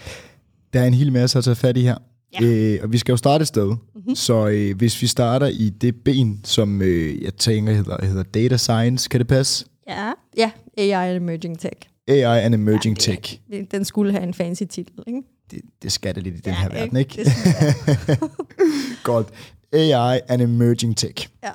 Der 0.73 0.81
er 0.81 0.85
en 0.85 0.93
hel 0.93 1.11
masse 1.11 1.37
at 1.37 1.43
tage 1.43 1.55
fat 1.55 1.77
i 1.77 1.81
her. 1.81 1.97
Ja. 2.41 2.45
Øh, 2.45 2.79
og 2.83 2.91
vi 2.91 2.97
skal 2.97 3.13
jo 3.13 3.17
starte 3.17 3.41
et 3.41 3.47
sted. 3.47 3.67
Mm-hmm. 3.67 4.15
Så 4.15 4.47
øh, 4.47 4.77
hvis 4.77 5.01
vi 5.01 5.07
starter 5.07 5.47
i 5.47 5.69
det 5.69 5.95
ben, 5.95 6.39
som 6.43 6.81
øh, 6.81 7.23
jeg 7.23 7.35
tænker 7.35 7.73
hedder, 7.73 8.05
hedder 8.05 8.23
data 8.23 8.57
science, 8.57 9.09
kan 9.09 9.19
det 9.19 9.27
passe? 9.27 9.65
Ja, 9.87 10.11
ja 10.37 10.51
AI 10.77 10.91
and 10.91 11.23
Emerging 11.23 11.59
Tech. 11.59 11.75
AI 12.07 12.43
and 12.43 12.55
emerging 12.55 13.07
Ja, 13.07 13.15
tech. 13.15 13.39
Den 13.71 13.85
skulle 13.85 14.11
have 14.11 14.23
en 14.23 14.33
fancy 14.33 14.63
titel, 14.69 15.03
ikke? 15.07 15.21
Det, 15.51 15.61
det 15.83 15.91
skal 15.91 16.15
det 16.15 16.23
lidt 16.23 16.35
i 16.35 16.39
den 16.39 16.53
Ja, 16.53 16.59
her 16.59 16.69
verden, 16.69 16.97
ikke? 16.97 17.23
Det. 17.23 18.19
Godt. 19.03 19.27
AI 19.73 20.19
and 20.27 20.41
emerging 20.41 20.97
tech. 20.97 21.27
Ja. 21.43 21.49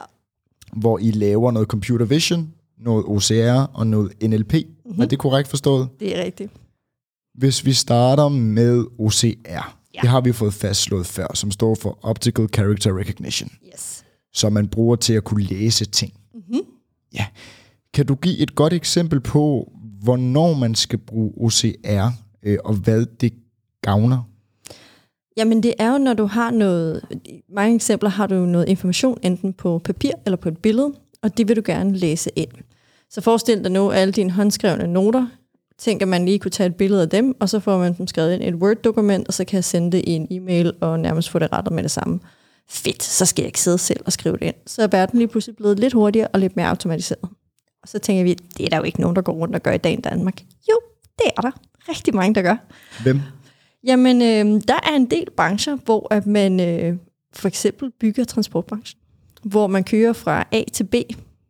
Hvor 0.73 0.99
I 0.99 1.11
laver 1.11 1.51
noget 1.51 1.69
computer 1.69 2.07
vision, 2.07 2.53
noget 2.79 3.05
OCR 3.07 3.71
og 3.75 3.87
noget 3.87 4.13
NLP. 4.23 4.53
Mm-hmm. 4.55 5.01
Er 5.03 5.07
det 5.07 5.19
korrekt 5.19 5.49
forstået? 5.49 5.89
Det 6.01 6.19
er 6.19 6.25
rigtigt. 6.25 6.53
Hvis 7.35 7.65
vi 7.65 7.73
starter 7.73 8.29
med 8.29 8.85
OCR. 8.99 9.77
Ja. 9.95 10.01
det 10.03 10.11
har 10.11 10.21
vi 10.21 10.33
fået 10.33 10.55
fastslået 10.55 11.07
før, 11.07 11.27
som 11.35 11.51
står 11.51 11.75
for 11.75 11.99
Optical 12.03 12.49
Character 12.55 12.99
Recognition, 12.99 13.51
Yes. 13.75 14.05
som 14.33 14.53
man 14.53 14.69
bruger 14.69 14.97
til 14.97 15.13
at 15.13 15.25
kunne 15.25 15.43
læse 15.45 15.85
ting. 15.85 16.13
Mm-hmm. 16.35 16.61
Ja. 17.15 17.27
Kan 17.95 18.07
du 18.07 18.15
give 18.15 18.39
et 18.39 18.55
godt 18.55 18.73
eksempel 18.73 19.21
på, 19.21 19.73
hvornår 20.03 20.55
man 20.55 20.75
skal 20.75 20.99
bruge 20.99 21.33
OCR, 21.37 22.09
øh, 22.43 22.59
og 22.65 22.75
hvad 22.75 23.07
det 23.21 23.33
gavner? 23.83 24.23
Jamen 25.37 25.63
det 25.63 25.75
er 25.79 25.93
jo, 25.93 25.99
når 25.99 26.15
du 26.15 26.27
har 26.27 26.51
noget, 26.51 27.03
i 27.25 27.43
mange 27.55 27.75
eksempler 27.75 28.11
har 28.11 28.27
du 28.27 28.35
noget 28.35 28.69
information, 28.69 29.19
enten 29.23 29.53
på 29.53 29.81
papir 29.85 30.13
eller 30.27 30.37
på 30.37 30.49
et 30.49 30.59
billede, 30.59 30.93
og 31.23 31.39
det 31.39 31.49
vil 31.49 31.57
du 31.57 31.63
gerne 31.65 31.97
læse 31.97 32.31
ind. 32.37 32.51
Så 33.11 33.21
forestil 33.21 33.65
dig 33.65 33.73
nu 33.73 33.91
alle 33.91 34.13
dine 34.13 34.31
håndskrevne 34.31 34.87
noter, 34.87 35.27
tænker 35.79 36.07
man 36.07 36.25
lige 36.25 36.39
kunne 36.39 36.51
tage 36.51 36.67
et 36.67 36.75
billede 36.75 37.03
af 37.03 37.09
dem, 37.09 37.37
og 37.41 37.49
så 37.49 37.61
får 37.61 37.79
man 37.79 37.95
dem 37.99 38.07
skrevet 38.07 38.35
ind 38.35 38.43
i 38.43 38.49
et 38.49 38.55
Word-dokument, 38.55 39.29
og 39.29 39.35
så 39.35 39.45
kan 39.45 39.57
jeg 39.57 39.65
sende 39.65 39.93
det 39.93 40.05
i 40.07 40.11
en 40.11 40.27
e-mail 40.31 40.73
og 40.81 41.01
nærmest 41.01 41.31
få 41.31 41.39
det 41.39 41.53
rettet 41.53 41.73
med 41.73 41.83
det 41.83 41.91
samme. 41.91 42.21
Fedt, 42.69 43.03
så 43.03 43.27
skal 43.27 43.43
jeg 43.43 43.47
ikke 43.47 43.61
sidde 43.61 43.79
selv 43.79 44.01
og 44.07 44.13
skrive 44.13 44.37
det 44.37 44.43
ind. 44.43 44.55
Så 44.67 44.83
er 44.83 44.87
verden 44.87 45.19
lige 45.19 45.29
pludselig 45.29 45.57
blevet 45.57 45.79
lidt 45.79 45.93
hurtigere 45.93 46.29
og 46.29 46.41
lidt 46.41 46.57
mere 46.57 46.69
automatiseret. 46.69 47.31
Og 47.83 47.89
så 47.89 47.99
tænker 47.99 48.25
vi, 48.25 48.35
det 48.35 48.67
er 48.67 48.69
der 48.69 48.77
jo 48.77 48.83
ikke 48.83 49.01
nogen, 49.01 49.17
der 49.17 49.23
går 49.23 49.33
rundt 49.33 49.55
og 49.55 49.63
gør 49.63 49.73
i 49.73 49.79
dag 49.79 49.93
i 49.93 50.01
Danmark. 50.01 50.43
Jo, 50.71 50.81
det 51.19 51.27
er 51.37 51.41
der. 51.41 51.51
Rigtig 51.89 52.15
mange, 52.15 52.35
der 52.35 52.43
gør. 52.43 52.57
Hvem? 53.03 53.21
Jamen, 53.85 54.23
øh, 54.23 54.61
der 54.69 54.81
er 54.83 54.97
en 54.97 55.11
del 55.11 55.29
brancher, 55.37 55.77
hvor 55.77 56.15
at 56.15 56.27
man 56.27 56.61
øh, 56.61 56.97
for 57.33 57.49
eksempel 57.49 57.91
bygger 57.91 58.25
transportbranchen, 58.25 59.01
hvor 59.43 59.67
man 59.67 59.85
kører 59.85 60.13
fra 60.13 60.47
A 60.53 60.63
til 60.73 60.85
B, 60.85 60.95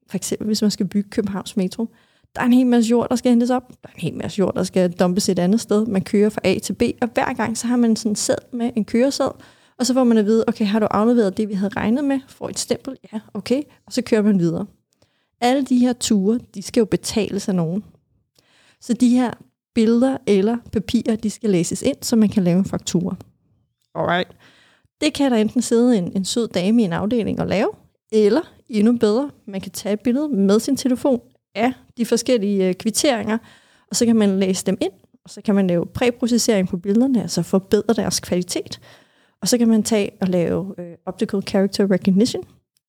for 0.08 0.16
eksempel 0.16 0.46
hvis 0.46 0.62
man 0.62 0.70
skal 0.70 0.87
bygge 0.87 1.10
Københavns 1.10 1.56
Metro. 1.56 1.88
Der 2.34 2.42
er 2.42 2.46
en 2.46 2.52
hel 2.52 2.66
masse 2.66 2.90
jord, 2.90 3.08
der 3.08 3.16
skal 3.16 3.30
hentes 3.30 3.50
op. 3.50 3.68
Der 3.68 3.88
er 3.88 3.92
en 3.92 4.00
hel 4.00 4.14
masse 4.14 4.38
jord, 4.38 4.54
der 4.54 4.62
skal 4.62 4.92
dumpes 4.92 5.28
et 5.28 5.38
andet 5.38 5.60
sted. 5.60 5.87
Man 5.87 6.02
kører 6.02 6.28
fra 6.28 6.40
A 6.44 6.58
til 6.58 6.72
B, 6.72 6.82
og 7.00 7.08
hver 7.14 7.32
gang 7.32 7.58
så 7.58 7.66
har 7.66 7.76
man 7.76 7.96
sådan 7.96 8.12
en 8.12 8.16
sæd 8.16 8.34
med 8.52 8.70
en 8.76 8.84
køresæd, 8.84 9.30
og 9.78 9.87
så 9.87 9.94
får 9.94 10.04
man 10.04 10.18
at 10.18 10.25
vide, 10.25 10.44
okay, 10.49 10.66
har 10.66 10.78
du 10.78 10.87
afleveret 10.90 11.37
det, 11.37 11.49
vi 11.49 11.54
havde 11.54 11.72
regnet 11.76 12.04
med? 12.04 12.20
Får 12.28 12.49
et 12.49 12.58
stempel? 12.58 12.96
Ja, 13.12 13.20
okay. 13.34 13.62
Og 13.87 13.92
så 13.92 14.02
kører 14.02 14.22
man 14.22 14.38
videre. 14.38 14.66
Alle 15.40 15.64
de 15.64 15.78
her 15.78 15.92
ture, 15.92 16.38
de 16.54 16.62
skal 16.62 16.80
jo 16.80 16.84
betales 16.84 17.49
af 17.49 17.54
nogen. 17.54 17.84
Så 18.80 18.92
de 18.92 19.08
her 19.08 19.30
billeder 19.74 20.16
eller 20.26 20.56
papirer, 20.72 21.16
de 21.16 21.30
skal 21.30 21.50
læses 21.50 21.83
ind, 21.83 21.96
så 22.02 22.16
man 22.16 22.28
kan 22.28 22.44
lave 22.44 22.59
en 22.59 22.64
faktura. 22.64 23.16
Alright. 23.94 24.28
Det 25.00 25.14
kan 25.14 25.33
der 25.33 25.37
enten 25.37 25.62
sidde 25.62 25.98
en, 25.98 26.12
en 26.16 26.24
sød 26.24 26.48
dame 26.48 26.83
i 26.83 26.85
en 26.85 26.92
afdeling 26.92 27.40
og 27.40 27.46
lave, 27.46 27.70
eller 28.12 28.40
endnu 28.68 28.96
bedre, 28.96 29.30
man 29.46 29.61
kan 29.61 29.72
tage 29.72 29.92
et 29.92 30.00
billede 30.00 30.28
med 30.28 30.61
sin 30.61 30.76
telefon 30.76 31.20
af 31.54 31.72
de 31.96 32.06
forskellige 32.06 32.68
øh, 32.68 32.74
kvitteringer, 32.74 33.38
og 33.90 33.96
så 33.96 34.06
kan 34.06 34.16
man 34.16 34.38
læse 34.38 34.66
dem 34.66 34.78
ind, 34.80 34.92
og 35.24 35.30
så 35.30 35.40
kan 35.42 35.54
man 35.54 35.66
lave 35.66 35.87
præprocessering 35.87 36.68
på 36.68 36.76
billederne, 36.76 37.22
altså 37.22 37.42
forbedre 37.42 37.94
deres 37.94 38.20
kvalitet. 38.20 38.80
Og 39.42 39.48
så 39.48 39.59
kan 39.59 39.68
man 39.68 39.83
tage 39.83 40.11
og 40.20 40.28
lave 40.28 40.74
øh, 40.78 40.94
optical 41.06 41.42
character 41.42 41.90
recognition, 41.90 42.44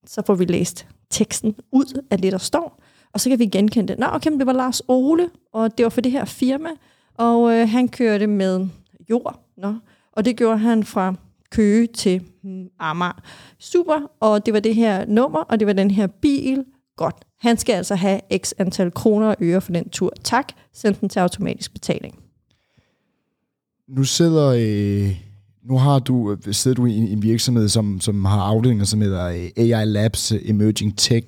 så 0.07 0.21
får 0.25 0.35
vi 0.35 0.45
læst 0.45 0.87
teksten 1.09 1.55
ud 1.71 2.01
af 2.11 2.17
det, 2.17 2.31
der 2.31 2.37
står, 2.37 2.80
og 3.13 3.19
så 3.19 3.29
kan 3.29 3.39
vi 3.39 3.45
genkende 3.45 3.87
det. 3.87 3.99
Nå, 3.99 4.05
okay, 4.11 4.29
men 4.29 4.39
det 4.39 4.47
var 4.47 4.53
Lars 4.53 4.81
Ole, 4.87 5.29
og 5.53 5.77
det 5.77 5.83
var 5.83 5.89
for 5.89 6.01
det 6.01 6.11
her 6.11 6.25
firma, 6.25 6.69
og 7.17 7.53
øh, 7.53 7.69
han 7.69 7.87
kørte 7.87 8.27
med 8.27 8.67
jord, 9.09 9.45
nå, 9.57 9.75
og 10.11 10.25
det 10.25 10.37
gjorde 10.37 10.57
han 10.57 10.83
fra 10.83 11.15
Køge 11.51 11.87
til 11.87 12.21
hmm, 12.43 12.67
Amager. 12.79 13.21
Super, 13.59 14.11
og 14.19 14.45
det 14.45 14.53
var 14.53 14.59
det 14.59 14.75
her 14.75 15.05
nummer, 15.05 15.39
og 15.39 15.59
det 15.59 15.67
var 15.67 15.73
den 15.73 15.91
her 15.91 16.07
bil. 16.07 16.65
Godt. 16.95 17.15
Han 17.39 17.57
skal 17.57 17.73
altså 17.73 17.95
have 17.95 18.21
x 18.37 18.53
antal 18.57 18.91
kroner 18.91 19.27
og 19.27 19.35
øre 19.41 19.61
for 19.61 19.71
den 19.71 19.89
tur. 19.89 20.13
Tak. 20.23 20.53
Send 20.73 20.95
den 20.95 21.09
til 21.09 21.19
automatisk 21.19 21.73
betaling. 21.73 22.19
Nu 23.87 24.03
sidder, 24.03 24.47
øh, 24.47 25.30
nu 25.63 25.77
har 25.77 25.99
du, 25.99 26.31
øh, 26.31 26.53
sidder 26.53 26.75
du 26.75 26.85
i 26.85 26.97
en, 26.97 27.23
virksomhed, 27.23 27.69
som, 27.69 28.01
som 28.01 28.25
har 28.25 28.41
afdelinger, 28.41 28.85
som 28.85 29.01
hedder 29.01 29.25
øh, 29.25 29.49
AI 29.57 29.85
Labs, 29.85 30.31
øh, 30.31 30.39
Emerging 30.45 30.97
Tech. 30.97 31.27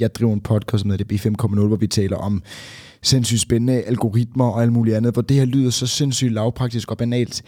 Jeg 0.00 0.14
driver 0.14 0.32
en 0.32 0.40
podcast, 0.40 0.80
som 0.80 0.90
hedder 0.90 1.04
det 1.04 1.26
B5.0, 1.26 1.66
hvor 1.66 1.76
vi 1.76 1.86
taler 1.86 2.16
om 2.16 2.42
sindssygt 3.02 3.40
spændende 3.40 3.82
algoritmer 3.82 4.44
og 4.44 4.62
alt 4.62 4.72
muligt 4.72 4.96
andet, 4.96 5.12
hvor 5.12 5.22
det 5.22 5.36
her 5.36 5.44
lyder 5.44 5.70
så 5.70 5.86
sindssygt 5.86 6.32
lavpraktisk 6.32 6.90
og 6.90 6.98
banalt. 6.98 7.42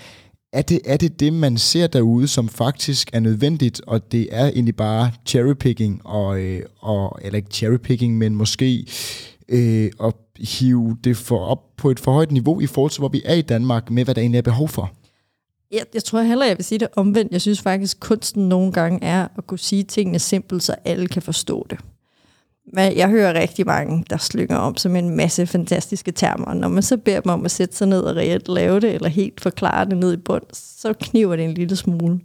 Er 0.53 0.63
det, 0.63 0.81
er 0.85 0.97
det 0.97 1.21
det, 1.21 1.33
man 1.33 1.59
ser 1.59 1.87
derude, 1.87 2.29
som 2.29 2.49
faktisk 2.49 3.11
er 3.13 3.21
nødvendigt, 3.21 3.81
og 3.87 4.13
det 4.13 4.29
er 4.31 4.47
egentlig 4.47 4.77
bare 4.77 5.11
cherrypicking, 5.27 6.01
og, 6.05 6.41
og, 6.81 7.19
eller 7.23 7.37
ikke 7.37 7.51
cherrypicking, 7.51 8.19
men 8.19 8.35
måske 8.35 8.87
øh, 9.49 9.91
at 10.05 10.15
hive 10.39 10.97
det 11.05 11.17
for 11.17 11.39
op 11.39 11.77
på 11.77 11.91
et 11.91 12.01
for 12.01 12.13
højt 12.13 12.33
niveau 12.33 12.61
i 12.61 12.67
forhold 12.67 12.91
til, 12.91 13.01
hvor 13.01 13.09
vi 13.09 13.23
er 13.25 13.35
i 13.35 13.43
Danmark, 13.43 13.91
med 13.91 14.05
hvad 14.05 14.15
der 14.15 14.21
egentlig 14.21 14.39
er 14.39 14.43
behov 14.43 14.69
for? 14.69 14.93
Jeg, 15.73 15.85
jeg 15.95 16.05
tror 16.05 16.21
heller, 16.21 16.47
jeg 16.47 16.57
vil 16.57 16.65
sige 16.65 16.79
det 16.79 16.89
omvendt. 16.97 17.33
Jeg 17.33 17.41
synes 17.41 17.61
faktisk, 17.61 18.01
kunsten 18.01 18.49
nogle 18.49 18.73
gange 18.73 19.05
er 19.05 19.29
at 19.39 19.47
kunne 19.47 19.59
sige 19.59 19.83
tingene 19.83 20.19
simpelt, 20.19 20.63
så 20.63 20.75
alle 20.85 21.09
kan 21.09 21.23
forstå 21.23 21.67
det. 21.71 21.79
Men 22.73 22.97
jeg 22.97 23.09
hører 23.09 23.35
rigtig 23.35 23.67
mange, 23.67 24.05
der 24.11 24.17
slynger 24.17 24.57
om 24.57 24.77
som 24.77 24.97
en 24.97 25.17
masse 25.17 25.47
fantastiske 25.47 26.13
termer. 26.13 26.55
Når 26.55 26.69
man 26.69 26.83
så 26.83 26.97
beder 26.97 27.21
dem 27.21 27.33
om 27.33 27.45
at 27.45 27.51
sætte 27.51 27.77
sig 27.77 27.89
ned 27.89 28.01
og 28.01 28.17
reelt 28.17 28.49
lave 28.49 28.81
det, 28.81 28.95
eller 28.95 29.09
helt 29.09 29.41
forklare 29.41 29.85
det 29.85 29.97
ned 29.97 30.13
i 30.13 30.17
bund, 30.17 30.43
så 30.53 30.93
kniver 30.93 31.37
det 31.37 31.45
en 31.45 31.55
lille 31.55 31.77
smule. 31.77 32.21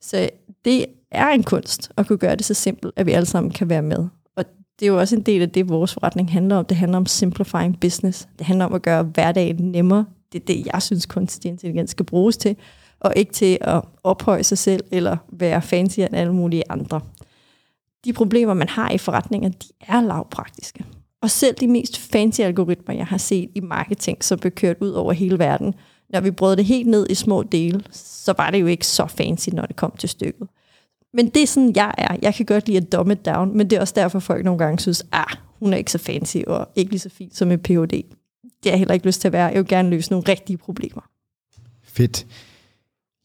Så 0.00 0.28
det 0.64 0.86
er 1.10 1.28
en 1.28 1.42
kunst 1.42 1.90
at 1.96 2.06
kunne 2.06 2.18
gøre 2.18 2.36
det 2.36 2.44
så 2.44 2.54
simpelt, 2.54 2.92
at 2.96 3.06
vi 3.06 3.12
alle 3.12 3.26
sammen 3.26 3.52
kan 3.52 3.68
være 3.68 3.82
med. 3.82 4.08
Og 4.36 4.44
det 4.80 4.86
er 4.86 4.90
jo 4.90 4.98
også 4.98 5.16
en 5.16 5.22
del 5.22 5.42
af 5.42 5.50
det, 5.50 5.68
vores 5.68 5.92
forretning 5.92 6.32
handler 6.32 6.56
om. 6.56 6.64
Det 6.64 6.76
handler 6.76 6.98
om 6.98 7.06
simplifying 7.06 7.80
business. 7.80 8.28
Det 8.38 8.46
handler 8.46 8.64
om 8.64 8.74
at 8.74 8.82
gøre 8.82 9.02
hverdagen 9.02 9.72
nemmere. 9.72 10.04
Det 10.32 10.40
er 10.40 10.44
det, 10.46 10.66
jeg 10.72 10.82
synes, 10.82 11.06
kunstig 11.06 11.48
intelligens 11.48 11.90
skal 11.90 12.06
bruges 12.06 12.36
til. 12.36 12.56
Og 13.00 13.12
ikke 13.16 13.32
til 13.32 13.58
at 13.60 13.82
ophøje 14.02 14.42
sig 14.42 14.58
selv, 14.58 14.84
eller 14.90 15.16
være 15.32 15.62
fancy 15.62 16.00
end 16.00 16.16
alle 16.16 16.32
mulige 16.32 16.62
andre. 16.68 17.00
De 18.04 18.12
problemer, 18.12 18.54
man 18.54 18.68
har 18.68 18.90
i 18.90 18.98
forretninger, 18.98 19.48
de 19.48 19.66
er 19.80 20.00
lavpraktiske. 20.00 20.84
Og 21.22 21.30
selv 21.30 21.54
de 21.54 21.68
mest 21.68 21.98
fancy 21.98 22.40
algoritmer, 22.40 22.94
jeg 22.94 23.06
har 23.06 23.18
set 23.18 23.50
i 23.54 23.60
marketing, 23.60 24.24
som 24.24 24.38
blev 24.38 24.52
kørt 24.52 24.76
ud 24.80 24.90
over 24.90 25.12
hele 25.12 25.38
verden, 25.38 25.74
når 26.10 26.20
vi 26.20 26.30
brød 26.30 26.56
det 26.56 26.64
helt 26.64 26.88
ned 26.88 27.06
i 27.10 27.14
små 27.14 27.42
dele, 27.42 27.82
så 27.90 28.34
var 28.36 28.50
det 28.50 28.60
jo 28.60 28.66
ikke 28.66 28.86
så 28.86 29.06
fancy, 29.06 29.48
når 29.52 29.66
det 29.66 29.76
kom 29.76 29.92
til 29.98 30.08
stykket. 30.08 30.48
Men 31.12 31.28
det 31.28 31.42
er 31.42 31.46
sådan, 31.46 31.72
jeg 31.76 31.94
er. 31.98 32.16
Jeg 32.22 32.34
kan 32.34 32.46
godt 32.46 32.66
lide 32.66 32.78
at 32.78 32.92
dumb 32.92 33.10
it 33.10 33.26
down, 33.26 33.56
men 33.56 33.70
det 33.70 33.76
er 33.76 33.80
også 33.80 33.94
derfor, 33.96 34.18
folk 34.18 34.44
nogle 34.44 34.58
gange 34.58 34.78
synes, 34.78 35.06
ah, 35.12 35.36
hun 35.58 35.72
er 35.72 35.76
ikke 35.76 35.92
så 35.92 35.98
fancy 35.98 36.36
og 36.46 36.68
ikke 36.76 36.90
lige 36.90 37.00
så 37.00 37.10
fin 37.10 37.30
som 37.32 37.52
en 37.52 37.58
Ph.D. 37.58 38.17
Det 38.62 38.70
har 38.70 38.70
jeg 38.70 38.78
heller 38.78 38.94
ikke 38.94 39.06
lyst 39.06 39.20
til 39.20 39.28
at 39.28 39.32
være. 39.32 39.46
Jeg 39.46 39.56
vil 39.56 39.68
gerne 39.68 39.90
løse 39.90 40.10
nogle 40.10 40.28
rigtige 40.28 40.56
problemer. 40.56 41.02
Fedt. 41.82 42.26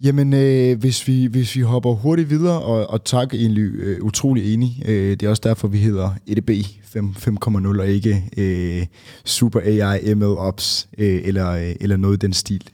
Jamen, 0.03 0.33
øh, 0.33 0.79
hvis, 0.79 1.07
vi, 1.07 1.25
hvis 1.25 1.55
vi 1.55 1.61
hopper 1.61 1.93
hurtigt 1.93 2.29
videre, 2.29 2.61
og, 2.61 2.89
og 2.89 3.03
tak 3.03 3.33
egentlig 3.33 3.63
øh, 3.63 4.03
utrolig 4.03 4.53
enig. 4.53 4.83
Øh, 4.85 5.11
det 5.11 5.23
er 5.23 5.29
også 5.29 5.41
derfor, 5.45 5.67
vi 5.67 5.77
hedder 5.77 6.11
EDB 6.27 6.49
5.0 6.95 7.79
og 7.79 7.87
ikke 7.87 8.23
øh, 8.37 8.85
Super 9.25 9.59
AI 9.59 10.13
ML 10.13 10.23
Ops 10.23 10.89
øh, 10.97 11.21
eller, 11.23 11.49
øh, 11.49 11.75
eller 11.81 11.97
noget 11.97 12.17
i 12.17 12.25
den 12.25 12.33
stil. 12.33 12.69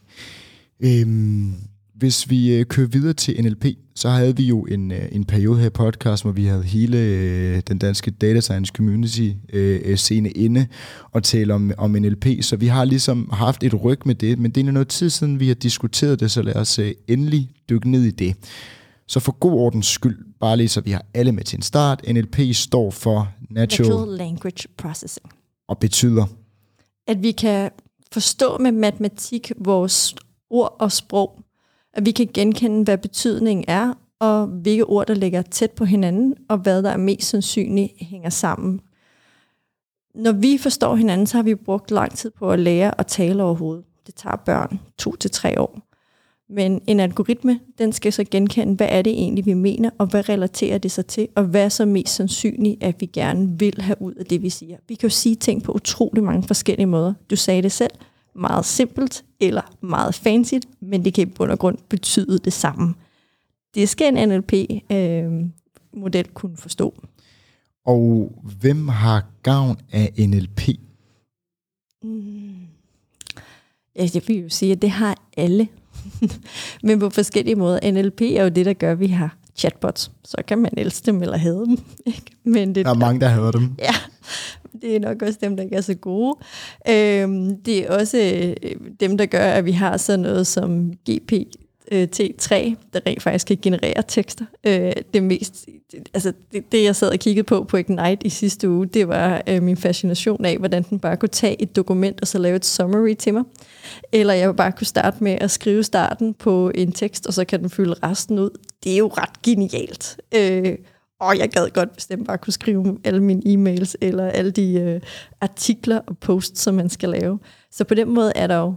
Øh, 0.80 1.08
hvis 1.96 2.30
vi 2.30 2.56
øh, 2.56 2.66
kører 2.66 2.88
videre 2.88 3.14
til 3.14 3.44
NLP, 3.44 3.66
så 4.00 4.10
havde 4.10 4.38
vi 4.38 4.44
jo 4.44 4.62
en, 4.62 4.92
øh, 4.92 5.10
en 5.12 5.26
periode 5.26 5.60
her 5.60 5.68
i 5.68 5.70
podcast, 5.70 6.24
hvor 6.24 6.32
vi 6.32 6.46
havde 6.46 6.64
hele 6.64 6.98
øh, 6.98 7.62
den 7.68 7.78
danske 7.78 8.12
data 8.12 8.40
science 8.40 8.74
community 8.76 9.32
øh, 9.54 9.98
scene 9.98 10.30
inde 10.30 10.68
og 11.12 11.24
tale 11.24 11.54
om, 11.54 11.72
om 11.78 11.92
NLP, 11.92 12.26
så 12.42 12.56
vi 12.56 12.68
har 12.68 12.86
ligesom 12.86 13.30
haft 13.34 13.64
et 13.64 13.84
ryg 13.84 14.00
med 14.06 14.16
det, 14.16 14.40
men 14.40 14.52
det 14.52 14.68
er 14.68 14.72
noget 14.72 14.88
tid 14.88 15.10
siden, 15.10 15.40
vi 15.40 15.48
har 15.48 15.56
diskuteret 15.56 16.20
det, 16.20 16.32
så 16.32 16.42
lad 16.42 16.56
os 16.56 16.80
øh, 16.80 16.92
endelig 17.08 17.50
dykke 17.70 17.92
ned 17.92 18.04
i 18.04 18.12
det. 18.12 18.36
Så 19.08 19.20
for 19.20 19.32
god 19.32 19.54
ordens 19.54 19.88
skyld, 19.88 20.18
bare 20.40 20.58
lige 20.58 20.70
så 20.70 20.82
vi 20.82 20.92
har 20.92 21.06
alle 21.14 21.32
med 21.32 21.44
til 21.44 21.58
en 21.58 21.62
start, 21.62 22.02
NLP 22.14 22.38
står 22.54 22.92
for 22.92 23.28
Natural, 23.50 23.90
Natural 23.90 24.18
Language 24.18 24.68
Processing. 24.78 25.32
og 25.68 25.78
betyder. 25.80 26.26
At 27.08 27.24
vi 27.24 27.32
kan 27.32 27.70
forstå 28.12 28.58
med 28.58 28.72
matematik 28.72 29.52
vores 29.58 30.16
ord 30.50 30.76
og 30.80 30.92
sprog. 30.92 31.40
At 31.94 32.06
vi 32.06 32.12
kan 32.12 32.30
genkende, 32.34 32.84
hvad 32.84 32.98
betydningen 32.98 33.66
er, 33.68 33.94
og 34.20 34.48
hvilke 34.48 34.86
ord, 34.86 35.08
der 35.08 35.14
ligger 35.14 35.42
tæt 35.42 35.72
på 35.72 35.86
hinanden, 35.86 36.36
og 36.50 36.58
hvad 36.58 36.84
der 36.84 36.90
er 36.90 36.98
mest 36.98 37.30
sandsynligt 37.30 37.92
hænger 38.02 38.30
sammen. 38.30 38.80
Når 40.16 40.32
vi 40.32 40.58
forstår 40.58 40.96
hinanden, 40.96 41.28
så 41.28 41.38
har 41.38 41.44
vi 41.44 41.56
brugt 41.56 41.92
lang 41.92 42.18
tid 42.18 42.32
på 42.32 42.52
at 42.52 42.60
lære 42.60 43.00
at 43.00 43.08
tale 43.08 43.44
overhovedet. 43.44 43.86
Det 44.08 44.16
tager 44.16 44.36
børn 44.36 44.80
to 44.98 45.16
til 45.16 45.32
tre 45.32 45.62
år. 45.62 45.80
Men 46.50 46.82
en 46.88 47.00
algoritme, 47.00 47.60
den 47.78 47.94
skal 47.94 48.14
så 48.14 48.24
genkende, 48.32 48.76
hvad 48.76 48.88
er 48.90 49.02
det 49.02 49.14
egentlig, 49.14 49.46
vi 49.46 49.54
mener, 49.54 49.90
og 49.98 50.08
hvad 50.08 50.30
relaterer 50.30 50.78
det 50.78 50.92
sig 50.92 51.06
til, 51.06 51.28
og 51.36 51.44
hvad 51.44 51.66
er 51.66 51.70
så 51.70 51.86
mest 51.86 52.16
sandsynligt, 52.16 52.84
at 52.84 52.96
vi 53.00 53.06
gerne 53.06 53.60
vil 53.60 53.82
have 53.82 54.02
ud 54.02 54.14
af 54.14 54.26
det, 54.26 54.42
vi 54.42 54.50
siger. 54.50 54.78
Vi 54.88 54.96
kan 54.96 55.10
jo 55.10 55.16
sige 55.16 55.36
ting 55.36 55.64
på 55.64 55.72
utrolig 55.72 56.24
mange 56.24 56.44
forskellige 56.44 56.86
måder. 56.86 57.14
Du 57.30 57.36
sagde 57.36 57.62
det 57.62 57.72
selv, 57.72 57.92
meget 58.36 58.66
simpelt 58.66 59.24
eller 59.40 59.76
meget 59.82 60.16
fancy, 60.16 60.54
men 60.80 61.06
det 61.06 61.14
kan 61.14 61.28
i 61.28 61.32
bund 61.32 61.52
og 61.52 61.60
grund 61.60 61.78
betyde 61.90 62.40
det 62.40 62.54
samme. 62.54 62.94
Det 63.76 63.90
skal 63.90 64.18
en 64.18 64.30
NLP-model 64.30 66.26
øh, 66.26 66.34
kunne 66.34 66.58
forstå. 66.58 66.94
Og 67.86 68.32
hvem 68.60 68.88
har 68.88 69.26
gavn 69.44 69.78
af 69.92 70.14
NLP? 70.18 70.62
Mm. 72.04 72.50
Ja, 73.96 74.08
jeg 74.14 74.22
vil 74.28 74.36
jo 74.38 74.50
sige, 74.50 74.72
at 74.72 74.82
det 74.82 74.90
har 74.90 75.18
alle. 75.38 75.68
Men 76.84 77.00
på 77.00 77.10
forskellige 77.10 77.56
måder. 77.56 77.92
NLP 77.92 78.22
er 78.22 78.44
jo 78.44 78.50
det, 78.50 78.66
der 78.66 78.74
gør, 78.74 78.92
at 78.92 79.00
vi 79.00 79.08
har 79.08 79.38
chatbots. 79.56 80.12
Så 80.26 80.38
kan 80.48 80.58
man 80.58 80.72
elske 80.78 81.06
dem 81.06 81.22
eller 81.22 81.38
hade 81.38 81.66
dem. 81.66 81.78
Ikke? 82.06 82.22
Men 82.44 82.76
det, 82.76 82.86
Der 82.86 82.92
er 82.92 82.96
mange, 82.96 83.22
der 83.22 83.28
hader 83.28 83.52
dem. 83.52 83.76
Ja, 83.80 83.96
det 84.82 84.96
er 84.96 85.00
nok 85.00 85.22
også 85.22 85.40
dem, 85.42 85.58
der 85.58 85.64
ikke 85.64 85.76
er 85.76 85.82
så 85.82 85.94
gode. 85.94 86.38
Øhm, 86.90 87.62
det 87.62 87.78
er 87.78 87.98
også 88.00 88.18
øh, 88.64 88.76
dem, 89.00 89.18
der 89.18 89.26
gør, 89.26 89.46
at 89.52 89.66
vi 89.66 89.72
har 89.72 89.98
sådan 89.98 90.20
noget 90.20 90.48
som 90.48 90.94
GPT-3, 91.10 92.56
der 92.94 93.00
rent 93.08 93.24
faktisk 93.24 93.48
kan 93.48 93.58
generere 93.62 94.04
tekster. 94.08 94.46
Øh, 94.64 94.92
det 95.14 95.24
mest, 95.24 95.66
altså 96.14 96.34
det, 96.52 96.72
det, 96.72 96.84
jeg 96.84 96.96
sad 96.96 97.12
og 97.12 97.20
kiggede 97.20 97.44
på 97.44 97.64
på 97.64 97.78
Ignite 97.78 98.26
i 98.26 98.30
sidste 98.30 98.70
uge, 98.70 98.88
det 98.88 99.08
var 99.08 99.42
øh, 99.48 99.64
min 99.64 99.78
fascination 99.78 100.46
af, 100.46 100.58
hvordan 100.58 100.84
den 100.84 101.00
bare 101.00 101.18
kunne 101.18 101.30
tage 101.30 101.62
et 101.62 101.76
dokument 101.76 102.22
og 102.22 102.28
så 102.28 102.38
lave 102.38 102.56
et 102.56 102.66
summary 102.66 103.14
til 103.14 103.34
mig. 103.34 103.44
Eller 104.12 104.34
jeg 104.34 104.56
bare 104.56 104.72
kunne 104.72 104.88
starte 104.88 105.24
med 105.24 105.38
at 105.42 105.52
skrive 105.52 105.84
starten 105.84 106.34
på 106.34 106.72
en 106.76 106.92
tekst, 106.92 107.28
og 107.28 107.34
så 107.34 107.46
kan 107.46 107.60
den 107.60 107.70
fylde 107.70 107.96
resten 108.04 108.40
ud. 108.40 108.50
Det 108.84 108.94
er 108.94 108.98
jo 108.98 109.08
ret 109.08 109.42
genialt. 109.44 110.18
Øh, 110.36 110.78
og 111.20 111.38
jeg 111.38 111.50
gad 111.50 111.70
godt, 111.70 111.96
bestemt 111.96 112.28
bare 112.28 112.38
kunne 112.38 112.54
skrive 112.54 112.98
alle 113.04 113.24
mine 113.24 113.42
e-mails, 113.46 113.96
eller 114.02 114.26
alle 114.26 114.52
de 114.52 114.74
øh, 114.74 115.02
artikler 115.42 116.00
og 116.08 116.18
posts, 116.18 116.62
som 116.62 116.76
man 116.76 116.90
skal 116.90 117.10
lave. 117.10 117.40
Så 117.72 117.84
på 117.84 117.94
den 117.94 118.10
måde 118.10 118.32
er 118.36 118.48
der 118.48 118.58
jo 118.58 118.74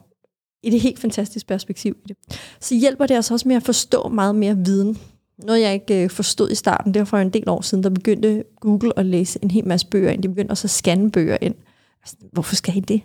et 0.62 0.81
helt 0.81 0.98
fantastisk 0.98 1.46
perspektiv 1.46 1.96
i 2.05 2.09
det. 2.09 2.16
Så 2.61 2.74
hjælper 2.74 3.07
det 3.07 3.18
os 3.18 3.31
også 3.31 3.48
med 3.48 3.57
at 3.57 3.62
forstå 3.62 4.09
meget 4.09 4.35
mere 4.35 4.57
viden. 4.57 4.98
Noget, 5.38 5.61
jeg 5.61 5.74
ikke 5.74 6.05
øh, 6.05 6.11
forstod 6.11 6.50
i 6.50 6.55
starten, 6.55 6.94
det 6.94 7.00
var 7.00 7.05
for 7.05 7.18
en 7.18 7.31
del 7.31 7.48
år 7.48 7.61
siden, 7.61 7.85
der 7.85 7.90
begyndte 7.90 8.44
Google 8.61 8.98
at 8.98 9.07
læse 9.07 9.38
en 9.42 9.50
hel 9.50 9.66
masse 9.66 9.87
bøger 9.87 10.11
ind. 10.11 10.22
De 10.22 10.28
begyndte 10.28 10.52
også 10.52 10.66
at 10.66 10.70
scanne 10.70 11.11
bøger 11.11 11.38
ind. 11.40 11.55
Altså, 12.02 12.16
hvorfor 12.33 12.55
skal 12.55 12.76
I 12.76 12.81
det? 12.81 13.02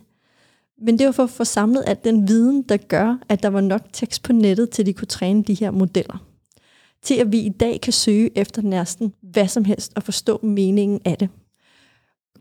Men 0.81 0.99
det 0.99 1.05
var 1.05 1.11
for 1.11 1.23
at 1.23 1.29
få 1.29 1.43
samlet 1.43 1.83
al 1.87 1.97
den 2.03 2.27
viden, 2.27 2.61
der 2.61 2.77
gør, 2.77 3.17
at 3.29 3.43
der 3.43 3.49
var 3.49 3.61
nok 3.61 3.81
tekst 3.93 4.23
på 4.23 4.33
nettet, 4.33 4.69
til 4.69 4.85
de 4.85 4.93
kunne 4.93 5.07
træne 5.07 5.43
de 5.43 5.53
her 5.53 5.71
modeller. 5.71 6.27
Til 7.07 7.15
at 7.15 7.31
vi 7.31 7.39
i 7.39 7.49
dag 7.49 7.81
kan 7.81 7.93
søge 7.93 8.37
efter 8.37 8.61
næsten 8.61 9.13
hvad 9.21 9.47
som 9.47 9.65
helst 9.65 9.91
og 9.95 10.03
forstå 10.03 10.39
meningen 10.43 10.99
af 11.05 11.17
det. 11.17 11.29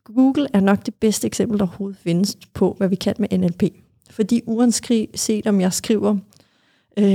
Google 0.05 0.47
er 0.53 0.61
nok 0.61 0.87
det 0.87 0.95
bedste 0.95 1.27
eksempel, 1.27 1.59
der 1.59 1.65
overhovedet 1.67 1.99
findes 1.99 2.37
på, 2.55 2.75
hvad 2.79 2.89
vi 2.89 2.97
kan 2.97 3.15
med 3.19 3.39
NLP. 3.39 3.63
Fordi 4.11 4.41
uanset 4.47 5.47
om 5.47 5.61
jeg 5.61 5.73
skriver, 5.73 6.17
øh, 6.99 7.07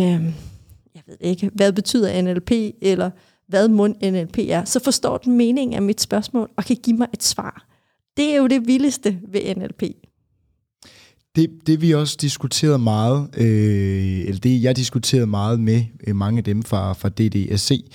jeg 0.96 1.04
ved 1.06 1.18
ikke, 1.20 1.52
hvad 1.54 1.74
betyder 1.74 2.22
NLP, 2.22 2.52
eller 2.82 3.10
hvad 3.48 3.68
mund 3.68 3.96
NLP 4.12 4.38
er, 4.38 4.66
så 4.66 4.80
forstår 4.80 5.18
den 5.18 5.38
meningen 5.38 5.76
af 5.76 5.82
mit 5.82 6.02
spørgsmål 6.02 6.50
og 6.58 6.66
kan 6.66 6.78
give 6.84 6.98
mig 6.98 7.08
et 7.14 7.24
svar. 7.24 7.68
Det 8.18 8.34
er 8.34 8.38
jo 8.38 8.48
det 8.48 8.68
vildeste 8.68 9.20
ved 9.28 9.56
NLP. 9.56 9.84
Det, 11.36 11.50
det 11.68 11.82
vi 11.82 11.94
også 11.94 12.18
diskuterede 12.22 12.80
meget, 12.80 13.30
øh, 13.38 14.20
eller 14.20 14.40
det 14.40 14.64
jeg 14.64 14.76
diskuterede 14.76 15.28
meget 15.28 15.60
med 15.60 15.84
øh, 16.08 16.16
mange 16.16 16.38
af 16.38 16.44
dem 16.44 16.64
fra, 16.64 16.94
fra 16.94 17.10
DDSC, 17.10 17.86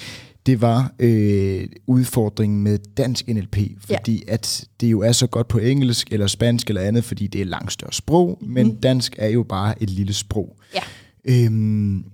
det 0.46 0.60
var 0.60 0.92
øh, 0.98 1.68
udfordringen 1.86 2.62
med 2.62 2.78
dansk 2.78 3.28
NLP, 3.28 3.56
fordi 3.80 4.24
ja. 4.26 4.32
at 4.32 4.64
det 4.80 4.90
jo 4.90 5.00
er 5.00 5.12
så 5.12 5.26
godt 5.26 5.48
på 5.48 5.58
engelsk 5.58 6.12
eller 6.12 6.26
spansk 6.26 6.68
eller 6.68 6.82
andet, 6.82 7.04
fordi 7.04 7.26
det 7.26 7.40
er 7.40 7.44
langt 7.44 7.72
større 7.72 7.92
sprog, 7.92 8.38
mm. 8.40 8.48
men 8.48 8.76
dansk 8.76 9.14
er 9.18 9.28
jo 9.28 9.42
bare 9.42 9.82
et 9.82 9.90
lille 9.90 10.12
sprog. 10.12 10.56
Ja. 10.74 10.80
Øhm, 11.24 12.04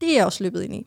det 0.00 0.10
er 0.10 0.14
jeg 0.16 0.24
også 0.24 0.44
løbet 0.44 0.62
ind 0.62 0.74
i. 0.74 0.86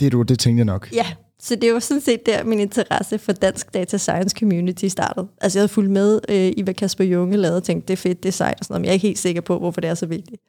Det 0.00 0.12
du, 0.12 0.22
det 0.22 0.38
tænkte 0.38 0.58
jeg 0.58 0.64
nok. 0.64 0.88
Ja, 0.92 1.06
så 1.40 1.54
det 1.54 1.72
var 1.72 1.78
sådan 1.78 2.00
set 2.00 2.26
der, 2.26 2.44
min 2.44 2.60
interesse 2.60 3.18
for 3.18 3.32
dansk 3.32 3.74
data 3.74 3.96
science 3.96 4.36
community 4.38 4.86
startede. 4.86 5.28
Altså 5.40 5.58
jeg 5.58 5.60
havde 5.60 5.68
fulgt 5.68 5.90
med 5.90 6.20
øh, 6.28 6.52
i, 6.56 6.62
hvad 6.62 6.74
Kasper 6.74 7.04
Junge 7.04 7.36
lavede, 7.36 7.56
og 7.56 7.64
tænkte, 7.64 7.88
det 7.88 7.92
er 7.92 7.96
fedt, 7.96 8.22
det 8.22 8.28
er 8.28 8.32
sejt 8.32 8.60
og 8.60 8.64
sådan 8.64 8.72
noget, 8.72 8.80
men 8.80 8.84
jeg 8.84 8.90
er 8.90 8.94
ikke 8.94 9.06
helt 9.06 9.18
sikker 9.18 9.40
på, 9.40 9.58
hvorfor 9.58 9.80
det 9.80 9.90
er 9.90 9.94
så 9.94 10.06
vigtigt. 10.06 10.42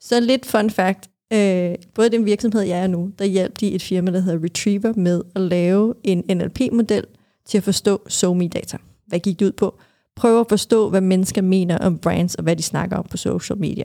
Så 0.00 0.20
lidt 0.20 0.46
fun 0.46 0.70
fact. 0.70 1.10
Øh, 1.32 1.74
både 1.94 2.10
den 2.10 2.24
virksomhed, 2.24 2.62
jeg 2.62 2.78
er 2.78 2.86
nu, 2.86 3.10
der 3.18 3.24
hjalp 3.24 3.60
de 3.60 3.72
et 3.72 3.82
firma, 3.82 4.10
der 4.10 4.20
hedder 4.20 4.44
Retriever, 4.44 4.92
med 4.96 5.22
at 5.34 5.40
lave 5.40 5.94
en 6.04 6.24
NLP-model 6.36 7.06
til 7.46 7.58
at 7.58 7.64
forstå 7.64 8.02
SoMe-data. 8.08 8.76
Hvad 9.06 9.18
gik 9.18 9.40
det 9.40 9.46
ud 9.46 9.52
på? 9.52 9.78
Prøv 10.16 10.40
at 10.40 10.46
forstå, 10.48 10.90
hvad 10.90 11.00
mennesker 11.00 11.42
mener 11.42 11.78
om 11.78 11.98
brands, 11.98 12.34
og 12.34 12.42
hvad 12.42 12.56
de 12.56 12.62
snakker 12.62 12.96
om 12.96 13.06
på 13.10 13.16
social 13.16 13.58
media. 13.58 13.84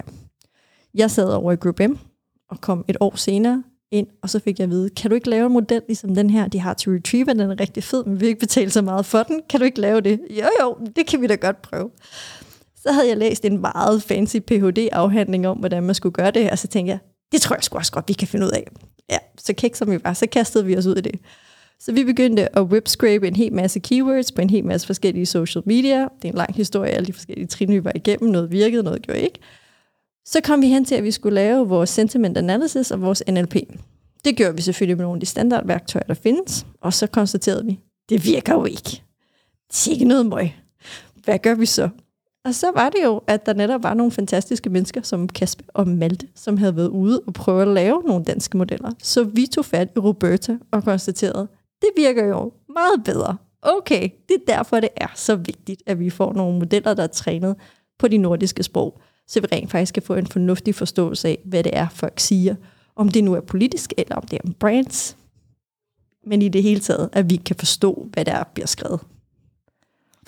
Jeg 0.94 1.12
sad 1.12 1.34
over 1.34 1.52
i 1.52 1.56
Group 1.56 1.80
M, 1.80 1.98
og 2.50 2.62
kom 2.62 2.86
et 2.88 2.98
år 3.00 3.16
senere 3.16 3.64
ind, 3.92 4.08
og 4.22 4.30
så 4.30 4.40
fik 4.40 4.60
jeg 4.60 4.64
at 4.64 4.70
vide, 4.70 4.90
kan 4.90 5.10
du 5.10 5.16
ikke 5.16 5.30
lave 5.30 5.46
en 5.46 5.54
model 5.54 5.82
ligesom 5.88 6.16
den 6.16 6.30
her, 6.30 6.48
de 6.48 6.60
har 6.60 6.74
til 6.74 6.92
Retriever, 6.92 7.34
den 7.34 7.52
er 7.52 7.60
rigtig 7.60 7.84
fed, 7.84 8.04
men 8.06 8.14
vi 8.14 8.20
vil 8.20 8.28
ikke 8.28 8.40
betale 8.40 8.70
så 8.70 8.82
meget 8.82 9.06
for 9.06 9.24
den, 9.24 9.42
kan 9.50 9.60
du 9.60 9.66
ikke 9.66 9.82
lave 9.82 10.02
det? 10.02 10.20
Jo 10.30 10.46
jo, 10.62 10.78
det 10.96 11.08
kan 11.08 11.22
vi 11.22 11.28
da 11.28 11.36
godt 11.36 11.62
prøve. 11.62 11.90
Så 12.76 12.92
havde 12.92 13.08
jeg 13.08 13.18
læst 13.18 13.46
en 13.46 13.62
meget 13.62 14.04
fancy 14.04 14.38
Ph.D.-afhandling 14.38 15.48
om, 15.48 15.58
hvordan 15.58 15.84
man 15.84 15.96
skulle 15.96 16.14
gøre 16.14 16.32
det, 16.32 16.52
og 16.52 16.60
så 16.60 16.68
tænkte 16.68 16.92
jeg, 16.92 17.00
det 17.32 17.42
tror 17.42 17.56
jeg 17.56 17.64
sgu 17.64 17.78
også 17.78 17.92
godt, 17.92 18.08
vi 18.08 18.14
kan 18.14 18.28
finde 18.28 18.46
ud 18.46 18.52
af. 18.52 18.68
Ja, 19.10 19.18
så 19.38 19.54
kæk 19.54 19.76
som 19.76 19.92
vi 19.92 20.00
var, 20.04 20.14
så 20.14 20.28
kastede 20.28 20.66
vi 20.66 20.78
os 20.78 20.86
ud 20.86 20.96
i 20.96 21.02
det. 21.02 21.20
Så 21.80 21.92
vi 21.92 22.04
begyndte 22.04 22.58
at 22.58 22.64
whipscrape 22.64 23.28
en 23.28 23.36
hel 23.36 23.54
masse 23.54 23.80
keywords 23.80 24.32
på 24.32 24.42
en 24.42 24.50
hel 24.50 24.66
masse 24.66 24.88
forskellige 24.88 25.26
social 25.26 25.64
media. 25.66 26.00
Det 26.00 26.26
er 26.26 26.30
en 26.30 26.36
lang 26.36 26.56
historie, 26.56 26.92
alle 26.92 27.06
de 27.06 27.14
forskellige 27.14 27.48
trin, 27.48 27.72
vi 27.72 27.84
var 27.84 27.92
igennem. 27.96 28.32
Noget 28.32 28.52
virkede, 28.52 28.84
noget 28.84 29.02
gjorde 29.02 29.22
ikke. 29.22 29.40
Så 30.30 30.42
kom 30.44 30.62
vi 30.62 30.68
hen 30.68 30.86
til, 30.86 30.96
at 30.96 31.04
vi 31.04 31.12
skulle 31.12 31.36
lave 31.36 31.68
vores 31.68 31.90
sentiment 31.90 32.38
analysis 32.38 32.92
og 32.92 33.02
vores 33.02 33.24
NLP. 33.30 33.56
Det 34.26 34.38
gjorde 34.38 34.56
vi 34.56 34.62
selvfølgelig 34.62 34.98
med 34.98 35.06
nogle 35.06 35.16
af 35.16 35.20
de 35.20 35.26
standardværktøjer, 35.26 36.06
der 36.08 36.14
findes. 36.14 36.66
Og 36.82 36.94
så 36.94 37.08
konstaterede 37.08 37.66
vi, 37.66 37.80
det 38.10 38.26
virker 38.26 38.54
jo 38.54 38.66
ikke. 38.66 39.04
Det 39.68 39.88
er 39.88 39.92
ikke 39.92 40.06
noget 40.06 40.26
møg. 40.26 40.56
Hvad 41.24 41.40
gør 41.40 41.56
vi 41.56 41.66
så? 41.66 41.90
Og 42.46 42.56
så 42.56 42.72
var 42.72 42.90
det 42.90 43.04
jo, 43.04 43.22
at 43.28 43.46
der 43.46 43.54
netop 43.54 43.84
var 43.84 43.94
nogle 43.94 44.12
fantastiske 44.12 44.70
mennesker, 44.70 45.02
som 45.02 45.30
Kasper 45.30 45.66
og 45.74 45.88
Malte, 45.88 46.28
som 46.36 46.58
havde 46.58 46.76
været 46.76 46.88
ude 46.88 47.22
og 47.28 47.34
prøve 47.34 47.62
at 47.62 47.68
lave 47.68 48.04
nogle 48.06 48.26
danske 48.26 48.58
modeller. 48.58 48.92
Så 49.04 49.24
vi 49.24 49.46
tog 49.46 49.66
fat 49.66 49.90
i 49.96 50.00
Roberta 50.00 50.58
og 50.72 50.84
konstaterede, 50.84 51.48
det 51.82 51.90
virker 51.98 52.26
jo 52.26 52.52
meget 52.74 53.04
bedre. 53.06 53.38
Okay, 53.62 54.10
det 54.30 54.36
er 54.36 54.56
derfor, 54.56 54.80
det 54.80 54.90
er 54.98 55.12
så 55.16 55.36
vigtigt, 55.36 55.84
at 55.86 56.00
vi 56.00 56.10
får 56.10 56.34
nogle 56.34 56.60
modeller, 56.60 56.94
der 56.94 57.04
er 57.04 57.08
trænet 57.08 57.56
på 58.00 58.08
de 58.08 58.18
nordiske 58.18 58.64
sprog, 58.64 59.02
så 59.28 59.42
vi 59.42 59.48
rent 59.52 59.72
faktisk 59.72 59.94
kan 59.94 60.04
få 60.04 60.16
en 60.16 60.28
fornuftig 60.28 60.76
forståelse 60.76 61.28
af, 61.28 61.40
hvad 61.46 61.64
det 61.64 61.78
er, 61.78 61.88
folk 61.90 62.20
siger. 62.20 62.56
Om 62.96 63.10
det 63.10 63.24
nu 63.24 63.34
er 63.34 63.42
politisk, 63.42 63.94
eller 63.98 64.16
om 64.16 64.28
det 64.28 64.38
er 64.38 64.48
om 64.48 64.54
brands. 64.54 65.18
Men 66.28 66.42
i 66.42 66.50
det 66.50 66.64
hele 66.64 66.80
taget, 66.80 67.10
at 67.14 67.30
vi 67.30 67.36
kan 67.36 67.56
forstå, 67.56 68.08
hvad 68.14 68.26
der 68.26 68.44
bliver 68.54 68.68
skrevet. 68.68 69.00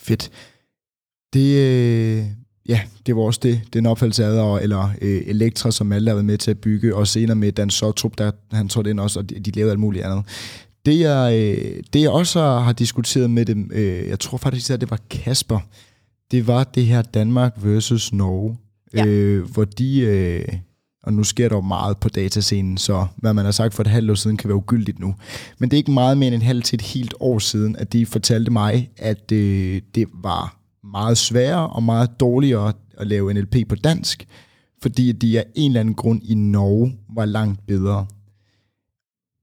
Fedt. 0.00 0.30
Det, 1.32 1.56
øh, 1.56 2.24
ja, 2.68 2.80
det 3.06 3.16
var 3.16 3.22
også 3.22 3.40
det, 3.42 3.60
den 3.72 3.86
opfattelse 3.86 4.24
af, 4.24 4.60
eller 4.60 4.90
øh, 5.02 5.22
Elektra, 5.26 5.70
som 5.70 5.92
alle 5.92 6.10
har 6.10 6.14
været 6.14 6.24
med 6.24 6.38
til 6.38 6.50
at 6.50 6.58
bygge, 6.58 6.94
og 6.96 7.06
senere 7.06 7.36
med 7.36 7.52
Dan 7.52 7.70
Sotrup, 7.70 8.18
der 8.18 8.30
han 8.52 8.68
trådte 8.68 8.90
ind 8.90 9.00
også, 9.00 9.18
og 9.18 9.30
de, 9.30 9.40
de 9.40 9.50
lavede 9.50 9.70
alt 9.70 9.80
muligt 9.80 10.04
andet. 10.04 10.24
Det 10.86 11.00
jeg, 11.00 11.34
øh, 11.34 11.82
det 11.92 12.00
jeg 12.00 12.10
også 12.10 12.40
har 12.40 12.72
diskuteret 12.72 13.30
med 13.30 13.44
dem, 13.46 13.70
øh, 13.74 14.08
jeg 14.08 14.20
tror 14.20 14.38
faktisk, 14.38 14.70
at 14.70 14.80
det 14.80 14.90
var 14.90 15.00
Kasper, 15.10 15.60
det 16.30 16.46
var 16.46 16.64
det 16.64 16.86
her 16.86 17.02
Danmark 17.02 17.52
versus 17.56 18.12
Norge, 18.12 18.58
ja. 18.94 19.06
øh, 19.06 19.50
hvor 19.50 19.64
de, 19.64 20.00
øh, 20.00 20.48
og 21.02 21.12
nu 21.12 21.24
sker 21.24 21.48
der 21.48 21.56
jo 21.56 21.60
meget 21.60 21.96
på 21.98 22.08
datascenen, 22.08 22.78
så 22.78 23.06
hvad 23.16 23.34
man 23.34 23.44
har 23.44 23.52
sagt 23.52 23.74
for 23.74 23.82
et 23.82 23.86
halvt 23.86 24.10
år 24.10 24.14
siden 24.14 24.36
kan 24.36 24.48
være 24.48 24.56
ugyldigt 24.56 24.98
nu. 24.98 25.14
Men 25.58 25.70
det 25.70 25.76
er 25.76 25.78
ikke 25.78 25.90
meget 25.90 26.18
mere 26.18 26.26
end 26.26 26.34
en 26.34 26.42
halv 26.42 26.62
til 26.62 26.76
et 26.76 26.82
helt 26.82 27.14
år 27.20 27.38
siden, 27.38 27.76
at 27.76 27.92
de 27.92 28.06
fortalte 28.06 28.50
mig, 28.50 28.90
at 28.96 29.32
øh, 29.32 29.82
det 29.94 30.08
var 30.12 30.56
meget 30.84 31.18
sværere 31.18 31.66
og 31.66 31.82
meget 31.82 32.20
dårligere 32.20 32.72
at 32.98 33.06
lave 33.06 33.34
NLP 33.34 33.68
på 33.68 33.74
dansk, 33.74 34.26
fordi 34.82 35.12
de 35.12 35.38
af 35.38 35.46
en 35.54 35.70
eller 35.70 35.80
anden 35.80 35.94
grund 35.94 36.22
i 36.24 36.34
Norge 36.34 36.98
var 37.14 37.24
langt 37.24 37.66
bedre. 37.66 38.06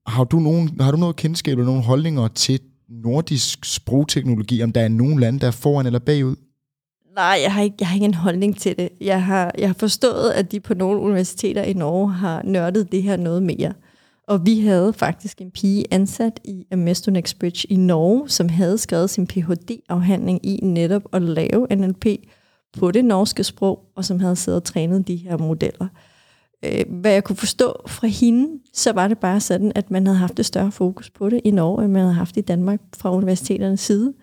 Har 0.07 0.23
du, 0.23 0.39
nogen, 0.39 0.81
har 0.81 0.91
du 0.91 0.97
noget 0.97 1.15
kendskab 1.15 1.57
eller 1.57 1.65
nogle 1.65 1.83
holdninger 1.83 2.27
til 2.27 2.59
nordisk 2.89 3.65
sprogteknologi, 3.65 4.63
om 4.63 4.71
der 4.71 4.81
er 4.81 4.87
nogen 4.87 5.19
lande, 5.19 5.39
der 5.39 5.47
er 5.47 5.51
foran 5.51 5.85
eller 5.85 5.99
bagud? 5.99 6.35
Nej, 7.17 7.39
jeg 7.43 7.53
har, 7.53 7.61
ikke, 7.61 7.75
jeg 7.79 7.87
har 7.87 7.95
ikke 7.95 8.05
en 8.05 8.13
holdning 8.13 8.57
til 8.57 8.77
det. 8.77 8.89
Jeg 9.01 9.23
har, 9.23 9.51
jeg 9.57 9.69
har 9.69 9.73
forstået, 9.73 10.31
at 10.31 10.51
de 10.51 10.59
på 10.59 10.73
nogle 10.73 10.99
universiteter 10.99 11.63
i 11.63 11.73
Norge 11.73 12.11
har 12.11 12.41
nørdet 12.43 12.91
det 12.91 13.03
her 13.03 13.17
noget 13.17 13.43
mere. 13.43 13.73
Og 14.27 14.45
vi 14.45 14.59
havde 14.59 14.93
faktisk 14.93 15.41
en 15.41 15.51
pige 15.51 15.85
ansat 15.91 16.39
i 16.43 16.65
Amestonex 16.71 17.33
Bridge 17.33 17.67
i 17.71 17.75
Norge, 17.75 18.29
som 18.29 18.49
havde 18.49 18.77
skrevet 18.77 19.09
sin 19.09 19.27
Ph.D.-afhandling 19.27 20.45
i 20.45 20.59
netop 20.63 21.01
at 21.13 21.21
lave 21.21 21.67
NLP 21.75 22.05
på 22.79 22.91
det 22.91 23.05
norske 23.05 23.43
sprog, 23.43 23.79
og 23.95 24.05
som 24.05 24.19
havde 24.19 24.35
siddet 24.35 24.61
og 24.61 24.63
trænet 24.63 25.07
de 25.07 25.15
her 25.15 25.37
modeller. 25.37 25.87
Øh, 26.65 26.85
hvad 26.89 27.11
jeg 27.11 27.23
kunne 27.23 27.35
forstå 27.35 27.81
fra 27.87 28.07
hende, 28.07 28.59
så 28.73 28.91
var 28.93 29.07
det 29.07 29.17
bare 29.17 29.39
sådan, 29.39 29.71
at 29.75 29.91
man 29.91 30.07
havde 30.07 30.19
haft 30.19 30.39
et 30.39 30.45
større 30.45 30.71
fokus 30.71 31.09
på 31.09 31.29
det 31.29 31.41
i 31.43 31.51
Norge, 31.51 31.83
end 31.83 31.91
man 31.91 32.01
havde 32.01 32.13
haft 32.13 32.37
i 32.37 32.41
Danmark 32.41 32.79
fra 32.97 33.15
universiteternes 33.15 33.79
side. 33.79 34.13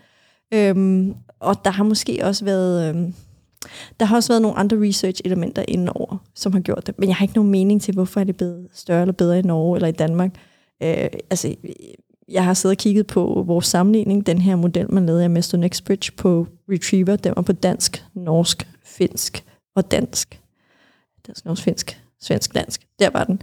Øhm, 0.55 1.15
og 1.45 1.65
der 1.65 1.71
har 1.71 1.85
måske 1.85 2.19
også 2.23 2.45
været... 2.45 2.89
Øhm, 2.89 3.15
der 4.01 4.07
har 4.07 4.17
også 4.17 4.33
været 4.33 4.43
nogle 4.43 4.59
andre 4.59 4.89
research-elementer 4.89 5.65
inden 5.69 5.89
over, 5.89 6.17
som 6.35 6.53
har 6.53 6.61
gjort 6.61 6.87
det. 6.87 6.99
Men 6.99 7.09
jeg 7.09 7.17
har 7.17 7.25
ikke 7.25 7.35
nogen 7.35 7.51
mening 7.51 7.83
til, 7.83 7.95
hvorfor 7.95 8.21
er 8.21 8.25
det 8.25 8.37
blevet 8.37 8.69
større 8.73 9.01
eller 9.01 9.13
bedre 9.13 9.39
i 9.39 9.43
Norge 9.43 9.77
eller 9.77 9.89
i 9.89 9.93
Danmark. 9.93 10.31
Øh, 10.83 11.09
altså, 11.31 11.55
jeg 12.29 12.45
har 12.45 12.55
siddet 12.55 12.75
og 12.75 12.79
kigget 12.79 13.07
på 13.07 13.45
vores 13.47 13.67
sammenligning, 13.67 14.27
den 14.27 14.39
her 14.39 14.57
model, 14.57 14.95
man 14.95 15.07
lavede 15.07 15.25
af 15.25 15.31
Mester 15.31 15.59
Next 15.59 15.85
Bridge 15.85 16.13
på 16.17 16.47
Retriever. 16.71 17.17
Den 17.17 17.33
var 17.37 17.43
på 17.43 17.53
dansk, 17.53 18.05
norsk, 18.15 18.69
finsk 18.85 19.45
og 19.77 19.91
dansk. 19.91 20.41
Dansk, 21.27 21.45
norsk, 21.45 21.63
finsk, 21.63 22.01
svensk, 22.21 22.55
dansk. 22.55 22.87
Der 22.99 23.11
var 23.11 23.25
den. 23.25 23.43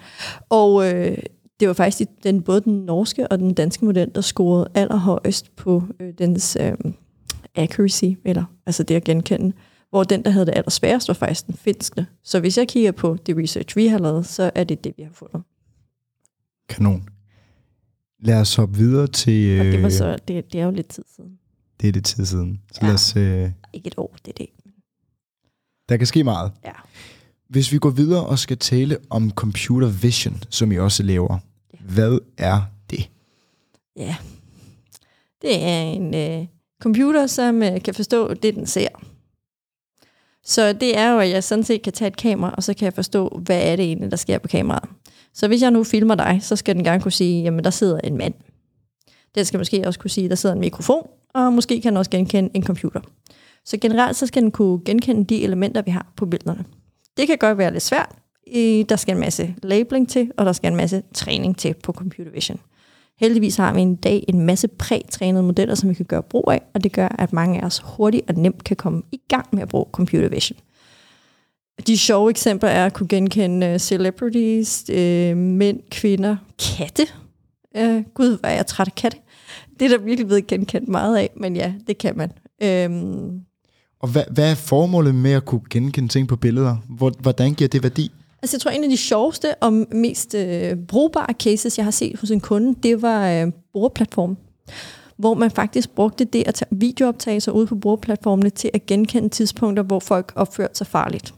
Og 0.49 0.93
øh, 0.93 1.17
det 1.59 1.67
var 1.67 1.73
faktisk 1.73 2.09
den, 2.23 2.41
både 2.41 2.61
den 2.61 2.85
norske 2.85 3.27
og 3.27 3.39
den 3.39 3.53
danske 3.53 3.85
model, 3.85 4.11
der 4.15 4.21
scorede 4.21 4.67
allerhøjest 4.73 5.55
på 5.55 5.83
øh, 5.99 6.13
dens 6.17 6.57
øh, 6.61 6.73
accuracy, 7.55 8.05
eller 8.25 8.43
altså 8.65 8.83
det 8.83 8.95
at 8.95 9.03
genkende. 9.03 9.53
Hvor 9.89 10.03
den, 10.03 10.23
der 10.25 10.31
havde 10.31 10.45
det 10.45 10.53
allersværest, 10.55 11.07
var 11.07 11.13
faktisk 11.13 11.47
den 11.47 11.55
finske. 11.55 12.05
Så 12.23 12.39
hvis 12.39 12.57
jeg 12.57 12.67
kigger 12.67 12.91
på 12.91 13.17
det 13.25 13.37
research, 13.37 13.75
vi 13.77 13.87
har 13.87 13.97
lavet, 13.97 14.25
så 14.27 14.51
er 14.55 14.63
det 14.63 14.83
det, 14.83 14.93
vi 14.97 15.03
har 15.03 15.11
fundet. 15.13 15.41
Kanon. 16.69 17.09
Lad 18.19 18.41
os 18.41 18.55
hoppe 18.55 18.77
videre 18.77 19.07
til... 19.07 19.59
Og 19.59 19.65
det, 19.65 19.79
var 19.81 19.85
øh, 19.87 19.91
så, 19.91 20.17
det, 20.27 20.53
det 20.53 20.61
er 20.61 20.65
jo 20.65 20.71
lidt 20.71 20.87
tid 20.87 21.03
siden. 21.15 21.39
Det 21.81 21.87
er 21.87 21.91
det 21.91 22.05
tid 22.05 22.25
siden. 22.25 22.61
Så 22.71 22.79
Ja. 22.81 22.87
lad 22.87 22.93
os, 22.93 23.15
øh, 23.15 23.51
Ikke 23.73 23.87
et 23.87 23.93
år, 23.97 24.15
det 24.25 24.31
er 24.31 24.35
det. 24.37 24.71
der 25.89 25.97
kan 25.97 26.07
ske 26.07 26.23
meget. 26.23 26.51
Ja. 26.65 26.71
Hvis 27.49 27.71
vi 27.71 27.77
går 27.77 27.89
videre 27.89 28.25
og 28.25 28.39
skal 28.39 28.57
tale 28.57 28.97
om 29.09 29.31
computer 29.31 29.87
vision, 29.87 30.43
som 30.49 30.71
I 30.71 30.77
også 30.77 31.03
laver, 31.03 31.37
hvad 31.79 32.19
er 32.37 32.61
det? 32.89 33.09
Ja. 33.97 34.15
Det 35.41 35.63
er 35.63 35.81
en 35.81 36.13
øh, 36.15 36.47
computer, 36.81 37.27
som 37.27 37.63
øh, 37.63 37.81
kan 37.81 37.93
forstå 37.93 38.33
det, 38.33 38.55
den 38.55 38.65
ser. 38.65 38.87
Så 40.43 40.73
det 40.73 40.97
er 40.97 41.11
jo, 41.11 41.19
at 41.19 41.29
jeg 41.29 41.43
sådan 41.43 41.63
set 41.63 41.81
kan 41.81 41.93
tage 41.93 42.07
et 42.07 42.17
kamera, 42.17 42.53
og 42.57 42.63
så 42.63 42.73
kan 42.73 42.85
jeg 42.85 42.93
forstå, 42.93 43.41
hvad 43.45 43.61
er 43.61 43.75
det 43.75 43.85
egentlig, 43.85 44.11
der 44.11 44.17
sker 44.17 44.37
på 44.37 44.47
kameraet. 44.47 44.89
Så 45.33 45.47
hvis 45.47 45.61
jeg 45.61 45.71
nu 45.71 45.83
filmer 45.83 46.15
dig, 46.15 46.39
så 46.41 46.55
skal 46.55 46.75
den 46.75 46.83
gerne 46.83 47.01
kunne 47.01 47.11
sige, 47.11 47.43
jamen 47.43 47.63
der 47.63 47.69
sidder 47.69 47.99
en 47.99 48.17
mand. 48.17 48.33
Den 49.35 49.45
skal 49.45 49.57
måske 49.57 49.87
også 49.87 49.99
kunne 49.99 50.09
sige, 50.09 50.29
der 50.29 50.35
sidder 50.35 50.55
en 50.55 50.61
mikrofon, 50.61 51.07
og 51.33 51.53
måske 51.53 51.81
kan 51.81 51.91
den 51.91 51.97
også 51.97 52.11
genkende 52.11 52.49
en 52.53 52.63
computer. 52.63 53.01
Så 53.65 53.77
generelt 53.77 54.17
så 54.17 54.27
skal 54.27 54.41
den 54.41 54.51
kunne 54.51 54.79
genkende 54.85 55.25
de 55.25 55.43
elementer, 55.43 55.81
vi 55.81 55.91
har 55.91 56.07
på 56.15 56.25
billederne. 56.25 56.65
Det 57.17 57.27
kan 57.27 57.37
godt 57.37 57.57
være 57.57 57.71
lidt 57.71 57.83
svært. 57.83 58.09
Øh, 58.55 58.85
der 58.89 58.95
skal 58.95 59.13
en 59.13 59.19
masse 59.19 59.55
labeling 59.63 60.09
til, 60.09 60.31
og 60.37 60.45
der 60.45 60.53
skal 60.53 60.71
en 60.71 60.77
masse 60.77 61.03
træning 61.13 61.57
til 61.57 61.75
på 61.83 61.93
computer 61.93 62.31
vision. 62.31 62.59
Heldigvis 63.21 63.55
har 63.55 63.73
vi 63.73 63.81
en 63.81 63.95
dag 63.95 64.25
en 64.27 64.39
masse 64.41 64.67
prætrænede 64.67 65.43
modeller, 65.43 65.75
som 65.75 65.89
vi 65.89 65.93
kan 65.93 66.05
gøre 66.05 66.23
brug 66.23 66.51
af, 66.51 66.61
og 66.73 66.83
det 66.83 66.91
gør, 66.91 67.07
at 67.07 67.33
mange 67.33 67.61
af 67.61 67.65
os 67.65 67.81
hurtigt 67.85 68.29
og 68.29 68.35
nemt 68.35 68.63
kan 68.63 68.77
komme 68.77 69.01
i 69.11 69.21
gang 69.27 69.47
med 69.51 69.61
at 69.61 69.69
bruge 69.69 69.85
computer 69.91 70.29
vision. 70.29 70.57
De 71.87 71.97
sjove 71.97 72.29
eksempler 72.29 72.69
er 72.69 72.85
at 72.85 72.93
kunne 72.93 73.07
genkende 73.07 73.67
øh, 73.67 73.79
celebrities, 73.79 74.85
øh, 74.89 75.37
mænd, 75.37 75.79
kvinder, 75.91 76.35
katte. 76.77 77.03
Øh, 77.77 78.03
Gud, 78.13 78.39
hvor 78.39 78.49
er 78.49 78.55
jeg 78.55 78.65
træt 78.67 78.87
af 78.87 78.95
katte. 78.95 79.17
Det 79.79 79.85
er 79.85 79.97
der 79.97 80.03
virkelig 80.03 80.27
blevet 80.27 80.47
genkendt 80.47 80.89
meget 80.89 81.17
af, 81.17 81.29
men 81.37 81.55
ja, 81.55 81.73
det 81.87 81.97
kan 81.97 82.17
man. 82.17 82.31
Øh, 82.63 82.89
Og 83.99 84.09
hvad, 84.09 84.23
hvad 84.31 84.51
er 84.51 84.55
formålet 84.55 85.15
med 85.15 85.31
at 85.31 85.45
kunne 85.45 85.61
genkende 85.69 86.09
ting 86.09 86.27
på 86.27 86.35
billeder? 86.35 86.77
Hvor, 86.89 87.11
hvordan 87.19 87.53
giver 87.53 87.67
det 87.67 87.83
værdi? 87.83 88.11
Altså 88.43 88.55
jeg 88.55 88.61
tror, 88.61 88.71
en 88.71 88.83
af 88.83 88.89
de 88.89 88.97
sjoveste 88.97 89.55
og 89.55 89.73
mest 89.91 90.35
øh, 90.35 90.77
brugbare 90.87 91.33
cases, 91.33 91.77
jeg 91.77 91.85
har 91.85 91.91
set 91.91 92.19
hos 92.19 92.31
en 92.31 92.39
kunde, 92.39 92.75
det 92.83 93.01
var 93.01 93.29
øh, 93.29 93.51
brugerplatformen. 93.73 94.37
Hvor 95.17 95.33
man 95.33 95.51
faktisk 95.51 95.89
brugte 95.95 96.25
det 96.25 96.47
at 96.47 96.55
tage 96.55 96.69
videooptagelser 96.71 97.51
ude 97.51 97.67
på 97.67 97.75
brugerplatformene 97.75 98.49
til 98.49 98.71
at 98.73 98.85
genkende 98.85 99.29
tidspunkter, 99.29 99.83
hvor 99.83 99.99
folk 99.99 100.33
opførte 100.35 100.75
sig 100.75 100.87
farligt. 100.87 101.33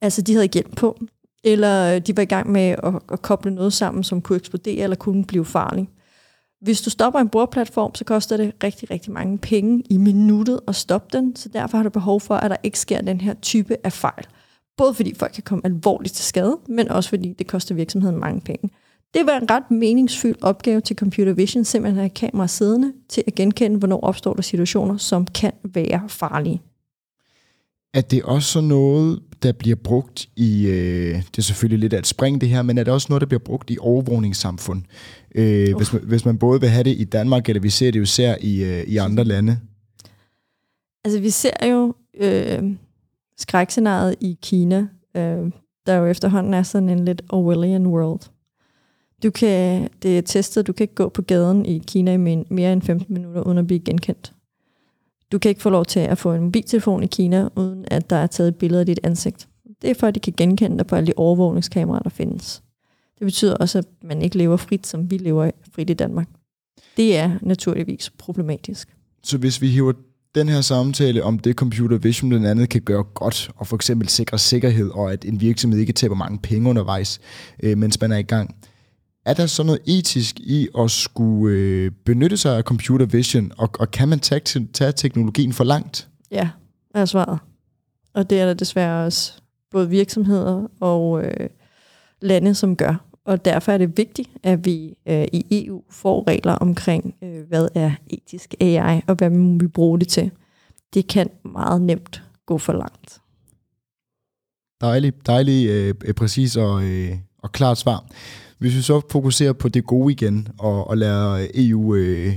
Altså 0.00 0.22
de 0.22 0.32
havde 0.32 0.48
hjælp 0.52 0.76
på, 0.76 0.98
eller 1.44 1.94
øh, 1.94 2.00
de 2.00 2.16
var 2.16 2.22
i 2.22 2.26
gang 2.26 2.52
med 2.52 2.74
at, 2.82 2.94
at 3.12 3.22
koble 3.22 3.54
noget 3.54 3.72
sammen, 3.72 4.04
som 4.04 4.22
kunne 4.22 4.36
eksplodere 4.36 4.82
eller 4.82 4.96
kunne 4.96 5.24
blive 5.24 5.44
farligt. 5.44 5.90
Hvis 6.60 6.80
du 6.80 6.90
stopper 6.90 7.20
en 7.20 7.28
brugerplatform, 7.28 7.94
så 7.94 8.04
koster 8.04 8.36
det 8.36 8.52
rigtig, 8.64 8.90
rigtig 8.90 9.12
mange 9.12 9.38
penge 9.38 9.82
i 9.90 9.96
minuttet 9.96 10.60
at 10.68 10.74
stoppe 10.74 11.18
den, 11.18 11.36
så 11.36 11.48
derfor 11.48 11.76
har 11.76 11.84
du 11.84 11.90
behov 11.90 12.20
for, 12.20 12.34
at 12.34 12.50
der 12.50 12.56
ikke 12.62 12.78
sker 12.78 13.00
den 13.00 13.20
her 13.20 13.34
type 13.34 13.76
af 13.84 13.92
fejl. 13.92 14.26
Både 14.76 14.94
fordi 14.94 15.14
folk 15.14 15.32
kan 15.32 15.42
komme 15.42 15.66
alvorligt 15.66 16.14
til 16.14 16.24
skade, 16.24 16.58
men 16.68 16.88
også 16.88 17.08
fordi 17.08 17.32
det 17.38 17.46
koster 17.46 17.74
virksomheden 17.74 18.20
mange 18.20 18.40
penge. 18.40 18.70
Det 19.14 19.26
var 19.26 19.38
en 19.38 19.50
ret 19.50 19.70
meningsfyldt 19.70 20.42
opgave 20.42 20.80
til 20.80 20.96
Computer 20.96 21.32
Vision, 21.32 21.64
simpelthen 21.64 21.98
at 21.98 22.02
have 22.02 22.30
kamera 22.30 22.46
siddende 22.46 22.92
til 23.08 23.24
at 23.26 23.34
genkende, 23.34 23.78
hvornår 23.78 24.00
opstår 24.00 24.34
der 24.34 24.42
situationer, 24.42 24.96
som 24.96 25.26
kan 25.26 25.52
være 25.64 26.02
farlige. 26.08 26.62
Er 27.94 28.00
det 28.00 28.22
også 28.22 28.48
sådan 28.48 28.68
noget, 28.68 29.22
der 29.42 29.52
bliver 29.52 29.76
brugt 29.76 30.28
i, 30.36 30.66
øh, 30.66 31.14
det 31.14 31.38
er 31.38 31.42
selvfølgelig 31.42 31.78
lidt 31.78 31.92
af 31.92 31.98
et 31.98 32.06
spring 32.06 32.40
det 32.40 32.48
her, 32.48 32.62
men 32.62 32.78
er 32.78 32.84
det 32.84 32.92
også 32.92 33.06
noget, 33.10 33.20
der 33.20 33.26
bliver 33.26 33.40
brugt 33.44 33.70
i 33.70 33.76
overvågningssamfund? 33.80 34.82
Øh, 35.34 35.76
hvis, 35.76 35.92
man, 35.92 36.02
hvis 36.04 36.24
man 36.24 36.38
både 36.38 36.60
vil 36.60 36.68
have 36.68 36.84
det 36.84 36.96
i 36.98 37.04
Danmark, 37.04 37.48
eller 37.48 37.60
vi 37.60 37.70
ser 37.70 37.90
det 37.90 37.98
jo 37.98 38.02
især 38.02 38.36
i, 38.40 38.64
øh, 38.64 38.84
i 38.84 38.96
andre 38.96 39.24
lande. 39.24 39.58
Altså 41.04 41.20
vi 41.20 41.30
ser 41.30 41.66
jo 41.66 41.94
øh, 42.20 42.62
skrækscenariet 43.38 44.16
i 44.20 44.38
Kina, 44.42 44.86
øh, 45.16 45.50
der 45.86 45.94
jo 45.94 46.06
efterhånden 46.06 46.54
er 46.54 46.62
sådan 46.62 46.88
en 46.88 47.04
lidt 47.04 47.22
Orwellian 47.28 47.86
world. 47.86 48.20
Du 49.22 49.30
kan, 49.30 49.88
det 50.02 50.18
er 50.18 50.22
testet, 50.22 50.66
du 50.66 50.72
kan 50.72 50.84
ikke 50.84 50.94
gå 50.94 51.08
på 51.08 51.22
gaden 51.22 51.66
i 51.66 51.78
Kina 51.78 52.12
i 52.12 52.16
mere 52.50 52.72
end 52.72 52.82
15 52.82 53.14
minutter, 53.14 53.42
uden 53.42 53.58
at 53.58 53.66
blive 53.66 53.80
genkendt. 53.80 54.32
Du 55.32 55.38
kan 55.38 55.48
ikke 55.48 55.62
få 55.62 55.70
lov 55.70 55.84
til 55.84 56.00
at 56.00 56.18
få 56.18 56.32
en 56.32 56.42
mobiltelefon 56.42 57.02
i 57.02 57.06
Kina, 57.06 57.48
uden 57.56 57.84
at 57.88 58.10
der 58.10 58.16
er 58.16 58.26
taget 58.26 58.48
et 58.48 58.56
billede 58.56 58.80
af 58.80 58.86
dit 58.86 59.00
ansigt. 59.02 59.48
Det 59.82 59.90
er 59.90 59.94
for, 59.94 60.06
at 60.06 60.14
de 60.14 60.20
kan 60.20 60.34
genkende 60.36 60.78
dig 60.78 60.86
på 60.86 60.96
alle 60.96 61.06
de 61.06 61.12
overvågningskameraer, 61.16 62.02
der 62.02 62.10
findes. 62.10 62.62
Det 63.18 63.24
betyder 63.24 63.54
også, 63.54 63.78
at 63.78 63.86
man 64.02 64.22
ikke 64.22 64.38
lever 64.38 64.56
frit, 64.56 64.86
som 64.86 65.10
vi 65.10 65.16
lever 65.16 65.50
frit 65.72 65.90
i 65.90 65.94
Danmark. 65.94 66.28
Det 66.96 67.16
er 67.16 67.38
naturligvis 67.42 68.10
problematisk. 68.10 68.96
Så 69.22 69.38
hvis 69.38 69.60
vi 69.60 69.68
hiver 69.68 69.92
den 70.34 70.48
her 70.48 70.60
samtale 70.60 71.24
om 71.24 71.38
det 71.38 71.56
computer 71.56 71.98
vision 71.98 72.28
blandt 72.28 72.46
andet 72.46 72.68
kan 72.68 72.82
gøre 72.82 73.02
godt, 73.02 73.50
og 73.56 73.66
for 73.66 73.76
eksempel 73.76 74.08
sikre 74.08 74.38
sikkerhed, 74.38 74.90
og 74.90 75.12
at 75.12 75.24
en 75.24 75.40
virksomhed 75.40 75.80
ikke 75.80 75.92
taber 75.92 76.14
mange 76.14 76.38
penge 76.38 76.70
undervejs, 76.70 77.20
øh, 77.62 77.78
mens 77.78 78.00
man 78.00 78.12
er 78.12 78.16
i 78.16 78.22
gang. 78.22 78.54
Er 79.26 79.34
der 79.34 79.46
så 79.46 79.62
noget 79.62 79.80
etisk 79.86 80.40
i 80.40 80.68
at 80.78 80.90
skulle 80.90 81.56
øh, 81.56 81.90
benytte 82.04 82.36
sig 82.36 82.56
af 82.56 82.62
computer 82.62 83.06
vision, 83.06 83.52
og, 83.58 83.70
og 83.78 83.90
kan 83.90 84.08
man 84.08 84.20
tage, 84.20 84.66
tage 84.72 84.92
teknologien 84.92 85.52
for 85.52 85.64
langt? 85.64 86.08
Ja, 86.30 86.48
er 86.94 87.04
svaret. 87.04 87.38
Og 88.14 88.30
det 88.30 88.40
er 88.40 88.46
der 88.46 88.54
desværre 88.54 89.06
også 89.06 89.32
både 89.70 89.90
virksomheder 89.90 90.66
og 90.80 91.24
øh, 91.24 91.48
lande, 92.22 92.54
som 92.54 92.76
gør. 92.76 93.13
Og 93.24 93.44
derfor 93.44 93.72
er 93.72 93.78
det 93.78 93.96
vigtigt, 93.96 94.30
at 94.42 94.64
vi 94.64 94.96
øh, 95.06 95.26
i 95.32 95.66
EU 95.66 95.82
får 95.90 96.24
regler 96.28 96.52
omkring, 96.52 97.14
øh, 97.22 97.48
hvad 97.48 97.68
er 97.74 97.90
etisk 98.10 98.54
AI, 98.60 99.00
og 99.06 99.14
hvad 99.14 99.30
må 99.30 99.58
vi 99.58 99.66
bruge 99.66 99.98
det 99.98 100.08
til. 100.08 100.30
Det 100.94 101.06
kan 101.06 101.30
meget 101.44 101.82
nemt 101.82 102.22
gå 102.46 102.58
for 102.58 102.72
langt. 102.72 103.20
Dejligt, 104.80 105.26
dejligt 105.26 105.70
øh, 105.70 105.94
øh, 106.04 106.14
præcis 106.14 106.56
og, 106.56 106.84
øh, 106.84 107.16
og 107.38 107.52
klart 107.52 107.78
svar. 107.78 108.04
Hvis 108.58 108.76
vi 108.76 108.82
så 108.82 109.00
fokuserer 109.10 109.52
på 109.52 109.68
det 109.68 109.84
gode 109.84 110.12
igen, 110.12 110.48
og, 110.58 110.88
og 110.88 110.98
lader 110.98 111.46
EU 111.54 111.94
øh, 111.94 112.32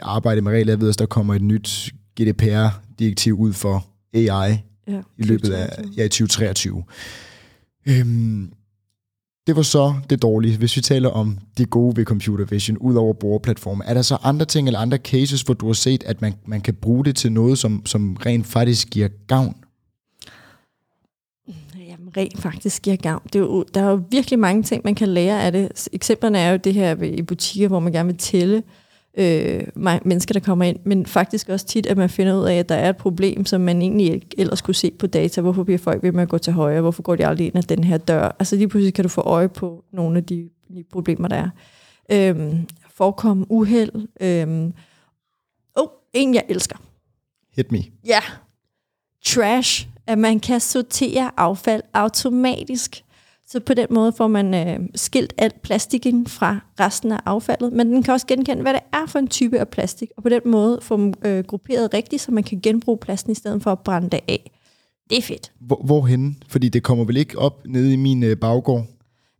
arbejde 0.00 0.40
med 0.40 0.52
regler, 0.52 0.72
jeg 0.72 0.80
ved, 0.80 0.88
at 0.88 0.98
der 0.98 1.06
kommer 1.06 1.34
et 1.34 1.42
nyt 1.42 1.94
GDPR-direktiv 2.20 3.40
ud 3.40 3.52
for 3.52 3.86
AI 4.14 4.58
Ja, 4.88 5.02
i 5.18 5.22
løbet 5.22 5.52
af 5.52 5.84
ja, 5.96 6.04
i 6.04 6.08
2023. 6.08 6.84
Øhm, 7.88 8.52
det 9.46 9.56
var 9.56 9.62
så 9.62 9.94
det 10.10 10.22
dårlige. 10.22 10.58
Hvis 10.58 10.76
vi 10.76 10.80
taler 10.80 11.08
om 11.08 11.38
det 11.58 11.70
gode 11.70 11.96
ved 11.96 12.04
computer 12.04 12.44
vision, 12.44 12.78
ud 12.78 12.94
over 12.94 13.12
brugerplatformen, 13.12 13.82
er 13.86 13.94
der 13.94 14.02
så 14.02 14.16
andre 14.22 14.44
ting 14.46 14.68
eller 14.68 14.80
andre 14.80 14.96
cases, 14.96 15.42
hvor 15.42 15.54
du 15.54 15.66
har 15.66 15.72
set, 15.72 16.04
at 16.04 16.22
man, 16.22 16.34
man 16.46 16.60
kan 16.60 16.74
bruge 16.74 17.04
det 17.04 17.16
til 17.16 17.32
noget, 17.32 17.58
som, 17.58 17.86
som 17.86 18.16
rent 18.26 18.46
faktisk 18.46 18.90
giver 18.90 19.08
gavn? 19.26 19.56
Jamen, 21.78 22.08
rent 22.16 22.38
faktisk 22.38 22.82
giver 22.82 22.96
gavn. 22.96 23.22
Det 23.24 23.34
er 23.34 23.40
jo, 23.40 23.64
der 23.74 23.80
er 23.82 23.90
jo 23.90 24.02
virkelig 24.10 24.38
mange 24.38 24.62
ting, 24.62 24.82
man 24.84 24.94
kan 24.94 25.08
lære 25.08 25.42
af 25.42 25.52
det. 25.52 25.88
Eksemplerne 25.92 26.38
er 26.38 26.50
jo 26.50 26.56
det 26.56 26.74
her 26.74 26.94
ved- 26.94 27.18
i 27.18 27.22
butikker, 27.22 27.68
hvor 27.68 27.80
man 27.80 27.92
gerne 27.92 28.06
vil 28.06 28.18
tælle 28.18 28.56
øh, 28.56 28.62
mennesker, 30.04 30.32
der 30.32 30.40
kommer 30.40 30.64
ind, 30.64 30.78
men 30.84 31.06
faktisk 31.06 31.48
også 31.48 31.66
tit, 31.66 31.86
at 31.86 31.96
man 31.96 32.10
finder 32.10 32.40
ud 32.40 32.44
af, 32.44 32.54
at 32.54 32.68
der 32.68 32.74
er 32.74 32.88
et 32.88 32.96
problem, 32.96 33.44
som 33.46 33.60
man 33.60 33.82
egentlig 33.82 34.12
ikke 34.12 34.26
ellers 34.38 34.60
kunne 34.60 34.74
se 34.74 34.90
på 34.98 35.06
data. 35.06 35.40
Hvorfor 35.40 35.64
bliver 35.64 35.78
folk 35.78 36.02
ved 36.02 36.12
med 36.12 36.22
at 36.22 36.28
gå 36.28 36.38
til 36.38 36.52
højre? 36.52 36.80
Hvorfor 36.80 37.02
går 37.02 37.16
de 37.16 37.26
aldrig 37.26 37.46
ind 37.46 37.56
af 37.56 37.64
den 37.64 37.84
her 37.84 37.98
dør? 37.98 38.36
Altså 38.38 38.56
lige 38.56 38.68
pludselig 38.68 38.94
kan 38.94 39.02
du 39.02 39.08
få 39.08 39.20
øje 39.20 39.48
på 39.48 39.84
nogle 39.92 40.16
af 40.16 40.24
de, 40.24 40.48
de 40.68 40.84
problemer, 40.92 41.28
der 41.28 41.36
er. 41.36 41.50
Øhm, 42.12 42.66
forekomme 42.90 43.46
uheld. 43.48 43.92
Øhm, 44.20 44.72
oh, 45.74 45.88
en 46.12 46.34
jeg 46.34 46.44
elsker. 46.48 46.76
Hit 47.56 47.72
me. 47.72 47.78
Ja. 48.06 48.20
Trash. 49.24 49.88
At 50.06 50.18
man 50.18 50.40
kan 50.40 50.60
sortere 50.60 51.30
affald 51.36 51.82
automatisk. 51.94 53.04
Så 53.48 53.60
på 53.60 53.74
den 53.74 53.86
måde 53.90 54.12
får 54.12 54.26
man 54.26 54.54
øh, 54.54 54.88
skilt 54.94 55.34
alt 55.38 55.62
plastikken 55.62 56.26
fra 56.26 56.58
resten 56.80 57.12
af 57.12 57.20
affaldet, 57.26 57.72
men 57.72 57.92
den 57.92 58.02
kan 58.02 58.14
også 58.14 58.26
genkende, 58.26 58.62
hvad 58.62 58.72
det 58.72 58.82
er 58.92 59.06
for 59.06 59.18
en 59.18 59.28
type 59.28 59.58
af 59.58 59.68
plastik, 59.68 60.10
og 60.16 60.22
på 60.22 60.28
den 60.28 60.40
måde 60.44 60.78
få 60.82 60.96
dem 60.96 61.14
øh, 61.24 61.44
grupperet 61.44 61.94
rigtigt, 61.94 62.22
så 62.22 62.32
man 62.32 62.44
kan 62.44 62.60
genbruge 62.60 62.98
plasten 62.98 63.32
i 63.32 63.34
stedet 63.34 63.62
for 63.62 63.72
at 63.72 63.78
brænde 63.78 64.10
det 64.10 64.20
af. 64.28 64.50
Det 65.10 65.18
er 65.18 65.22
fedt. 65.22 65.52
Hvor, 65.60 65.82
hvorhen? 65.84 66.42
Fordi 66.48 66.68
det 66.68 66.82
kommer 66.82 67.04
vel 67.04 67.16
ikke 67.16 67.38
op 67.38 67.66
nede 67.66 67.92
i 67.92 67.96
min 67.96 68.22
øh, 68.22 68.36
baggård? 68.36 68.86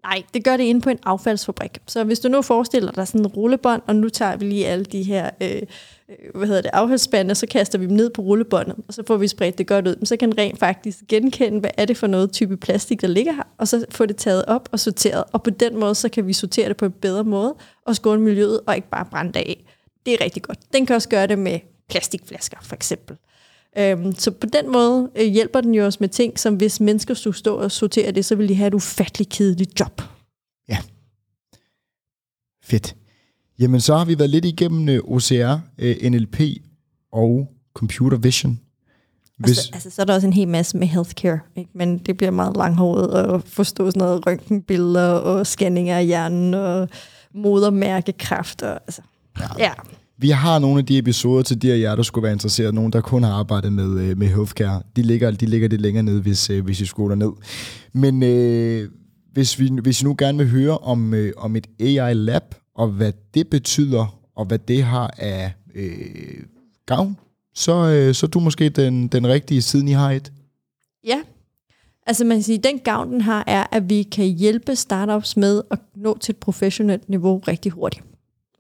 Nej, 0.03 0.23
det 0.35 0.45
gør 0.45 0.57
det 0.57 0.65
inde 0.65 0.81
på 0.81 0.91
en 0.91 0.99
affaldsfabrik. 1.05 1.79
Så 1.87 2.05
hvis 2.05 2.21
du 2.21 2.29
nu 2.29 2.43
forestiller 2.43 2.93
dig 2.93 3.09
sådan 3.09 3.21
en 3.21 3.27
rullebånd, 3.27 3.83
og 3.87 3.97
nu 3.97 4.09
tager 4.09 4.37
vi 4.37 4.45
lige 4.45 4.67
alle 4.67 4.85
de 4.85 5.03
her 5.03 5.31
øh, 5.41 5.63
Øh, 6.11 6.35
hvad 6.35 6.47
hedder 6.47 6.63
det, 6.63 6.71
affaldsspande, 6.73 7.33
og 7.33 7.37
så 7.37 7.47
kaster 7.47 7.79
vi 7.79 7.87
dem 7.87 7.97
ned 7.97 8.11
på 8.11 8.23
rullebåndet, 8.23 8.77
og 8.89 8.95
så 8.95 9.03
får 9.07 9.17
vi 9.17 9.29
spredt 9.29 9.59
det 9.59 9.67
godt 9.67 9.89
ud. 9.89 9.97
Men 9.97 10.07
så 10.07 10.17
kan 10.17 10.31
den 10.31 10.39
rent 10.39 10.59
faktisk 10.59 10.99
genkende, 11.09 11.61
hvad 11.61 11.71
er 11.77 11.85
det 11.85 11.97
for 11.97 12.07
noget 12.07 12.33
type 12.33 12.57
plastik, 12.57 13.01
der 13.01 13.09
ligger 13.09 13.33
her, 13.33 13.43
og 13.59 13.69
så 13.69 13.85
få 13.91 14.07
det 14.07 14.17
taget 14.17 14.45
op 14.45 14.69
og 14.73 14.81
sorteret. 14.81 15.25
Og 15.33 15.43
på 15.43 15.51
den 15.51 15.81
måde, 15.81 15.95
så 15.95 16.09
kan 16.09 16.27
vi 16.27 16.33
sortere 16.33 16.69
det 16.69 16.77
på 16.77 16.85
en 16.85 16.93
bedre 16.93 17.25
måde, 17.25 17.55
og 17.87 17.97
skåne 17.97 18.23
miljøet, 18.23 18.61
og 18.67 18.77
ikke 18.77 18.89
bare 18.89 19.05
brænde 19.11 19.33
det 19.33 19.39
af. 19.39 19.65
Det 20.07 20.15
er 20.15 20.25
rigtig 20.25 20.43
godt. 20.43 20.59
Den 20.73 20.87
kan 20.87 20.97
også 20.97 21.09
gøre 21.09 21.27
det 21.27 21.39
med 21.39 21.61
plastikflasker, 21.89 22.57
for 22.63 22.75
eksempel. 22.75 23.17
Øhm, 23.79 24.15
så 24.15 24.31
på 24.31 24.47
den 24.47 24.73
måde 24.73 25.11
øh, 25.17 25.27
hjælper 25.27 25.61
den 25.61 25.75
jo 25.75 25.87
os 25.87 26.01
med 26.01 26.09
ting, 26.09 26.39
som 26.39 26.55
hvis 26.55 26.81
mennesker 26.81 27.15
skulle 27.15 27.37
stå 27.37 27.57
og 27.57 27.73
sortere 27.73 28.11
det, 28.11 28.25
så 28.25 28.35
ville 28.35 28.49
de 28.49 28.55
have 28.55 28.69
et 28.69 28.75
ufatteligt 28.75 29.31
kedeligt 29.31 29.81
job. 29.81 30.03
Ja. 30.69 30.79
Fedt. 32.65 32.97
Jamen, 33.59 33.81
så 33.81 33.97
har 33.97 34.05
vi 34.05 34.19
været 34.19 34.31
lidt 34.31 34.45
igennem 34.45 34.89
øh, 34.89 35.01
OCR, 35.05 35.59
øh, 35.79 36.11
NLP 36.11 36.41
og 37.13 37.49
computer 37.75 38.19
vision. 38.19 38.61
Hvis... 39.39 39.59
Altså, 39.59 39.71
altså, 39.73 39.91
så 39.91 40.03
er 40.03 40.07
der 40.07 40.15
også 40.15 40.27
en 40.27 40.33
hel 40.33 40.49
masse 40.49 40.77
med 40.77 40.87
healthcare, 40.87 41.39
ikke? 41.57 41.71
men 41.75 41.99
det 41.99 42.17
bliver 42.17 42.31
meget 42.31 42.57
langhåret 42.57 43.35
at 43.35 43.43
forstå 43.45 43.91
sådan 43.91 43.99
noget 43.99 44.27
røntgenbilleder 44.27 45.09
og 45.09 45.47
scanning 45.47 45.89
af 45.89 46.07
hjernen 46.07 46.55
og 46.55 46.89
modermærkekræft. 47.35 48.63
Og, 48.63 48.73
altså, 48.73 49.03
ja. 49.41 49.47
ja. 49.59 49.73
Vi 50.19 50.31
har 50.31 50.59
nogle 50.59 50.79
af 50.79 50.87
de 50.87 50.99
episoder 50.99 51.43
til 51.43 51.63
de 51.63 51.73
af 51.73 51.79
jer, 51.81 51.97
der 51.97 52.03
skulle 52.03 52.23
være 52.23 52.33
interesseret. 52.33 52.75
Nogen, 52.75 52.93
der 52.93 53.01
kun 53.01 53.23
har 53.23 53.33
arbejdet 53.33 53.73
med, 53.73 54.01
øh, 54.01 54.19
med 54.19 54.27
healthcare. 54.27 54.83
De 54.97 55.03
ligger, 55.03 55.31
de 55.31 55.47
ligger 55.47 55.69
lidt 55.69 55.81
længere 55.81 56.03
ned, 56.03 56.21
hvis, 56.21 56.47
hvis 56.47 56.81
I 56.81 56.87
skulle 56.87 57.17
ned. 57.17 57.33
Men 57.93 58.23
øh, 58.23 58.89
hvis, 59.33 59.59
vi, 59.59 59.71
hvis 59.83 60.03
I 60.03 60.05
nu 60.05 60.15
gerne 60.19 60.39
vil 60.39 60.49
høre 60.49 60.79
om, 60.79 61.15
øh, 61.15 61.33
om 61.37 61.57
et 61.57 61.67
AI-lab, 61.81 62.43
og 62.77 62.89
hvad 62.89 63.13
det 63.35 63.51
betyder, 63.51 64.19
og 64.35 64.45
hvad 64.45 64.59
det 64.59 64.83
har 64.83 65.15
af 65.19 65.53
øh, 65.75 66.43
gavn, 66.87 67.17
så, 67.55 67.73
øh, 67.73 68.15
så 68.15 68.27
er 68.27 68.31
du 68.31 68.41
måske 68.41 68.69
den, 68.69 69.09
den 69.09 69.27
rigtige, 69.27 69.63
siden 69.63 69.89
I 69.89 69.93
har 69.93 70.11
et. 70.11 70.33
Ja, 71.05 71.23
altså 72.07 72.25
man 72.25 72.43
siger, 72.43 72.59
den 72.59 72.79
gavn, 72.79 73.13
den 73.13 73.21
har, 73.21 73.45
er, 73.47 73.67
at 73.73 73.91
vi 73.91 74.03
kan 74.03 74.27
hjælpe 74.27 74.77
startups 74.77 75.37
med 75.37 75.63
at 75.71 75.79
nå 75.95 76.19
til 76.19 76.33
et 76.33 76.37
professionelt 76.37 77.09
niveau 77.09 77.39
rigtig 77.39 77.73
hurtigt 77.73 78.05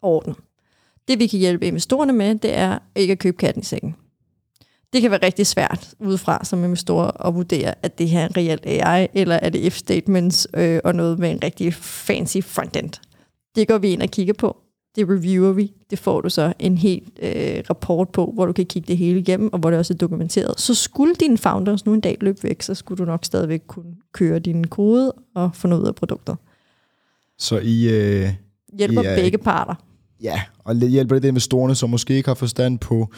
orden. 0.02 0.34
Det 1.08 1.18
vi 1.18 1.26
kan 1.26 1.38
hjælpe 1.38 1.66
investorerne 1.66 2.12
med, 2.12 2.34
det 2.34 2.56
er 2.56 2.78
ikke 2.96 3.12
at 3.12 3.18
købe 3.18 3.36
katten 3.36 3.62
i 3.62 3.64
sækken. 3.64 3.96
Det 4.92 5.02
kan 5.02 5.10
være 5.10 5.22
rigtig 5.22 5.46
svært 5.46 5.94
udefra 5.98 6.44
som 6.44 6.64
investor 6.64 7.26
at 7.26 7.34
vurdere, 7.34 7.74
at 7.82 7.98
det 7.98 8.08
her 8.08 8.20
er 8.20 8.28
en 8.28 8.36
reelt 8.36 8.66
AI, 8.66 9.06
eller 9.14 9.34
er 9.34 9.48
det 9.48 9.66
if-statements 9.66 10.46
øh, 10.54 10.80
og 10.84 10.94
noget 10.94 11.18
med 11.18 11.30
en 11.30 11.42
rigtig 11.42 11.74
fancy 11.74 12.38
frontend. 12.42 12.90
Det 13.56 13.68
går 13.68 13.78
vi 13.78 13.88
ind 13.88 14.02
og 14.02 14.08
kigger 14.08 14.34
på. 14.34 14.56
Det 14.96 15.08
reviewer 15.08 15.52
vi. 15.52 15.72
Det 15.90 15.98
får 15.98 16.20
du 16.20 16.28
så 16.28 16.52
en 16.58 16.78
helt 16.78 17.18
øh, 17.22 17.62
rapport 17.70 18.08
på, 18.08 18.30
hvor 18.34 18.46
du 18.46 18.52
kan 18.52 18.66
kigge 18.66 18.86
det 18.86 18.96
hele 18.96 19.20
igennem, 19.20 19.52
og 19.52 19.58
hvor 19.58 19.70
det 19.70 19.78
også 19.78 19.94
er 19.94 19.98
dokumenteret. 19.98 20.60
Så 20.60 20.74
skulle 20.74 21.14
dine 21.14 21.38
founders 21.38 21.86
nu 21.86 21.94
en 21.94 22.00
dag 22.00 22.16
løbe 22.20 22.42
væk, 22.42 22.62
så 22.62 22.74
skulle 22.74 22.98
du 22.98 23.04
nok 23.04 23.24
stadigvæk 23.24 23.62
kunne 23.66 23.94
køre 24.12 24.38
din 24.38 24.66
kode 24.66 25.12
og 25.34 25.50
få 25.54 25.68
noget 25.68 25.82
ud 25.82 25.88
af 25.88 25.94
produktet. 25.94 26.36
Så 27.38 27.58
I... 27.58 27.88
Øh, 27.88 28.28
hjælper 28.78 29.02
I 29.02 29.06
er, 29.06 29.16
begge 29.16 29.38
parter. 29.38 29.74
Ja, 30.22 30.42
og 30.64 30.74
hjælper 30.76 31.18
det 31.18 31.34
med 31.34 31.40
storene, 31.40 31.74
som 31.74 31.90
måske 31.90 32.14
ikke 32.14 32.28
har 32.28 32.34
forstand 32.34 32.78
på 32.78 33.08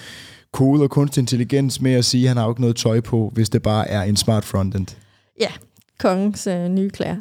kode 0.53 0.83
og 0.83 0.91
kunstig 0.91 1.21
intelligens 1.21 1.81
med 1.81 1.93
at 1.93 2.05
sige, 2.05 2.25
at 2.25 2.29
han 2.29 2.37
har 2.37 2.49
ikke 2.49 2.61
noget 2.61 2.77
tøj 2.77 3.01
på, 3.01 3.31
hvis 3.35 3.51
det 3.51 3.63
bare 3.63 3.89
er 3.89 4.03
en 4.03 4.17
smart 4.17 4.45
frontend. 4.45 4.87
Ja, 5.41 5.51
kongens 5.99 6.47
øh, 6.47 6.69
nye 6.69 6.91
klæder 6.91 7.17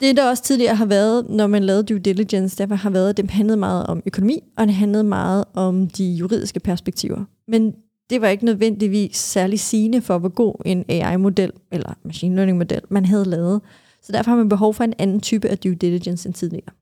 det, 0.00 0.16
der 0.16 0.28
også 0.30 0.42
tidligere 0.42 0.74
har 0.74 0.86
været, 0.86 1.30
når 1.30 1.46
man 1.46 1.64
lavede 1.64 1.82
due 1.82 1.98
diligence, 1.98 2.58
der 2.58 2.74
har 2.74 2.90
været, 2.90 3.10
at 3.10 3.16
det 3.16 3.30
handlede 3.30 3.56
meget 3.56 3.86
om 3.86 4.02
økonomi, 4.06 4.40
og 4.56 4.66
det 4.66 4.74
handlede 4.74 5.04
meget 5.04 5.44
om 5.54 5.88
de 5.88 6.04
juridiske 6.04 6.60
perspektiver. 6.60 7.24
Men 7.48 7.74
det 8.10 8.20
var 8.20 8.28
ikke 8.28 8.44
nødvendigvis 8.44 9.16
særlig 9.16 9.60
sigende 9.60 10.02
for, 10.02 10.18
hvor 10.18 10.28
god 10.28 10.54
en 10.64 10.84
AI-model 10.88 11.52
eller 11.72 11.94
machine 12.04 12.36
learning-model 12.36 12.80
man 12.88 13.04
havde 13.04 13.24
lavet. 13.24 13.60
Så 14.02 14.12
derfor 14.12 14.30
har 14.30 14.38
man 14.38 14.48
behov 14.48 14.74
for 14.74 14.84
en 14.84 14.94
anden 14.98 15.20
type 15.20 15.48
af 15.48 15.58
due 15.58 15.74
diligence 15.74 16.28
end 16.28 16.34
tidligere. 16.34 16.72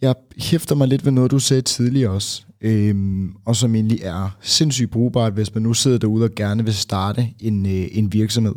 Jeg 0.00 0.14
hæfter 0.36 0.74
mig 0.74 0.88
lidt 0.88 1.04
ved 1.04 1.12
noget, 1.12 1.30
du 1.30 1.38
sagde 1.38 1.62
tidligere 1.62 2.10
også, 2.10 2.42
øhm, 2.60 3.32
og 3.44 3.56
som 3.56 3.74
egentlig 3.74 4.00
er 4.02 4.36
sindssygt 4.40 4.90
brugbart, 4.90 5.32
hvis 5.32 5.54
man 5.54 5.62
nu 5.62 5.74
sidder 5.74 5.98
derude 5.98 6.24
og 6.24 6.30
gerne 6.36 6.64
vil 6.64 6.74
starte 6.74 7.28
en, 7.40 7.66
øh, 7.66 7.88
en 7.92 8.12
virksomhed. 8.12 8.54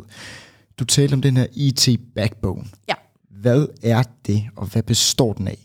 Du 0.78 0.84
talte 0.84 1.14
om 1.14 1.22
den 1.22 1.36
her 1.36 1.46
IT-backbone. 1.52 2.64
Ja. 2.88 2.94
Hvad 3.30 3.66
er 3.82 4.02
det, 4.26 4.44
og 4.56 4.66
hvad 4.66 4.82
består 4.82 5.32
den 5.32 5.48
af? 5.48 5.58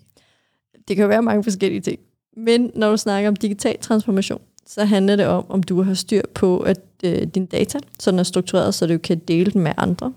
Det 0.87 0.95
kan 0.95 1.03
jo 1.03 1.07
være 1.07 1.21
mange 1.21 1.43
forskellige 1.43 1.81
ting. 1.81 1.99
Men 2.37 2.71
når 2.75 2.91
du 2.91 2.97
snakker 2.97 3.29
om 3.29 3.35
digital 3.35 3.77
transformation, 3.81 4.41
så 4.67 4.85
handler 4.85 5.15
det 5.15 5.25
om, 5.25 5.45
om 5.49 5.63
du 5.63 5.81
har 5.81 5.93
styr 5.93 6.21
på, 6.35 6.57
at 6.57 6.79
øh, 7.03 7.21
din 7.21 7.45
data 7.45 7.79
sådan 7.99 8.19
er 8.19 8.23
struktureret, 8.23 8.75
så 8.75 8.87
du 8.87 8.97
kan 8.97 9.19
dele 9.19 9.51
den 9.51 9.61
med 9.61 9.71
andre. 9.77 10.13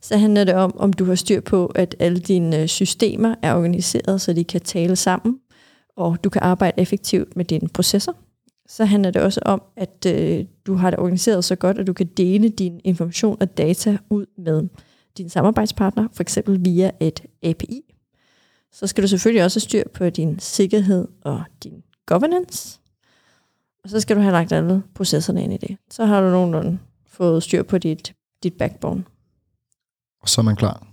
Så 0.00 0.16
handler 0.16 0.44
det 0.44 0.54
om, 0.54 0.78
om 0.78 0.92
du 0.92 1.04
har 1.04 1.14
styr 1.14 1.40
på, 1.40 1.66
at 1.66 1.96
alle 1.98 2.20
dine 2.20 2.62
øh, 2.62 2.68
systemer 2.68 3.34
er 3.42 3.54
organiseret, 3.54 4.20
så 4.20 4.32
de 4.32 4.44
kan 4.44 4.60
tale 4.60 4.96
sammen, 4.96 5.38
og 5.96 6.24
du 6.24 6.30
kan 6.30 6.42
arbejde 6.42 6.80
effektivt 6.80 7.36
med 7.36 7.44
dine 7.44 7.68
processer 7.68 8.12
så 8.68 8.84
handler 8.84 9.10
det 9.10 9.22
også 9.22 9.40
om, 9.44 9.62
at 9.76 10.06
øh, 10.06 10.44
du 10.66 10.74
har 10.74 10.90
det 10.90 10.98
organiseret 10.98 11.44
så 11.44 11.56
godt, 11.56 11.78
at 11.78 11.86
du 11.86 11.92
kan 11.92 12.06
dele 12.06 12.48
din 12.48 12.80
information 12.84 13.36
og 13.40 13.58
data 13.58 13.98
ud 14.10 14.26
med 14.38 14.68
din 15.18 15.30
samarbejdspartner, 15.30 16.08
for 16.12 16.22
eksempel 16.22 16.64
via 16.64 16.90
et 17.00 17.22
API. 17.42 17.94
Så 18.72 18.86
skal 18.86 19.02
du 19.02 19.08
selvfølgelig 19.08 19.44
også 19.44 19.60
styr 19.60 19.82
på 19.94 20.10
din 20.10 20.38
sikkerhed 20.38 21.08
og 21.22 21.44
din 21.62 21.82
governance. 22.06 22.80
Og 23.84 23.90
så 23.90 24.00
skal 24.00 24.16
du 24.16 24.20
have 24.20 24.32
lagt 24.32 24.52
alle 24.52 24.82
processerne 24.94 25.44
ind 25.44 25.52
i 25.52 25.56
det. 25.56 25.76
Så 25.90 26.04
har 26.04 26.20
du 26.20 26.30
nogenlunde 26.30 26.78
fået 27.06 27.42
styr 27.42 27.62
på 27.62 27.78
dit, 27.78 28.14
dit 28.42 28.54
backbone. 28.54 29.04
Og 30.22 30.28
så 30.28 30.40
er 30.40 30.42
man 30.42 30.56
klar. 30.56 30.86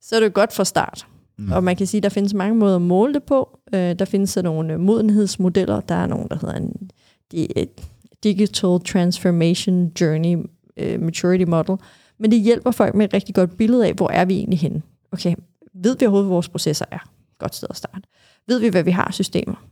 Så 0.00 0.16
er 0.16 0.20
det 0.20 0.34
godt 0.34 0.52
fra 0.52 0.64
start. 0.64 1.06
Mm. 1.38 1.52
Og 1.52 1.64
man 1.64 1.76
kan 1.76 1.86
sige, 1.86 1.98
at 1.98 2.02
der 2.02 2.08
findes 2.08 2.34
mange 2.34 2.56
måder 2.56 2.76
at 2.76 2.82
måle 2.82 3.14
det 3.14 3.22
på. 3.22 3.58
Øh, 3.74 3.98
der 3.98 4.04
findes 4.04 4.30
sådan 4.30 4.44
nogle 4.44 4.72
øh, 4.72 4.80
modenhedsmodeller. 4.80 5.80
Der 5.80 5.94
er 5.94 6.06
nogle, 6.06 6.26
der 6.30 6.38
hedder 6.40 6.54
en 6.54 6.90
øh, 7.34 7.66
Digital 8.24 8.80
Transformation 8.84 9.92
Journey 10.00 10.36
uh, 10.36 11.00
Maturity 11.00 11.44
Model. 11.44 11.76
Men 12.18 12.30
det 12.30 12.40
hjælper 12.40 12.70
folk 12.70 12.94
med 12.94 13.04
et 13.04 13.14
rigtig 13.14 13.34
godt 13.34 13.56
billede 13.56 13.86
af, 13.86 13.94
hvor 13.94 14.10
er 14.10 14.24
vi 14.24 14.34
egentlig 14.34 14.58
henne. 14.58 14.82
Okay, 15.12 15.34
ved 15.74 15.96
vi 15.98 16.06
overhovedet, 16.06 16.26
hvor 16.26 16.34
vores 16.34 16.48
processer 16.48 16.84
er? 16.90 16.98
Godt 17.38 17.54
sted 17.54 17.68
at 17.70 17.76
starte. 17.76 18.02
Ved 18.48 18.58
vi, 18.58 18.68
hvad 18.68 18.82
vi 18.82 18.90
har 18.90 19.12
systemer? 19.12 19.66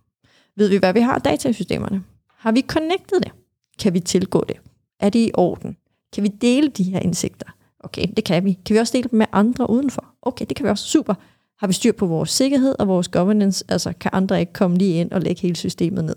Ved 0.56 0.68
vi, 0.68 0.76
hvad 0.76 0.92
vi 0.92 1.00
har 1.00 1.18
datasystemerne? 1.18 2.04
Har 2.36 2.52
vi 2.52 2.62
connected 2.68 3.20
det? 3.20 3.32
Kan 3.78 3.94
vi 3.94 4.00
tilgå 4.00 4.44
det? 4.48 4.56
Er 5.00 5.08
det 5.08 5.18
i 5.18 5.30
orden? 5.34 5.76
Kan 6.12 6.22
vi 6.22 6.28
dele 6.28 6.68
de 6.68 6.82
her 6.82 6.98
indsigter? 6.98 7.46
Okay, 7.80 8.06
det 8.16 8.24
kan 8.24 8.44
vi. 8.44 8.58
Kan 8.66 8.74
vi 8.74 8.78
også 8.80 8.92
dele 8.92 9.08
dem 9.10 9.18
med 9.18 9.26
andre 9.32 9.70
udenfor? 9.70 10.04
Okay, 10.22 10.46
det 10.48 10.56
kan 10.56 10.64
vi 10.64 10.70
også. 10.70 10.84
Super. 10.84 11.14
Har 11.58 11.66
vi 11.66 11.72
styr 11.72 11.92
på 11.92 12.06
vores 12.06 12.30
sikkerhed 12.30 12.74
og 12.78 12.88
vores 12.88 13.08
governance? 13.08 13.64
Altså, 13.68 13.92
kan 14.00 14.10
andre 14.14 14.40
ikke 14.40 14.52
komme 14.52 14.76
lige 14.76 15.00
ind 15.00 15.12
og 15.12 15.20
lægge 15.20 15.42
hele 15.42 15.56
systemet 15.56 16.04
ned? 16.04 16.16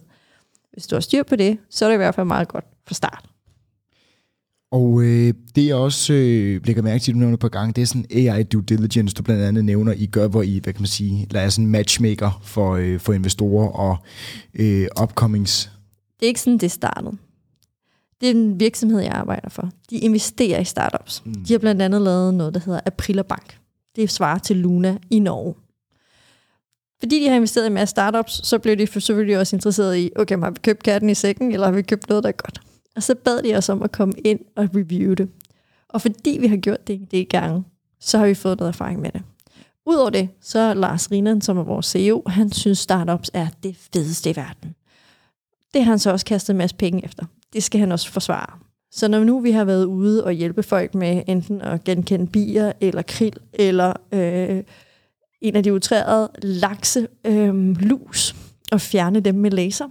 Hvis 0.73 0.87
du 0.87 0.95
har 0.95 1.01
styr 1.01 1.23
på 1.23 1.35
det, 1.35 1.57
så 1.69 1.85
er 1.85 1.89
det 1.89 1.95
i 1.95 1.97
hvert 1.97 2.15
fald 2.15 2.27
meget 2.27 2.47
godt 2.47 2.65
fra 2.87 2.95
start. 2.95 3.29
Og 4.71 5.01
øh, 5.01 5.33
det 5.55 5.67
jeg 5.67 5.75
også 5.75 6.13
øh, 6.13 6.65
lægger 6.65 6.81
mærke 6.81 7.03
til, 7.03 7.13
du 7.13 7.19
nævner 7.19 7.37
på 7.37 7.49
gang, 7.49 7.75
det 7.75 7.81
er 7.81 7.85
sådan 7.85 8.05
AI 8.11 8.43
due 8.43 8.61
diligence, 8.61 9.13
du 9.15 9.23
blandt 9.23 9.43
andet 9.43 9.65
nævner, 9.65 9.93
I 9.93 10.05
gør, 10.05 10.27
hvor 10.27 10.41
I, 10.41 10.59
hvad 10.63 10.73
kan 10.73 10.81
man 10.81 10.87
sige, 10.87 11.27
lader 11.31 11.49
sådan 11.49 11.67
matchmaker 11.67 12.41
for, 12.43 12.75
øh, 12.75 12.99
for 12.99 13.13
investorer 13.13 13.67
og 13.67 13.97
øh, 14.53 14.87
upcomings. 15.01 15.71
Det 16.19 16.25
er 16.25 16.27
ikke 16.27 16.41
sådan, 16.41 16.57
det 16.57 16.71
startede. 16.71 17.17
Det 18.21 18.29
er 18.29 18.33
en 18.33 18.59
virksomhed, 18.59 18.99
jeg 18.99 19.11
arbejder 19.11 19.49
for. 19.49 19.69
De 19.89 19.97
investerer 19.97 20.59
i 20.59 20.63
startups. 20.63 21.25
Mm. 21.25 21.33
De 21.33 21.53
har 21.53 21.59
blandt 21.59 21.81
andet 21.81 22.01
lavet 22.01 22.33
noget, 22.33 22.53
der 22.53 22.59
hedder 22.59 22.79
Aprila 22.85 23.21
Bank. 23.21 23.57
Det 23.97 24.09
svarer 24.09 24.37
til 24.37 24.55
Luna 24.55 24.97
i 25.09 25.19
Norge. 25.19 25.55
fordi 26.99 27.23
de 27.23 27.29
har 27.29 27.35
investeret 27.35 27.65
i 27.65 27.67
en 27.67 27.73
masse 27.73 27.91
startups, 27.91 28.47
så 28.47 28.59
blev 28.59 28.77
de 28.77 28.87
selvfølgelig 28.87 29.39
også 29.39 29.55
interesseret 29.55 29.97
i, 29.97 30.11
okay, 30.15 30.39
har 30.39 30.49
vi 30.49 30.59
købt 30.63 30.83
katten 30.83 31.09
i 31.09 31.15
sækken, 31.15 31.51
eller 31.51 31.67
har 31.67 31.73
vi 31.73 31.81
købt 31.81 32.09
noget, 32.09 32.23
der 32.23 32.27
er 32.27 32.33
godt? 32.33 32.61
Og 32.95 33.03
så 33.03 33.15
bad 33.15 33.43
de 33.43 33.55
os 33.55 33.69
om 33.69 33.83
at 33.83 33.91
komme 33.91 34.13
ind 34.25 34.39
og 34.55 34.69
review 34.75 35.13
det. 35.13 35.29
Og 35.89 36.01
fordi 36.01 36.37
vi 36.41 36.47
har 36.47 36.57
gjort 36.57 36.87
det 36.87 36.93
en 36.93 37.07
del 37.11 37.27
gange, 37.27 37.63
så 37.99 38.17
har 38.17 38.27
vi 38.27 38.33
fået 38.33 38.59
noget 38.59 38.69
erfaring 38.69 39.01
med 39.01 39.11
det. 39.11 39.21
Udover 39.85 40.09
det, 40.09 40.29
så 40.41 40.59
er 40.59 40.73
Lars 40.73 41.11
Rinan, 41.11 41.41
som 41.41 41.57
er 41.57 41.63
vores 41.63 41.85
CEO, 41.85 42.23
han 42.27 42.51
synes 42.51 42.79
startups 42.79 43.31
er 43.33 43.47
det 43.63 43.75
fedeste 43.93 44.29
i 44.29 44.35
verden. 44.35 44.75
Det 45.73 45.83
har 45.83 45.91
han 45.91 45.99
så 45.99 46.11
også 46.11 46.25
kastet 46.25 46.53
en 46.53 46.57
masse 46.57 46.75
penge 46.75 47.05
efter. 47.05 47.25
Det 47.53 47.63
skal 47.63 47.79
han 47.79 47.91
også 47.91 48.11
forsvare. 48.11 48.66
Så 48.91 49.07
når 49.07 49.23
nu 49.23 49.39
vi 49.39 49.51
har 49.51 49.65
været 49.65 49.85
ude 49.85 50.23
og 50.23 50.31
hjælpe 50.31 50.63
folk 50.63 50.95
med 50.95 51.23
enten 51.27 51.61
at 51.61 51.83
genkende 51.83 52.27
bier, 52.27 52.71
eller 52.81 53.01
krill, 53.01 53.37
eller 53.53 53.93
øh, 54.11 54.63
en 55.41 55.55
af 55.55 55.63
de 55.63 55.73
utrærede 55.73 56.29
lakse 56.41 57.07
øh, 57.25 57.81
lus, 57.81 58.35
og 58.71 58.81
fjerne 58.81 59.19
dem 59.19 59.35
med 59.35 59.51
laser. 59.51 59.85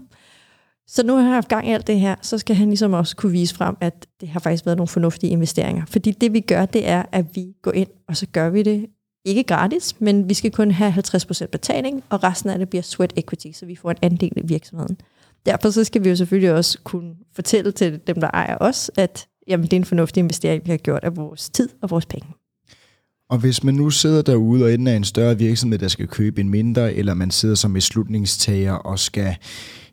Så 0.88 1.02
nu 1.06 1.14
har 1.14 1.22
jeg 1.22 1.34
haft 1.34 1.48
gang 1.48 1.68
i 1.68 1.72
alt 1.72 1.86
det 1.86 2.00
her, 2.00 2.14
så 2.22 2.38
skal 2.38 2.56
han 2.56 2.68
ligesom 2.68 2.92
også 2.92 3.16
kunne 3.16 3.32
vise 3.32 3.54
frem, 3.54 3.76
at 3.80 4.06
det 4.20 4.28
har 4.28 4.40
faktisk 4.40 4.66
været 4.66 4.78
nogle 4.78 4.88
fornuftige 4.88 5.30
investeringer. 5.30 5.86
Fordi 5.86 6.10
det 6.10 6.32
vi 6.32 6.40
gør, 6.40 6.66
det 6.66 6.88
er, 6.88 7.02
at 7.12 7.36
vi 7.36 7.54
går 7.62 7.72
ind, 7.72 7.88
og 8.08 8.16
så 8.16 8.26
gør 8.26 8.50
vi 8.50 8.62
det 8.62 8.86
ikke 9.24 9.42
gratis, 9.42 10.00
men 10.00 10.28
vi 10.28 10.34
skal 10.34 10.50
kun 10.50 10.70
have 10.70 10.92
50% 10.92 11.46
betaling, 11.46 12.04
og 12.08 12.24
resten 12.24 12.50
af 12.50 12.58
det 12.58 12.68
bliver 12.68 12.82
sweat 12.82 13.12
equity, 13.16 13.46
så 13.52 13.66
vi 13.66 13.76
får 13.76 13.90
en 13.90 13.96
andel 14.02 14.32
i 14.36 14.46
virksomheden. 14.46 14.96
Derfor 15.46 15.70
så 15.70 15.84
skal 15.84 16.04
vi 16.04 16.08
jo 16.08 16.16
selvfølgelig 16.16 16.52
også 16.52 16.78
kunne 16.84 17.14
fortælle 17.34 17.72
til 17.72 18.00
dem, 18.06 18.20
der 18.20 18.30
ejer 18.34 18.56
os, 18.60 18.90
at 18.96 19.26
jamen, 19.48 19.64
det 19.64 19.72
er 19.72 19.76
en 19.76 19.84
fornuftig 19.84 20.20
investering, 20.20 20.66
vi 20.66 20.70
har 20.70 20.78
gjort 20.78 21.04
af 21.04 21.16
vores 21.16 21.50
tid 21.50 21.68
og 21.82 21.90
vores 21.90 22.06
penge. 22.06 22.28
Og 23.30 23.38
hvis 23.38 23.64
man 23.64 23.74
nu 23.74 23.90
sidder 23.90 24.22
derude 24.22 24.64
og 24.64 24.74
ender 24.74 24.96
en 24.96 25.04
større 25.04 25.38
virksomhed, 25.38 25.78
der 25.78 25.88
skal 25.88 26.06
købe 26.08 26.40
en 26.40 26.48
mindre, 26.48 26.94
eller 26.94 27.14
man 27.14 27.30
sidder 27.30 27.54
som 27.54 27.72
beslutningstager 27.72 28.72
og 28.72 28.98
skal 28.98 29.36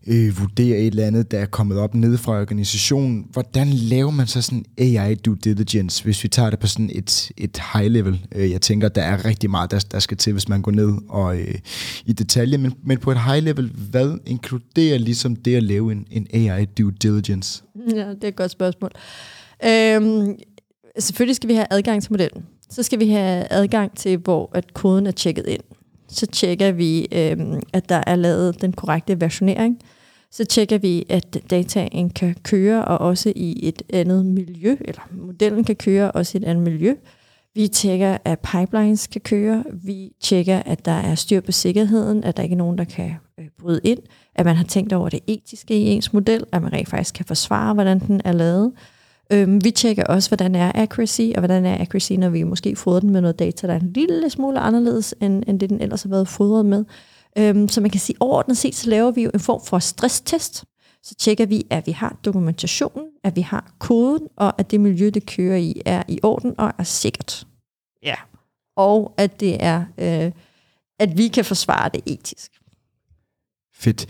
øh, 0.07 0.39
vurdere 0.39 0.77
et 0.77 0.87
eller 0.87 1.05
andet, 1.05 1.31
der 1.31 1.39
er 1.39 1.45
kommet 1.45 1.77
op 1.77 1.95
ned 1.95 2.17
fra 2.17 2.31
organisationen, 2.31 3.27
hvordan 3.31 3.67
laver 3.67 4.11
man 4.11 4.27
så 4.27 4.41
sådan 4.41 4.65
AI 4.77 5.15
due 5.15 5.37
diligence, 5.43 6.03
hvis 6.03 6.23
vi 6.23 6.29
tager 6.29 6.49
det 6.49 6.59
på 6.59 6.67
sådan 6.67 6.89
et, 6.93 7.31
et 7.37 7.61
high 7.73 7.91
level? 7.91 8.25
Øh, 8.35 8.51
jeg 8.51 8.61
tænker, 8.61 8.89
der 8.89 9.01
er 9.01 9.25
rigtig 9.25 9.49
meget, 9.49 9.71
der, 9.71 9.85
der 9.91 9.99
skal 9.99 10.17
til, 10.17 10.33
hvis 10.33 10.49
man 10.49 10.61
går 10.61 10.71
ned 10.71 10.93
og 11.09 11.37
øh, 11.37 11.55
i 12.05 12.13
detalje, 12.13 12.57
men, 12.57 12.73
men 12.83 12.97
på 12.97 13.11
et 13.11 13.23
high 13.23 13.43
level, 13.43 13.71
hvad 13.89 14.17
inkluderer 14.25 14.97
ligesom 14.97 15.35
det 15.35 15.55
at 15.55 15.63
lave 15.63 15.91
en, 15.91 16.07
en 16.11 16.27
AI 16.33 16.65
due 16.65 16.91
diligence? 16.91 17.63
Ja, 17.89 18.09
det 18.09 18.23
er 18.23 18.27
et 18.27 18.35
godt 18.35 18.51
spørgsmål. 18.51 18.91
Øhm, 19.65 20.35
selvfølgelig 20.99 21.35
skal 21.35 21.49
vi 21.49 21.53
have 21.53 21.67
adgang 21.69 22.01
til 22.01 22.11
modellen. 22.11 22.43
Så 22.69 22.83
skal 22.83 22.99
vi 22.99 23.09
have 23.09 23.47
adgang 23.49 23.97
til, 23.97 24.17
hvor 24.17 24.49
at 24.53 24.73
koden 24.73 25.07
er 25.07 25.11
tjekket 25.11 25.47
ind. 25.47 25.61
Så 26.07 26.25
tjekker 26.25 26.71
vi, 26.71 27.07
øhm, 27.11 27.61
at 27.73 27.89
der 27.89 28.03
er 28.07 28.15
lavet 28.15 28.61
den 28.61 28.73
korrekte 28.73 29.21
versionering. 29.21 29.79
Så 30.33 30.45
tjekker 30.45 30.77
vi, 30.77 31.05
at 31.09 31.37
dataen 31.49 32.09
kan 32.09 32.35
køre, 32.43 32.85
og 32.85 32.97
også 32.97 33.33
i 33.35 33.67
et 33.67 33.81
andet 33.89 34.25
miljø, 34.25 34.77
eller 34.81 35.01
modellen 35.11 35.63
kan 35.63 35.75
køre 35.75 36.11
også 36.11 36.37
i 36.37 36.41
et 36.41 36.47
andet 36.47 36.63
miljø. 36.63 36.95
Vi 37.55 37.67
tjekker, 37.67 38.17
at 38.25 38.39
pipelines 38.39 39.07
kan 39.07 39.21
køre. 39.21 39.63
Vi 39.73 40.11
tjekker, 40.21 40.59
at 40.65 40.85
der 40.85 40.91
er 40.91 41.15
styr 41.15 41.41
på 41.41 41.51
sikkerheden, 41.51 42.23
at 42.23 42.37
der 42.37 42.43
ikke 42.43 42.53
er 42.53 42.57
nogen, 42.57 42.77
der 42.77 42.83
kan 42.83 43.13
øh, 43.39 43.45
bryde 43.59 43.81
ind. 43.83 43.99
At 44.35 44.45
man 44.45 44.55
har 44.55 44.63
tænkt 44.63 44.93
over 44.93 45.09
det 45.09 45.19
etiske 45.27 45.79
i 45.79 45.83
ens 45.83 46.13
model, 46.13 46.43
at 46.51 46.61
man 46.61 46.73
rent 46.73 46.89
faktisk 46.89 47.15
kan 47.15 47.25
forsvare, 47.25 47.73
hvordan 47.73 47.99
den 47.99 48.21
er 48.25 48.31
lavet. 48.31 48.71
Øhm, 49.33 49.63
vi 49.63 49.71
tjekker 49.71 50.03
også, 50.03 50.29
hvordan 50.29 50.55
er 50.55 50.71
accuracy, 50.75 51.21
og 51.35 51.39
hvordan 51.39 51.65
er 51.65 51.81
accuracy, 51.81 52.13
når 52.13 52.29
vi 52.29 52.43
måske 52.43 52.75
fodrer 52.75 52.99
den 52.99 53.09
med 53.09 53.21
noget 53.21 53.39
data, 53.39 53.67
der 53.67 53.73
er 53.73 53.79
en 53.79 53.93
lille 53.93 54.29
smule 54.29 54.59
anderledes, 54.59 55.15
end, 55.21 55.43
end 55.47 55.59
det 55.59 55.69
den 55.69 55.81
ellers 55.81 56.03
har 56.03 56.09
været 56.09 56.27
fodret 56.27 56.65
med. 56.65 56.85
Øhm, 57.37 57.69
så 57.69 57.81
man 57.81 57.89
kan 57.89 57.99
sige, 57.99 58.17
overordnet 58.19 58.57
set, 58.57 58.75
så 58.75 58.89
laver 58.89 59.11
vi 59.11 59.23
jo 59.23 59.31
en 59.33 59.39
form 59.39 59.61
for 59.65 59.79
stresstest. 59.79 60.65
Så 61.03 61.15
tjekker 61.15 61.45
vi, 61.45 61.67
at 61.69 61.87
vi 61.87 61.91
har 61.91 62.17
dokumentationen, 62.25 63.07
at 63.23 63.35
vi 63.35 63.41
har 63.41 63.73
koden, 63.79 64.27
og 64.35 64.59
at 64.59 64.71
det 64.71 64.79
miljø, 64.79 65.09
det 65.09 65.25
kører 65.25 65.57
i, 65.57 65.81
er 65.85 66.03
i 66.07 66.19
orden 66.23 66.55
og 66.57 66.73
er 66.77 66.83
sikkert. 66.83 67.47
Ja. 68.03 68.15
Og 68.75 69.13
at 69.17 69.39
det 69.39 69.63
er, 69.63 69.85
øh, 69.97 70.31
at 70.99 71.17
vi 71.17 71.27
kan 71.27 71.45
forsvare 71.45 71.89
det 71.89 72.01
etisk. 72.05 72.51
Fedt. 73.75 74.07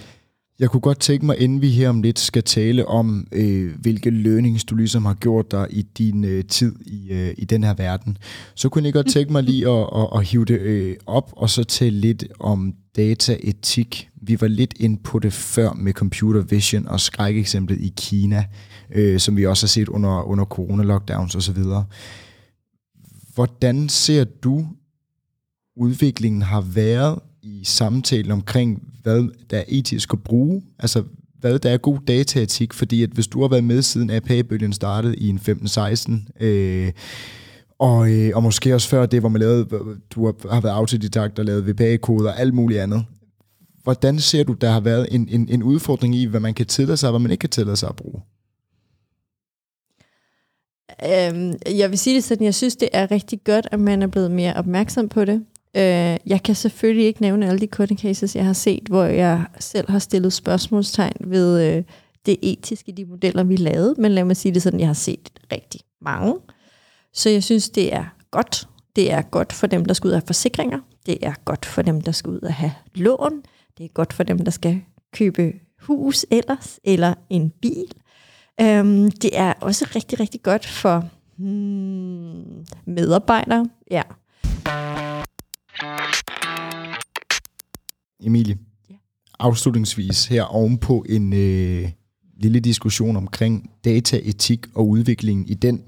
Jeg 0.64 0.72
kunne 0.72 0.82
godt 0.82 0.99
tænke 0.99 1.26
mig, 1.26 1.39
inden 1.39 1.61
vi 1.61 1.70
her 1.70 1.89
om 1.89 2.01
lidt 2.01 2.20
skal 2.20 2.43
tale 2.43 2.88
om, 2.88 3.28
øh, 3.32 3.76
hvilke 3.80 4.09
learnings 4.09 4.64
du 4.64 4.76
ligesom 4.76 5.05
har 5.05 5.14
gjort 5.14 5.51
dig 5.51 5.68
i 5.70 5.82
din 5.82 6.24
øh, 6.24 6.45
tid 6.45 6.76
i, 6.86 7.11
øh, 7.11 7.34
i 7.38 7.45
den 7.45 7.64
her 7.64 7.74
verden, 7.74 8.18
så 8.55 8.70
kunne 8.70 8.86
jeg 8.86 8.93
godt 8.93 9.07
tænke 9.07 9.32
mig 9.32 9.43
lige 9.43 9.70
at, 9.70 9.89
at, 9.95 10.07
at 10.16 10.26
hive 10.26 10.45
det 10.45 10.59
øh, 10.59 10.95
op, 11.05 11.34
og 11.38 11.49
så 11.49 11.64
tale 11.64 11.99
lidt 11.99 12.26
om 12.39 12.74
dataetik. 12.95 14.09
Vi 14.22 14.41
var 14.41 14.47
lidt 14.47 14.74
ind 14.80 14.99
på 14.99 15.20
det 15.20 15.34
før 15.34 15.74
med 15.74 15.93
computer 15.93 16.41
vision 16.41 16.88
og 16.88 16.99
skrækeksemplet 16.99 17.82
i 17.82 17.93
Kina, 17.97 18.45
øh, 18.91 19.20
som 19.20 19.38
vi 19.38 19.45
også 19.45 19.66
har 19.66 19.70
set 19.70 19.89
under, 19.89 20.24
under 20.24 20.45
corona-lockdowns 20.45 21.36
osv. 21.36 21.64
Hvordan 23.34 23.89
ser 23.89 24.24
du, 24.24 24.68
udviklingen 25.76 26.41
har 26.41 26.61
været 26.61 27.20
i 27.44 27.64
samtalen 27.64 28.32
omkring, 28.32 28.84
hvad 29.04 29.24
der 29.50 29.58
er 29.58 29.64
etisk 29.68 30.14
at 30.14 30.24
bruge, 30.24 30.64
altså 30.80 31.04
hvad 31.39 31.60
der 31.60 31.70
er 31.70 31.78
god 31.78 31.98
dataetik, 32.08 32.74
fordi 32.74 33.04
at 33.04 33.10
hvis 33.10 33.28
du 33.28 33.41
har 33.41 33.48
været 33.48 33.64
med 33.64 33.82
siden 33.82 34.10
APA-bølgen 34.10 34.74
startede 34.74 35.16
i 35.16 35.30
en 35.30 35.39
15-16, 35.39 36.46
øh, 36.46 36.91
og, 37.80 38.12
øh, 38.12 38.32
og 38.36 38.44
måske 38.44 38.76
også 38.76 38.89
før 38.89 39.06
det, 39.06 39.20
hvor 39.20 39.30
man 39.30 39.41
lavede, 39.41 39.66
du 40.16 40.26
har, 40.26 40.54
har 40.54 40.62
været 40.62 40.74
autodidakt 40.74 41.39
og 41.39 41.46
lavet 41.46 41.68
VBA-koder 41.68 42.30
og 42.30 42.39
alt 42.39 42.54
muligt 42.54 42.82
andet. 42.82 43.06
Hvordan 43.84 44.20
ser 44.20 44.44
du, 44.44 44.54
der 44.54 44.72
har 44.72 44.80
været 44.80 45.08
en, 45.12 45.28
en, 45.32 45.50
en 45.50 45.64
udfordring 45.64 46.16
i, 46.16 46.26
hvad 46.26 46.39
man 46.39 46.54
kan 46.54 46.66
tillade 46.66 46.98
sig, 46.98 47.10
og 47.10 47.12
hvad 47.12 47.20
man 47.20 47.32
ikke 47.32 47.41
kan 47.41 47.50
tillade 47.50 47.78
sig 47.78 47.89
at 47.89 47.96
bruge? 47.96 48.22
Øhm, 51.06 51.54
jeg 51.78 51.89
vil 51.89 51.98
sige 51.98 52.16
det 52.16 52.24
sådan, 52.24 52.46
jeg 52.46 52.56
synes, 52.56 52.76
det 52.76 52.89
er 52.94 53.12
rigtig 53.12 53.44
godt, 53.44 53.68
at 53.72 53.80
man 53.80 54.02
er 54.02 54.08
blevet 54.08 54.32
mere 54.32 54.54
opmærksom 54.54 55.10
på 55.10 55.26
det. 55.26 55.46
Øh, 55.76 56.18
jeg 56.26 56.44
kan 56.44 56.56
selvfølgelig 56.56 57.06
ikke 57.06 57.22
nævne 57.22 57.48
alle 57.48 57.60
de 57.60 57.68
coding 57.68 58.00
cases, 58.00 58.36
jeg 58.36 58.46
har 58.46 58.54
set, 58.54 58.84
hvor 58.88 59.04
jeg 59.04 59.46
selv 59.60 59.92
har 59.92 60.00
stillet 60.00 60.34
spørgsmålstegn 60.34 61.16
ved 61.20 61.78
øh, 61.78 61.84
det 62.26 62.38
etiske 62.42 62.90
i 62.90 62.92
de 62.92 63.06
modeller, 63.06 63.44
vi 63.44 63.56
lavede, 63.56 63.96
men 63.98 64.12
lad 64.12 64.24
mig 64.24 64.38
sige 64.38 64.54
det 64.54 64.62
sådan, 64.62 64.80
jeg 64.80 64.88
har 64.88 64.94
set 64.94 65.30
rigtig 65.52 65.82
mange. 66.02 66.36
Så 67.14 67.30
jeg 67.30 67.44
synes, 67.44 67.70
det 67.70 67.94
er 67.94 68.06
godt. 68.32 68.68
Det 68.96 69.12
er 69.12 69.22
godt 69.22 69.54
for 69.54 69.68
dem, 69.68 69.86
der 69.86 69.94
skal 69.94 70.08
ud 70.08 70.14
af 70.14 70.24
forsikringer. 70.24 70.80
Det 71.06 71.18
er 71.22 71.34
godt 71.46 71.66
for 71.66 71.82
dem, 71.82 72.02
der 72.02 72.12
skal 72.12 72.30
ud 72.30 72.40
og 72.40 72.54
have 72.54 72.72
lån. 72.96 73.42
Det 73.78 73.84
er 73.84 73.90
godt 73.94 74.14
for 74.14 74.24
dem, 74.24 74.40
der 74.40 74.52
skal 74.52 74.82
købe 75.14 75.54
hus 75.82 76.26
ellers, 76.32 76.80
eller 76.84 77.14
en 77.30 77.54
bil. 77.62 77.86
Øhm, 78.62 79.12
det 79.12 79.38
er 79.40 79.54
også 79.62 79.92
rigtig, 79.96 80.20
rigtig 80.20 80.42
godt 80.42 80.66
for 80.66 81.10
hmm, 81.38 82.66
medarbejdere. 82.86 83.70
Ja. 83.92 84.02
Emilie, 88.24 88.58
ja. 88.90 88.96
afslutningsvis 89.40 90.26
her 90.26 90.44
ovenpå 90.44 91.06
en 91.10 91.34
øh, 91.34 91.90
lille 92.38 92.60
diskussion 92.60 93.16
omkring 93.16 93.72
dataetik 93.86 94.66
og 94.76 94.90
udviklingen 94.90 95.48
i 95.48 95.54
den, 95.54 95.84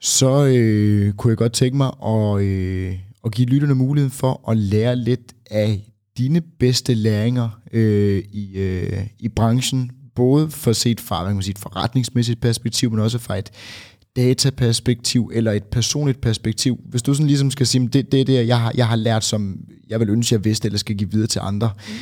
så 0.00 0.44
øh, 0.44 1.12
kunne 1.12 1.30
jeg 1.30 1.38
godt 1.38 1.52
tænke 1.52 1.76
mig 1.76 1.92
at, 2.06 2.42
øh, 2.42 2.98
at 3.24 3.32
give 3.32 3.48
lytterne 3.48 3.74
mulighed 3.74 4.10
for 4.10 4.50
at 4.50 4.56
lære 4.56 4.96
lidt 4.96 5.34
af 5.50 5.92
dine 6.18 6.40
bedste 6.40 6.94
læringer 6.94 7.60
øh, 7.72 8.22
i, 8.32 8.58
øh, 8.58 9.06
i 9.18 9.28
branchen, 9.28 9.90
både 10.14 10.50
for 10.50 10.72
set 10.72 11.00
fra 11.00 11.32
man 11.32 11.42
sige, 11.42 11.52
et 11.52 11.58
forretningsmæssigt 11.58 12.40
perspektiv, 12.40 12.90
men 12.90 13.00
også 13.00 13.18
fra 13.18 13.36
et 13.38 13.50
dataperspektiv 14.16 15.30
eller 15.34 15.52
et 15.52 15.64
personligt 15.64 16.20
perspektiv. 16.20 16.80
Hvis 16.84 17.02
du 17.02 17.14
sådan 17.14 17.26
ligesom 17.26 17.50
skal 17.50 17.66
sige, 17.66 17.88
det, 17.88 18.12
det 18.12 18.20
er 18.20 18.24
det, 18.24 18.46
jeg 18.46 18.60
har, 18.60 18.72
jeg 18.74 18.88
har 18.88 18.96
lært, 18.96 19.24
som 19.24 19.58
jeg 19.88 20.00
vil 20.00 20.10
ønske, 20.10 20.34
jeg 20.34 20.44
vidste, 20.44 20.66
eller 20.66 20.78
skal 20.78 20.96
give 20.96 21.10
videre 21.10 21.26
til 21.26 21.40
andre. 21.42 21.70
Mm. 21.88 21.94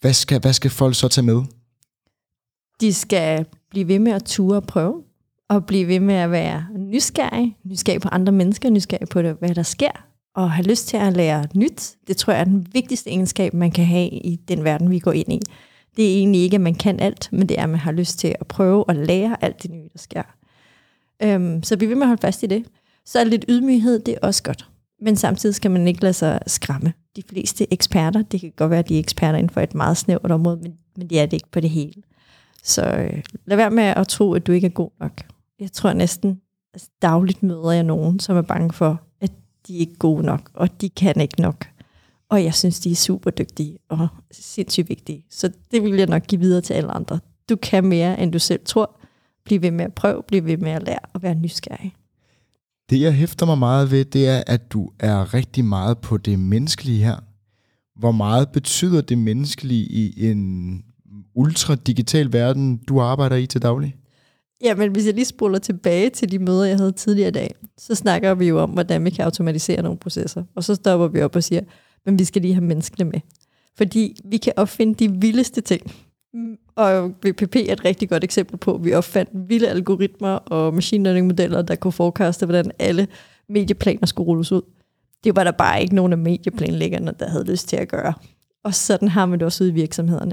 Hvad, 0.00 0.12
skal, 0.12 0.40
hvad 0.40 0.52
skal 0.52 0.70
folk 0.70 0.94
så 0.94 1.08
tage 1.08 1.24
med? 1.24 1.42
De 2.80 2.92
skal 2.92 3.46
blive 3.70 3.88
ved 3.88 3.98
med 3.98 4.12
at 4.12 4.24
ture 4.24 4.56
og 4.56 4.64
prøve, 4.64 5.02
og 5.48 5.66
blive 5.66 5.88
ved 5.88 6.00
med 6.00 6.14
at 6.14 6.30
være 6.30 6.66
nysgerrige, 6.78 7.56
nysgerrige 7.64 8.00
på 8.00 8.08
andre 8.08 8.32
mennesker, 8.32 8.70
nysgerrige 8.70 9.06
på, 9.06 9.22
det, 9.22 9.36
hvad 9.38 9.54
der 9.54 9.62
sker, 9.62 10.06
og 10.34 10.50
have 10.50 10.66
lyst 10.66 10.88
til 10.88 10.96
at 10.96 11.16
lære 11.16 11.46
nyt. 11.54 11.94
Det 12.06 12.16
tror 12.16 12.32
jeg 12.32 12.40
er 12.40 12.44
den 12.44 12.66
vigtigste 12.72 13.10
egenskab, 13.10 13.54
man 13.54 13.70
kan 13.70 13.84
have 13.84 14.08
i 14.08 14.36
den 14.48 14.64
verden, 14.64 14.90
vi 14.90 14.98
går 14.98 15.12
ind 15.12 15.32
i. 15.32 15.40
Det 15.96 16.04
er 16.12 16.18
egentlig 16.18 16.40
ikke, 16.40 16.54
at 16.54 16.60
man 16.60 16.74
kan 16.74 17.00
alt, 17.00 17.28
men 17.32 17.48
det 17.48 17.58
er, 17.58 17.62
at 17.62 17.68
man 17.68 17.78
har 17.78 17.92
lyst 17.92 18.18
til 18.18 18.34
at 18.40 18.46
prøve 18.46 18.84
at 18.88 18.96
lære 18.96 19.44
alt 19.44 19.62
det 19.62 19.70
nye, 19.70 19.88
der 19.92 19.98
sker. 19.98 20.22
Øhm, 21.22 21.62
så 21.62 21.76
vi 21.76 21.86
vil 21.86 21.96
med 21.96 22.02
at 22.02 22.08
holde 22.08 22.20
fast 22.20 22.42
i 22.42 22.46
det. 22.46 22.64
Så 23.04 23.18
er 23.18 23.24
lidt 23.24 23.44
ydmyghed, 23.48 23.98
det 23.98 24.14
er 24.14 24.18
også 24.22 24.42
godt. 24.42 24.68
Men 25.00 25.16
samtidig 25.16 25.54
skal 25.54 25.70
man 25.70 25.88
ikke 25.88 26.02
lade 26.02 26.12
sig 26.12 26.40
skræmme. 26.46 26.92
De 27.16 27.22
fleste 27.30 27.72
eksperter, 27.72 28.22
det 28.22 28.40
kan 28.40 28.52
godt 28.56 28.70
være, 28.70 28.78
at 28.78 28.88
de 28.88 28.94
er 28.94 28.98
eksperter 28.98 29.38
inden 29.38 29.50
for 29.50 29.60
et 29.60 29.74
meget 29.74 29.96
snævert 29.96 30.30
område, 30.30 30.56
men, 30.56 30.74
men 30.96 31.10
det 31.10 31.20
er 31.20 31.26
det 31.26 31.32
ikke 31.32 31.50
på 31.50 31.60
det 31.60 31.70
hele. 31.70 32.02
Så 32.62 32.82
øh, 32.82 33.22
lad 33.46 33.56
være 33.56 33.70
med 33.70 33.84
at 33.84 34.08
tro, 34.08 34.34
at 34.34 34.46
du 34.46 34.52
ikke 34.52 34.66
er 34.66 34.70
god 34.70 34.90
nok. 35.00 35.22
Jeg 35.60 35.72
tror 35.72 35.92
næsten, 35.92 36.40
altså 36.74 36.88
dagligt 37.02 37.42
møder 37.42 37.70
jeg 37.70 37.82
nogen, 37.82 38.20
som 38.20 38.36
er 38.36 38.42
bange 38.42 38.72
for, 38.72 39.00
at 39.20 39.32
de 39.66 39.76
er 39.76 39.80
ikke 39.80 39.96
gode 39.96 40.22
nok, 40.22 40.50
og 40.54 40.80
de 40.80 40.88
kan 40.88 41.20
ikke 41.20 41.40
nok. 41.40 41.66
Og 42.28 42.44
jeg 42.44 42.54
synes, 42.54 42.80
de 42.80 42.90
er 42.90 42.94
super 42.94 43.30
dygtige 43.30 43.78
og 43.88 44.08
sindssygt 44.30 44.88
vigtige. 44.88 45.24
Så 45.30 45.52
det 45.70 45.82
vil 45.82 45.94
jeg 45.94 46.06
nok 46.06 46.26
give 46.26 46.40
videre 46.40 46.60
til 46.60 46.74
alle 46.74 46.90
andre. 46.90 47.20
Du 47.48 47.56
kan 47.56 47.84
mere, 47.84 48.20
end 48.20 48.32
du 48.32 48.38
selv 48.38 48.60
tror. 48.64 49.00
Bliv 49.46 49.62
ved 49.62 49.70
med 49.70 49.84
at 49.84 49.94
prøve, 49.94 50.22
bliv 50.28 50.44
ved 50.44 50.56
med 50.56 50.70
at 50.70 50.82
lære 50.82 50.98
og 51.12 51.22
være 51.22 51.34
nysgerrig. 51.34 51.94
Det, 52.90 53.00
jeg 53.00 53.14
hæfter 53.14 53.46
mig 53.46 53.58
meget 53.58 53.90
ved, 53.90 54.04
det 54.04 54.28
er, 54.28 54.42
at 54.46 54.72
du 54.72 54.90
er 54.98 55.34
rigtig 55.34 55.64
meget 55.64 55.98
på 55.98 56.16
det 56.16 56.38
menneskelige 56.38 57.04
her. 57.04 57.16
Hvor 57.98 58.12
meget 58.12 58.48
betyder 58.52 59.00
det 59.00 59.18
menneskelige 59.18 59.84
i 59.84 60.30
en 60.30 60.82
ultra-digital 61.34 62.32
verden, 62.32 62.76
du 62.76 63.00
arbejder 63.00 63.36
i 63.36 63.46
til 63.46 63.62
daglig? 63.62 63.96
Ja, 64.62 64.74
men 64.74 64.92
hvis 64.92 65.06
jeg 65.06 65.14
lige 65.14 65.24
spoler 65.24 65.58
tilbage 65.58 66.10
til 66.10 66.30
de 66.30 66.38
møder, 66.38 66.64
jeg 66.64 66.76
havde 66.76 66.92
tidligere 66.92 67.28
i 67.28 67.32
dag, 67.32 67.54
så 67.78 67.94
snakker 67.94 68.34
vi 68.34 68.48
jo 68.48 68.60
om, 68.60 68.70
hvordan 68.70 69.04
vi 69.04 69.10
kan 69.10 69.24
automatisere 69.24 69.82
nogle 69.82 69.98
processer. 69.98 70.44
Og 70.54 70.64
så 70.64 70.74
stopper 70.74 71.08
vi 71.08 71.22
op 71.22 71.36
og 71.36 71.44
siger, 71.44 71.60
men 72.06 72.18
vi 72.18 72.24
skal 72.24 72.42
lige 72.42 72.54
have 72.54 72.64
menneskene 72.64 73.10
med. 73.10 73.20
Fordi 73.76 74.16
vi 74.24 74.36
kan 74.36 74.52
opfinde 74.56 74.94
de 74.94 75.20
vildeste 75.20 75.60
ting. 75.60 75.92
Og 76.74 77.08
VPP 77.08 77.56
er 77.56 77.72
et 77.72 77.84
rigtig 77.84 78.08
godt 78.08 78.24
eksempel 78.24 78.56
på, 78.56 78.74
at 78.74 78.84
vi 78.84 78.92
opfandt 78.92 79.30
vilde 79.48 79.68
algoritmer 79.68 80.28
og 80.28 80.74
machine 80.74 81.04
learning 81.04 81.26
modeller, 81.26 81.62
der 81.62 81.74
kunne 81.74 81.92
forekaste, 81.92 82.46
hvordan 82.46 82.70
alle 82.78 83.08
medieplaner 83.48 84.06
skulle 84.06 84.26
rulles 84.26 84.52
ud. 84.52 84.62
Det 85.24 85.36
var 85.36 85.44
der 85.44 85.50
bare 85.50 85.82
ikke 85.82 85.94
nogen 85.94 86.12
af 86.12 86.18
medieplanlæggerne, 86.18 87.12
der 87.18 87.28
havde 87.28 87.44
lyst 87.44 87.68
til 87.68 87.76
at 87.76 87.88
gøre. 87.88 88.12
Og 88.64 88.74
sådan 88.74 89.08
har 89.08 89.26
man 89.26 89.38
det 89.38 89.46
også 89.46 89.64
ude 89.64 89.70
i 89.70 89.74
virksomhederne. 89.74 90.32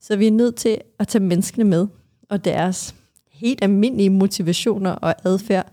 Så 0.00 0.16
vi 0.16 0.26
er 0.26 0.30
nødt 0.30 0.56
til 0.56 0.78
at 0.98 1.08
tage 1.08 1.24
menneskene 1.24 1.64
med, 1.64 1.86
og 2.30 2.44
deres 2.44 2.94
helt 3.32 3.62
almindelige 3.62 4.10
motivationer 4.10 4.90
og 4.90 5.14
adfærd. 5.24 5.72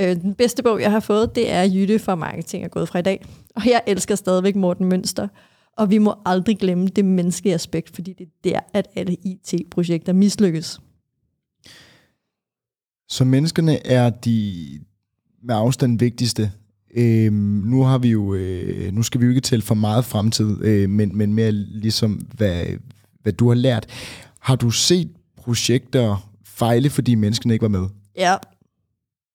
Øh, 0.00 0.16
den 0.16 0.34
bedste 0.34 0.62
bog, 0.62 0.80
jeg 0.80 0.90
har 0.90 1.00
fået, 1.00 1.34
det 1.34 1.52
er 1.52 1.62
Jytte 1.62 1.98
fra 1.98 2.14
Marketing 2.14 2.64
er 2.64 2.68
gået 2.68 2.88
fra 2.88 2.98
i 2.98 3.02
dag. 3.02 3.24
Og 3.56 3.66
jeg 3.66 3.82
elsker 3.86 4.14
stadigvæk 4.14 4.56
Morten 4.56 4.86
Mønster. 4.86 5.28
Og 5.78 5.90
vi 5.90 5.98
må 5.98 6.14
aldrig 6.26 6.58
glemme 6.58 6.88
det 6.88 7.04
menneskelige 7.04 7.54
aspekt, 7.54 7.94
fordi 7.94 8.12
det 8.12 8.26
er 8.26 8.30
der, 8.44 8.60
at 8.74 8.86
alle 8.96 9.16
IT-projekter 9.24 10.12
mislykkes. 10.12 10.80
Så 13.08 13.24
menneskerne 13.24 13.86
er 13.86 14.10
de 14.10 14.68
med 15.42 15.54
afstand 15.54 15.98
vigtigste. 15.98 16.52
Øhm, 16.94 17.34
nu 17.66 17.82
har 17.82 17.98
vi 17.98 18.08
jo, 18.08 18.34
øh, 18.34 18.92
nu 18.92 19.02
skal 19.02 19.20
vi 19.20 19.24
jo 19.26 19.30
ikke 19.30 19.40
tælle 19.40 19.62
for 19.62 19.74
meget 19.74 20.04
fremtid, 20.04 20.64
øh, 20.64 20.90
men, 20.90 21.16
men 21.16 21.34
mere 21.34 21.52
ligesom, 21.52 22.12
hvad, 22.12 22.64
hvad 23.22 23.32
du 23.32 23.48
har 23.48 23.54
lært. 23.54 23.86
Har 24.40 24.56
du 24.56 24.70
set 24.70 25.10
projekter 25.36 26.30
fejle, 26.44 26.90
fordi 26.90 27.14
menneskene 27.14 27.54
ikke 27.54 27.62
var 27.62 27.68
med? 27.68 27.86
Ja. 28.16 28.36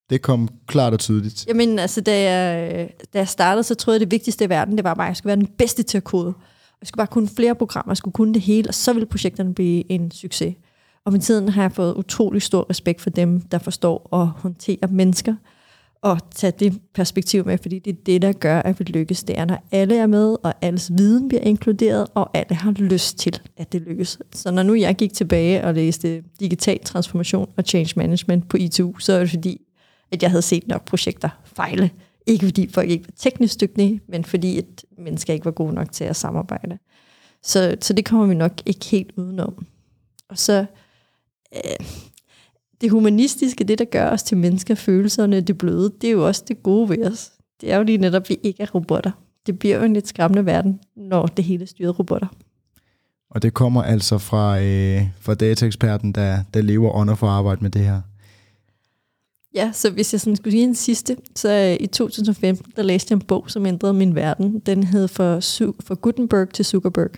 Det 0.10 0.22
kom 0.22 0.50
klart 0.68 0.94
og 0.94 1.00
tydeligt. 1.00 1.48
Jamen, 1.48 1.80
altså, 1.80 2.02
da 2.02 2.32
jeg, 2.32 2.90
da 3.14 3.18
jeg 3.18 3.28
startede, 3.28 3.64
så 3.64 3.76
troede 3.76 3.96
jeg, 3.96 4.00
det 4.02 4.12
vigtigste 4.12 4.46
i 4.46 4.50
verden, 4.50 4.78
det 4.78 4.84
var 4.84 4.94
bare, 4.94 5.06
at 5.06 5.10
jeg 5.10 5.18
skulle 5.18 5.30
være 5.30 5.46
den 5.46 5.48
bedste 5.58 5.84
til 5.84 5.98
at 5.98 6.04
kode. 6.04 6.34
Jeg 6.82 6.88
skulle 6.88 7.00
bare 7.00 7.08
kunne 7.08 7.30
flere 7.36 7.56
programmer, 7.56 7.92
jeg 7.92 7.98
skulle 7.98 8.14
kunne 8.14 8.34
det 8.34 8.42
hele, 8.42 8.70
og 8.70 8.74
så 8.74 8.94
ville 8.94 9.06
projekterne 9.06 9.54
blive 9.54 9.92
en 9.92 10.12
succes. 10.12 10.56
Og 11.06 11.12
med 11.12 11.20
tiden 11.20 11.50
har 11.50 11.62
jeg 11.62 11.72
fået 11.72 11.94
utrolig 11.94 12.42
stor 12.42 12.66
respekt 12.70 13.02
for 13.02 13.10
dem, 13.10 13.42
der 13.42 13.58
forstår 13.58 14.22
at 14.22 14.28
håndtere 14.28 14.88
mennesker, 14.90 15.36
og 16.02 16.18
tage 16.32 16.54
det 16.60 16.80
perspektiv 16.94 17.46
med, 17.46 17.58
fordi 17.58 17.80
det 17.80 17.92
er 17.92 18.04
det, 18.06 18.22
der 18.22 18.32
gør, 18.32 18.60
at 18.60 18.80
vi 18.80 18.84
lykkes. 18.84 19.24
Det 19.24 19.40
er, 19.40 19.46
når 19.46 19.64
alle 19.72 19.98
er 19.98 20.08
med, 20.08 20.36
og 20.44 20.54
alles 20.62 20.92
viden 20.98 21.28
bliver 21.28 21.42
inkluderet, 21.42 22.08
og 22.14 22.30
alle 22.34 22.56
har 22.56 22.72
lyst 22.72 23.18
til, 23.18 23.40
at 23.58 23.74
det 23.74 23.82
lykkes. 23.82 24.20
Så 24.34 24.52
når 24.52 24.64
nu 24.64 24.74
jeg 24.74 24.96
gik 24.96 25.14
tilbage 25.14 25.64
og 25.64 25.74
læste 25.74 26.24
digital 26.40 26.80
transformation 26.86 27.50
og 27.58 27.64
change 27.64 27.94
management 27.96 28.50
på 28.50 28.58
ITU, 28.58 29.00
så 29.00 29.14
er 29.14 29.20
det 29.20 29.30
fordi, 29.30 29.62
at 30.14 30.24
jeg 30.24 30.32
havde 30.32 30.42
set 30.42 30.68
nok 30.68 30.86
projekter 30.86 31.30
fejle. 31.44 31.90
Ikke 32.26 32.46
fordi 32.46 32.70
folk 32.74 32.90
ikke 32.90 33.06
var 33.08 33.14
teknisk 33.18 33.62
dygtige, 33.62 34.02
men 34.08 34.26
fordi 34.26 34.58
et 34.58 34.86
menneske 34.98 35.34
ikke 35.34 35.46
var 35.46 35.52
god 35.52 35.74
nok 35.74 35.92
til 35.92 36.04
at 36.04 36.16
samarbejde. 36.16 36.78
Så, 37.44 37.76
så 37.82 37.94
det 37.94 38.06
kommer 38.06 38.26
vi 38.26 38.34
nok 38.34 38.52
ikke 38.66 38.86
helt 38.86 39.12
udenom. 39.18 39.66
Og 40.30 40.38
så 40.38 40.66
øh, 41.56 41.86
det 42.82 42.92
humanistiske, 42.92 43.64
det 43.64 43.80
der 43.80 43.86
gør 43.86 44.10
os 44.10 44.24
til 44.24 44.38
mennesker, 44.38 44.76
følelserne, 44.76 45.42
det 45.42 45.58
bløde, 45.58 45.94
det 46.02 46.08
er 46.08 46.12
jo 46.12 46.28
også 46.28 46.44
det 46.48 46.64
gode 46.64 46.90
ved 46.90 47.06
os. 47.06 47.32
Det 47.62 47.72
er 47.72 47.78
jo 47.78 47.84
lige 47.84 47.98
netop, 47.98 48.22
at 48.22 48.30
vi 48.30 48.38
ikke 48.44 48.64
er 48.64 48.72
robotter. 48.76 49.12
Det 49.46 49.60
bliver 49.60 49.78
jo 49.78 49.84
en 49.84 49.94
lidt 49.94 50.08
skræmmende 50.08 50.46
verden, 50.46 50.80
når 50.96 51.26
det 51.26 51.46
hele 51.46 51.64
er 51.64 51.68
styret 51.68 52.00
robotter. 52.00 52.28
Og 53.30 53.42
det 53.42 53.54
kommer 53.54 53.84
altså 53.84 54.18
fra, 54.18 54.60
øh, 54.62 55.02
fra 55.20 55.34
dataeksperten, 55.34 56.12
der, 56.12 56.44
der 56.54 56.62
lever 56.62 56.92
under 56.92 57.16
for 57.16 57.28
at 57.28 57.34
arbejde 57.34 57.62
med 57.62 57.70
det 57.70 57.82
her. 57.82 58.02
Ja, 59.54 59.72
så 59.74 59.90
hvis 59.90 60.14
jeg 60.14 60.22
sådan 60.22 60.36
skulle 60.36 60.52
sige 60.52 60.64
en 60.64 60.76
sidste, 60.76 61.18
så 61.36 61.50
øh, 61.52 61.78
i 61.80 61.88
2015, 61.88 62.74
der 62.76 62.84
læste 62.84 63.12
jeg 63.12 63.16
en 63.16 63.22
bog, 63.22 63.46
som 63.48 63.66
ændrede 63.66 63.94
min 63.94 64.16
verden. 64.16 64.60
Den 64.60 64.84
hed 64.84 65.08
for, 65.08 65.40
for 65.84 65.96
Gutenberg 65.96 66.50
til 66.50 66.66
Zuckerberg. 66.66 67.12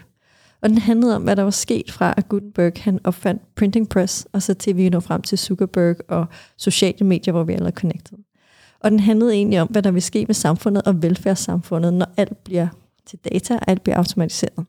Og 0.62 0.70
den 0.70 0.78
handlede 0.78 1.16
om, 1.16 1.24
hvad 1.24 1.36
der 1.36 1.44
var 1.44 1.52
sket 1.52 1.92
fra, 1.92 2.14
at 2.18 2.30
Gutenberg 2.30 2.74
han 2.78 3.00
opfandt 3.04 3.56
printing 3.56 3.90
press, 3.90 4.28
og 4.34 4.42
så 4.42 4.54
til 4.54 4.78
vi 4.78 4.90
når 4.90 5.00
frem 5.00 5.22
til 5.22 5.38
Zuckerberg 5.38 5.96
og 6.08 6.26
sociale 6.58 7.06
medier, 7.06 7.32
hvor 7.32 7.44
vi 7.44 7.54
alle 7.54 7.68
er 7.68 7.72
connected. 7.72 8.18
Og 8.80 8.92
den 8.92 9.00
handlede 9.00 9.34
egentlig 9.34 9.62
om, 9.62 9.68
hvad 9.68 9.82
der 9.82 9.92
vil 9.92 10.02
ske 10.02 10.26
med 10.28 10.36
samfundet 10.36 10.84
og 10.84 11.04
velfærdssamfundet, 11.04 11.94
når 11.94 12.08
alt 12.18 12.44
bliver 12.44 12.68
til 13.06 13.20
data, 13.32 13.56
og 13.56 13.62
alt 13.68 13.84
bliver 13.84 13.98
automatiseret. 13.98 14.66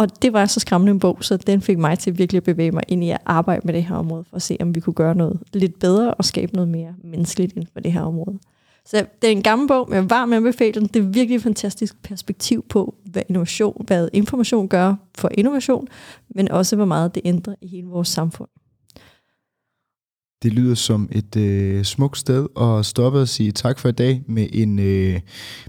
Og 0.00 0.22
det 0.22 0.32
var 0.32 0.46
så 0.46 0.60
skræmmende 0.60 0.90
en 0.90 1.00
bog, 1.00 1.18
så 1.20 1.36
den 1.36 1.60
fik 1.60 1.78
mig 1.78 1.98
til 1.98 2.18
virkelig 2.18 2.36
at 2.36 2.44
bevæge 2.44 2.70
mig 2.70 2.82
ind 2.88 3.04
i 3.04 3.10
at 3.10 3.18
arbejde 3.26 3.60
med 3.64 3.74
det 3.74 3.84
her 3.84 3.94
område, 3.94 4.24
for 4.24 4.36
at 4.36 4.42
se, 4.42 4.56
om 4.60 4.74
vi 4.74 4.80
kunne 4.80 4.94
gøre 4.94 5.14
noget 5.14 5.40
lidt 5.52 5.78
bedre 5.78 6.14
og 6.14 6.24
skabe 6.24 6.52
noget 6.52 6.68
mere 6.68 6.94
menneskeligt 7.04 7.52
inden 7.52 7.68
for 7.72 7.80
det 7.80 7.92
her 7.92 8.02
område. 8.02 8.38
Så 8.84 9.06
det 9.22 9.28
er 9.28 9.32
en 9.32 9.42
gammel 9.42 9.68
bog, 9.68 9.90
men 9.90 10.10
varm 10.10 10.32
anbefaling. 10.32 10.94
Det 10.94 11.00
er 11.00 11.06
virkelig 11.06 11.36
et 11.36 11.42
fantastisk 11.42 12.02
perspektiv 12.02 12.64
på, 12.68 12.94
hvad 13.04 13.22
innovation, 13.28 13.84
hvad 13.86 14.08
information 14.12 14.68
gør 14.68 14.94
for 15.18 15.30
innovation, 15.34 15.88
men 16.28 16.50
også 16.50 16.76
hvor 16.76 16.84
meget 16.84 17.14
det 17.14 17.22
ændrer 17.24 17.54
i 17.60 17.66
hele 17.66 17.86
vores 17.86 18.08
samfund. 18.08 18.48
Det 20.42 20.52
lyder 20.52 20.74
som 20.74 21.08
et 21.12 21.36
øh, 21.36 21.84
smukt 21.84 22.18
sted 22.18 22.46
at 22.60 22.86
stoppe 22.86 23.20
og 23.20 23.28
sige 23.28 23.52
tak 23.52 23.78
for 23.78 23.88
i 23.88 23.92
dag 23.92 24.22
med, 24.26 24.48
en, 24.52 24.78
øh, 24.78 25.12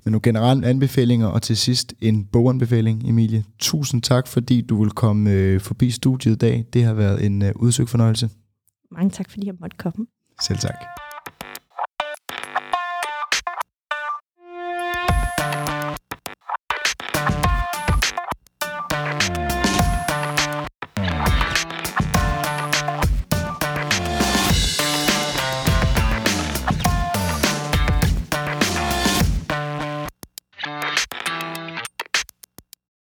med 0.04 0.12
nogle 0.12 0.22
generelle 0.22 0.68
anbefalinger, 0.68 1.28
og 1.28 1.42
til 1.42 1.58
sidst 1.58 1.94
en 2.02 2.26
boganbefaling, 2.26 3.10
Emilie. 3.10 3.44
Tusind 3.60 4.02
tak, 4.02 4.28
fordi 4.28 4.62
du 4.62 4.84
vil 4.84 4.92
komme 4.92 5.32
øh, 5.32 5.60
forbi 5.62 5.92
studiet 5.92 6.34
i 6.34 6.38
dag. 6.38 6.66
Det 6.74 6.84
har 6.84 6.94
været 6.94 7.26
en 7.26 7.42
øh, 7.42 7.52
udsøgt 7.56 7.90
fornøjelse. 7.90 8.30
Mange 8.92 9.10
tak, 9.10 9.30
fordi 9.30 9.46
jeg 9.46 9.56
måtte 9.60 9.78
komme. 9.78 10.06
Selv 10.42 10.60
tak. 10.60 11.11